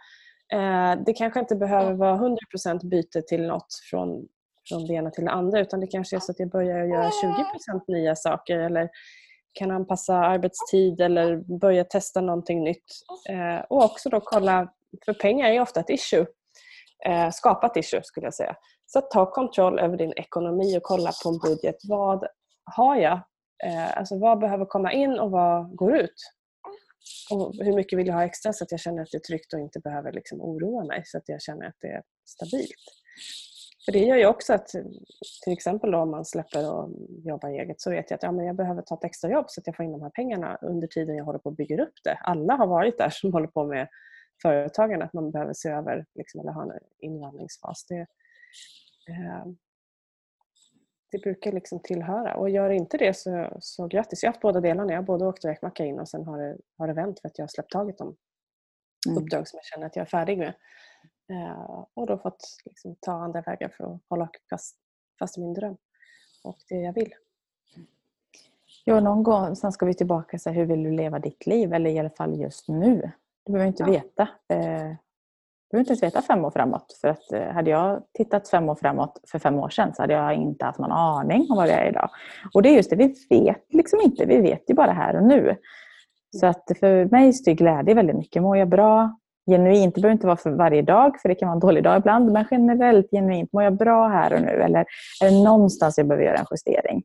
Eh, 0.53 0.95
det 1.07 1.13
kanske 1.13 1.41
inte 1.41 1.57
behöver 1.57 1.93
vara 1.95 2.17
100% 2.17 2.89
byte 2.89 3.23
till 3.23 3.47
något 3.47 3.67
från, 3.91 4.29
från 4.69 4.87
det 4.87 4.95
ena 4.95 5.11
till 5.11 5.25
det 5.25 5.31
andra 5.31 5.61
utan 5.61 5.81
det 5.81 5.87
kanske 5.87 6.17
är 6.17 6.21
så 6.21 6.33
att 6.33 6.39
jag 6.39 6.51
börjar 6.51 6.85
göra 6.85 7.09
20% 7.09 7.83
nya 7.89 8.17
saker 8.17 8.59
eller 8.59 8.89
kan 9.53 9.71
anpassa 9.71 10.15
arbetstid 10.15 11.01
eller 11.01 11.59
börja 11.59 11.85
testa 11.85 12.21
någonting 12.21 12.65
nytt. 12.65 12.85
Eh, 13.29 13.65
och 13.69 13.85
också 13.85 14.09
då 14.09 14.21
kolla, 14.21 14.73
för 15.05 15.13
pengar 15.13 15.49
är 15.49 15.61
ofta 15.61 15.81
ett 15.81 15.91
issue. 15.91 16.27
Eh, 17.07 17.31
skapa 17.31 17.67
ett 17.67 17.77
issue 17.77 18.03
skulle 18.03 18.27
jag 18.27 18.35
säga. 18.35 18.57
Så 18.87 19.01
ta 19.01 19.31
kontroll 19.31 19.79
över 19.79 19.97
din 19.97 20.13
ekonomi 20.13 20.79
och 20.79 20.83
kolla 20.83 21.11
på 21.25 21.29
en 21.29 21.39
budget. 21.39 21.77
Vad 21.89 22.27
har 22.65 22.97
jag? 22.97 23.21
Eh, 23.65 23.99
alltså 23.99 24.19
vad 24.19 24.39
behöver 24.39 24.65
komma 24.65 24.93
in 24.93 25.19
och 25.19 25.31
vad 25.31 25.77
går 25.77 25.97
ut? 25.97 26.15
Och 27.31 27.55
hur 27.55 27.75
mycket 27.75 27.99
vill 27.99 28.07
jag 28.07 28.15
ha 28.15 28.25
extra 28.25 28.53
så 28.53 28.65
att 28.65 28.71
jag 28.71 28.81
känner 28.81 29.03
att 29.03 29.09
det 29.13 29.17
är 29.17 29.21
tryggt 29.21 29.53
och 29.53 29.61
inte 29.61 29.81
behöver 29.81 30.13
liksom 30.13 30.41
oroa 30.41 30.85
mig 30.85 31.03
så 31.05 31.19
att 31.19 31.29
jag 31.29 31.43
känner 31.43 31.67
att 31.67 31.77
det 31.81 31.89
är 31.89 32.03
stabilt. 32.25 32.85
För 33.85 33.93
det 33.93 33.99
gör 33.99 34.17
ju 34.17 34.27
också 34.27 34.55
att 34.55 34.69
till 35.45 35.53
exempel 35.53 35.91
då 35.91 35.99
om 35.99 36.11
man 36.11 36.25
släpper 36.25 36.73
och 36.73 36.91
jobbar 37.25 37.49
eget 37.49 37.81
så 37.81 37.91
vet 37.91 38.11
jag 38.11 38.17
att 38.17 38.23
ja, 38.23 38.33
men 38.33 38.47
jag 38.47 38.57
behöver 38.57 38.83
ta 38.83 38.95
ett 38.95 39.05
extra 39.05 39.31
jobb 39.31 39.45
så 39.49 39.61
att 39.61 39.67
jag 39.67 39.77
får 39.77 39.85
in 39.85 39.93
de 39.93 40.03
här 40.03 40.11
pengarna 40.11 40.59
under 40.63 40.87
tiden 40.87 41.17
jag 41.17 41.25
håller 41.25 41.39
på 41.39 41.49
att 41.49 41.57
bygga 41.57 41.83
upp 41.83 41.95
det. 42.05 42.15
Alla 42.15 42.55
har 42.55 42.67
varit 42.67 42.99
där 42.99 43.11
som 43.11 43.33
håller 43.33 43.47
på 43.47 43.65
med 43.65 43.89
företagande, 44.43 45.05
att 45.05 45.13
man 45.13 45.31
behöver 45.31 45.53
se 45.53 45.69
över 45.69 46.07
liksom, 46.15 46.41
eller 46.41 46.53
ha 46.53 46.63
en 46.63 46.71
invandringsfas. 47.01 47.87
Det, 47.89 48.01
eh, 49.09 49.45
det 51.15 51.19
brukar 51.19 51.53
liksom 51.53 51.81
tillhöra 51.81 52.37
och 52.37 52.51
gör 52.51 52.71
inte 52.71 52.99
det 52.99 53.17
så, 53.17 53.57
så 53.61 53.87
grattis. 53.87 54.23
Jag 54.23 54.29
har 54.29 54.33
haft 54.33 54.43
båda 54.43 54.61
delarna. 54.61 54.93
Jag 54.93 54.99
har 54.99 55.05
både 55.05 55.27
åkt 55.27 55.45
räkmacka 55.45 55.85
in 55.85 55.99
och 55.99 56.09
sen 56.09 56.25
har 56.25 56.39
det, 56.39 56.57
har 56.79 56.87
det 56.87 56.93
vänt 56.93 57.21
för 57.21 57.29
att 57.29 57.39
jag 57.39 57.43
har 57.43 57.49
släppt 57.49 57.71
taget 57.71 58.01
om 58.01 58.17
mm. 59.07 59.23
uppdrag 59.23 59.49
som 59.49 59.57
jag 59.57 59.65
känner 59.65 59.87
att 59.87 59.97
jag 59.97 60.03
är 60.03 60.07
färdig 60.07 60.39
med. 60.39 60.55
Eh, 61.31 61.85
och 61.95 62.07
då 62.07 62.19
fått 62.19 62.45
liksom, 62.65 62.97
ta 63.01 63.13
andra 63.13 63.41
vägar 63.41 63.69
för 63.69 63.95
att 63.95 64.01
hålla 64.09 64.31
fast, 64.51 64.77
fast 65.19 65.39
i 65.39 65.41
min 65.41 65.55
dröm 65.55 65.77
och 66.45 66.59
det 66.69 66.75
jag 66.75 66.93
vill. 66.93 67.15
Ja, 68.85 69.01
någon 69.01 69.23
gång 69.23 69.57
sen 69.57 69.73
ska 69.73 69.87
vi 69.87 69.95
tillbaka 69.95 70.39
till 70.39 70.53
hur 70.53 70.65
vill 70.65 70.83
du 70.83 70.91
leva 70.91 71.19
ditt 71.19 71.47
liv 71.47 71.73
eller 71.73 71.91
i 71.91 71.99
alla 71.99 72.11
fall 72.11 72.41
just 72.41 72.69
nu. 72.69 73.11
Du 73.45 73.53
behöver 73.53 73.69
inte 73.69 73.83
ja. 73.83 73.91
veta. 73.91 74.29
Eh, 74.49 74.95
behöver 75.71 75.81
inte 75.81 75.91
ens 75.91 76.03
veta 76.03 76.23
fem 76.23 76.45
år 76.45 76.51
framåt. 76.51 76.99
För 77.01 77.09
att 77.09 77.33
eh, 77.33 77.53
hade 77.53 77.71
jag 77.71 78.03
tittat 78.19 78.49
fem 78.49 78.69
år 78.69 78.75
framåt 78.75 79.21
för 79.31 79.39
fem 79.39 79.59
år 79.59 79.69
sedan 79.69 79.95
så 79.95 80.03
hade 80.03 80.15
jag 80.15 80.35
inte 80.35 80.65
haft 80.65 80.79
någon 80.79 80.93
aning 80.93 81.47
om 81.51 81.57
vad 81.57 81.69
jag 81.69 81.79
är 81.79 81.89
idag. 81.89 82.11
Och 82.55 82.63
det 82.63 82.69
är 82.69 82.77
just 82.77 82.91
det, 82.91 82.97
vi 82.97 83.15
vet 83.31 83.65
liksom 83.69 84.01
inte. 84.01 84.25
Vi 84.27 84.41
vet 84.41 84.71
ju 84.71 84.75
bara 84.75 84.93
här 84.93 85.17
och 85.17 85.23
nu. 85.23 85.57
Så 86.41 86.47
att 86.47 86.71
för 86.81 87.05
mig 87.05 87.33
styr 87.33 87.55
glädje 87.55 87.95
väldigt 87.95 88.17
mycket. 88.17 88.43
Mår 88.43 88.57
jag 88.57 88.69
bra, 88.69 89.19
genuint, 89.51 89.95
det 89.95 90.01
behöver 90.01 90.13
inte 90.13 90.27
vara 90.27 90.37
för 90.37 90.51
varje 90.51 90.83
dag, 90.83 91.21
för 91.21 91.29
det 91.29 91.35
kan 91.35 91.49
vara 91.49 91.55
en 91.55 91.61
dålig 91.61 91.85
dag 91.85 91.97
ibland, 91.97 92.33
men 92.33 92.45
generellt 92.51 93.11
genuint, 93.11 93.53
mår 93.53 93.63
jag 93.63 93.77
bra 93.77 94.09
här 94.09 94.33
och 94.33 94.41
nu? 94.41 94.63
Eller 94.63 94.85
är 95.23 95.31
det 95.31 95.45
någonstans 95.45 95.99
jag 95.99 96.07
behöver 96.07 96.25
göra 96.25 96.39
en 96.39 96.47
justering? 96.51 97.03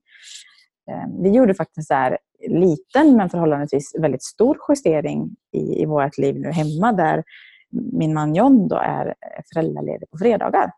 Ehm, 0.91 1.23
vi 1.23 1.29
gjorde 1.29 1.53
faktiskt 1.53 1.91
en 1.91 2.17
liten 2.59 3.15
men 3.15 3.29
förhållandevis 3.29 3.95
väldigt 3.99 4.23
stor 4.23 4.57
justering 4.69 5.29
i, 5.51 5.81
i 5.81 5.85
vårt 5.85 6.17
liv 6.17 6.35
nu 6.35 6.51
hemma 6.51 6.91
där 6.91 7.23
min 7.71 8.13
man 8.13 8.35
John 8.35 8.67
då 8.67 8.75
är 8.75 9.15
föräldraledig 9.53 10.09
på 10.09 10.17
fredagar. 10.17 10.71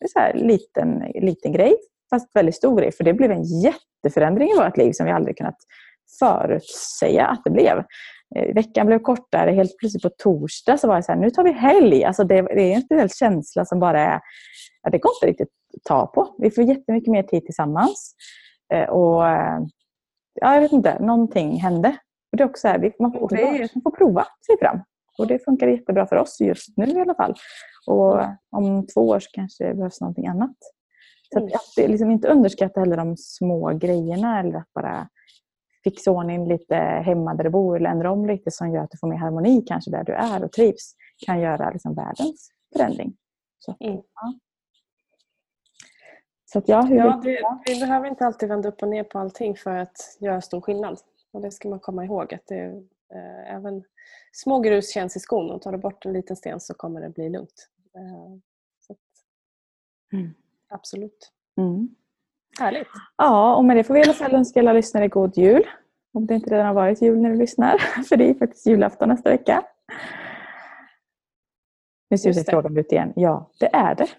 Det 0.00 0.20
är 0.20 0.30
en 0.30 0.46
liten, 0.46 0.98
liten 1.14 1.52
grej, 1.52 1.74
fast 2.10 2.36
väldigt 2.36 2.54
stor 2.54 2.76
grej. 2.80 2.92
För 2.92 3.04
det 3.04 3.12
blev 3.12 3.30
en 3.30 3.44
jätteförändring 3.44 4.48
i 4.48 4.56
vårt 4.56 4.76
liv 4.76 4.92
som 4.92 5.06
vi 5.06 5.12
aldrig 5.12 5.38
kunnat 5.38 5.58
förutsäga 6.18 7.26
att 7.26 7.40
det 7.44 7.50
blev. 7.50 7.84
Eh, 8.36 8.54
veckan 8.54 8.86
blev 8.86 8.98
kortare. 8.98 9.50
Helt 9.50 9.78
plötsligt 9.78 10.02
på 10.02 10.10
torsdag 10.18 10.78
så 10.78 10.88
var 10.88 10.96
det 10.96 11.02
så 11.02 11.12
här, 11.12 11.18
nu 11.18 11.30
tar 11.30 11.44
vi 11.44 11.52
helg. 11.52 12.04
Alltså 12.04 12.24
det, 12.24 12.42
det 12.42 12.72
är 12.72 12.74
en 12.74 12.82
speciell 12.82 13.10
känsla 13.10 13.64
som 13.64 13.80
bara 13.80 14.00
är, 14.00 14.20
ja, 14.82 14.90
det 14.90 14.98
går 14.98 15.12
inte 15.16 15.26
riktigt 15.26 15.48
att 15.76 15.84
ta 15.84 16.06
på. 16.06 16.34
Vi 16.38 16.50
får 16.50 16.64
jättemycket 16.64 17.10
mer 17.10 17.22
tid 17.22 17.44
tillsammans. 17.44 18.14
Eh, 18.74 18.88
och 18.88 19.22
ja, 20.34 20.54
jag 20.54 20.60
vet 20.60 20.72
inte, 20.72 20.98
någonting 20.98 21.56
hände. 21.60 21.88
Och 22.32 22.36
det 22.36 22.42
är 22.42 22.48
också 22.48 22.68
här, 22.68 22.92
man, 23.00 23.12
får, 23.12 23.20
man 23.74 23.82
får 23.82 23.96
prova 23.96 24.26
sig 24.46 24.58
fram. 24.60 24.80
Och 25.18 25.26
det 25.26 25.44
funkar 25.44 25.66
jättebra 25.66 26.06
för 26.06 26.16
oss 26.16 26.40
just 26.40 26.76
nu 26.76 26.86
i 26.86 27.00
alla 27.00 27.14
fall. 27.14 27.34
Och 27.86 28.20
om 28.50 28.86
två 28.86 29.00
år 29.00 29.20
så 29.20 29.30
kanske 29.32 29.64
det 29.64 29.74
behövs 29.74 30.00
någonting 30.00 30.26
annat. 30.26 30.56
Så 31.32 31.44
att, 31.44 31.54
att 31.54 31.90
liksom 31.90 32.10
inte 32.10 32.28
underskatta 32.28 32.80
heller 32.80 32.96
de 32.96 33.16
små 33.16 33.72
grejerna 33.72 34.40
eller 34.40 34.58
att 34.58 34.72
bara 34.74 35.08
fixa 35.84 36.10
ordning 36.10 36.48
lite 36.48 36.74
hemma 36.76 37.34
där 37.34 37.44
du 37.44 37.50
bor 37.50 37.76
eller 37.76 37.90
ändra 37.90 38.10
om 38.12 38.26
lite 38.26 38.50
som 38.50 38.72
gör 38.72 38.82
att 38.82 38.90
du 38.90 38.98
får 38.98 39.08
mer 39.08 39.16
harmoni 39.16 39.64
kanske 39.66 39.90
där 39.90 40.04
du 40.04 40.12
är 40.12 40.44
och 40.44 40.52
trivs 40.52 40.94
kan 41.26 41.40
göra 41.40 41.70
liksom 41.70 41.94
världens 41.94 42.50
förändring. 42.76 43.16
Så, 43.58 43.76
mm. 43.80 43.94
ja. 43.94 44.34
Så 46.54 46.58
att, 46.58 46.68
ja, 46.68 46.82
hur 46.82 46.96
ja, 46.96 47.20
det, 47.24 47.40
vi 47.66 47.80
behöver 47.80 48.08
inte 48.08 48.26
alltid 48.26 48.48
vända 48.48 48.68
upp 48.68 48.82
och 48.82 48.88
ner 48.88 49.04
på 49.04 49.18
allting 49.18 49.56
för 49.56 49.76
att 49.76 49.96
göra 50.20 50.40
stor 50.40 50.60
skillnad. 50.60 50.98
Och 51.32 51.40
det 51.40 51.50
ska 51.50 51.68
man 51.68 51.80
komma 51.80 52.04
ihåg. 52.04 52.34
att 52.34 52.46
det, 52.46 52.64
eh, 53.14 53.54
även 53.54 53.84
Små 54.34 54.60
grus 54.60 54.92
känns 54.92 55.16
i 55.16 55.20
skon 55.20 55.50
och 55.50 55.62
tar 55.62 55.72
du 55.72 55.78
bort 55.78 56.04
en 56.04 56.12
liten 56.12 56.36
sten 56.36 56.60
så 56.60 56.74
kommer 56.74 57.00
det 57.00 57.08
bli 57.08 57.28
lugnt. 57.28 57.68
Eh, 57.96 58.38
så, 58.86 58.96
mm. 60.12 60.34
Absolut. 60.68 61.32
Mm. 61.56 61.94
Härligt. 62.60 62.88
Ja, 63.16 63.56
och 63.56 63.64
med 63.64 63.76
det 63.76 63.84
får 63.84 63.94
vi 63.94 64.00
i 64.00 64.02
alla 64.02 64.12
fall 64.12 64.34
önska 64.34 64.60
alla 64.60 64.72
lyssnare 64.72 65.08
god 65.08 65.36
jul. 65.38 65.66
Om 66.12 66.26
det 66.26 66.34
inte 66.34 66.50
redan 66.50 66.66
har 66.66 66.74
varit 66.74 67.02
jul 67.02 67.18
när 67.18 67.30
du 67.30 67.36
lyssnar. 67.36 67.78
För 68.08 68.16
det 68.16 68.30
är 68.30 68.34
faktiskt 68.34 68.66
julafton 68.66 69.08
nästa 69.08 69.30
vecka. 69.30 69.64
Nu 72.10 72.18
ser 72.18 72.50
frågan 72.50 72.76
ut 72.76 72.92
igen. 72.92 73.12
Ja, 73.16 73.50
det 73.60 73.74
är 73.74 73.94
det. 73.94 74.08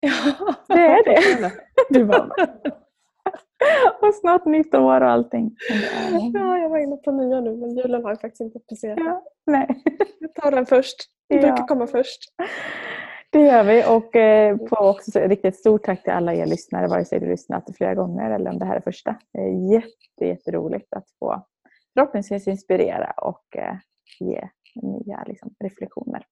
Ja, 0.00 0.54
det 0.68 0.80
är 0.80 1.04
det. 1.04 1.52
Du 1.90 2.04
bara, 2.04 2.28
och 4.02 4.14
snart 4.14 4.44
nytt 4.44 4.74
år 4.74 5.00
och 5.00 5.10
allting. 5.10 5.56
Ja, 6.34 6.58
jag 6.58 6.68
var 6.68 6.78
inne 6.78 6.96
på 6.96 7.10
nya 7.10 7.40
nu 7.40 7.56
men 7.56 7.76
julen 7.76 8.04
har 8.04 8.10
jag 8.10 8.20
faktiskt 8.20 8.40
inte 8.40 8.58
passerat. 8.68 8.98
Ja, 8.98 9.22
nej. 9.46 9.82
Jag 10.18 10.34
tar 10.34 10.50
den 10.50 10.66
först. 10.66 10.96
Den 11.28 11.40
ja. 11.40 11.46
brukar 11.46 11.66
komma 11.66 11.86
först. 11.86 12.20
Det 13.30 13.40
gör 13.40 13.64
vi 13.64 13.84
och 13.88 14.16
eh, 14.16 14.56
på 14.56 14.76
också 14.76 15.20
riktigt 15.20 15.56
stort 15.56 15.84
tack 15.84 16.02
till 16.02 16.12
alla 16.12 16.34
er 16.34 16.46
lyssnare 16.46 16.86
vare 16.86 17.04
sig 17.04 17.20
du 17.20 17.28
lyssnat 17.28 17.76
flera 17.76 17.94
gånger 17.94 18.30
eller 18.30 18.50
om 18.50 18.58
det 18.58 18.64
här 18.64 18.76
är 18.76 18.80
första. 18.80 19.16
Det 19.32 19.40
är 19.40 19.72
jätte, 19.72 20.24
jätteroligt 20.26 20.92
att 20.92 21.06
få 21.18 21.44
förhoppningsvis 21.94 22.48
inspirera 22.48 23.10
och 23.10 23.56
eh, 23.56 23.76
ge 24.20 24.48
nya 24.82 25.24
liksom, 25.26 25.54
reflektioner 25.64 26.22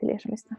till 0.00 0.10
er 0.10 0.18
som 0.18 0.30
lyssnar. 0.30 0.58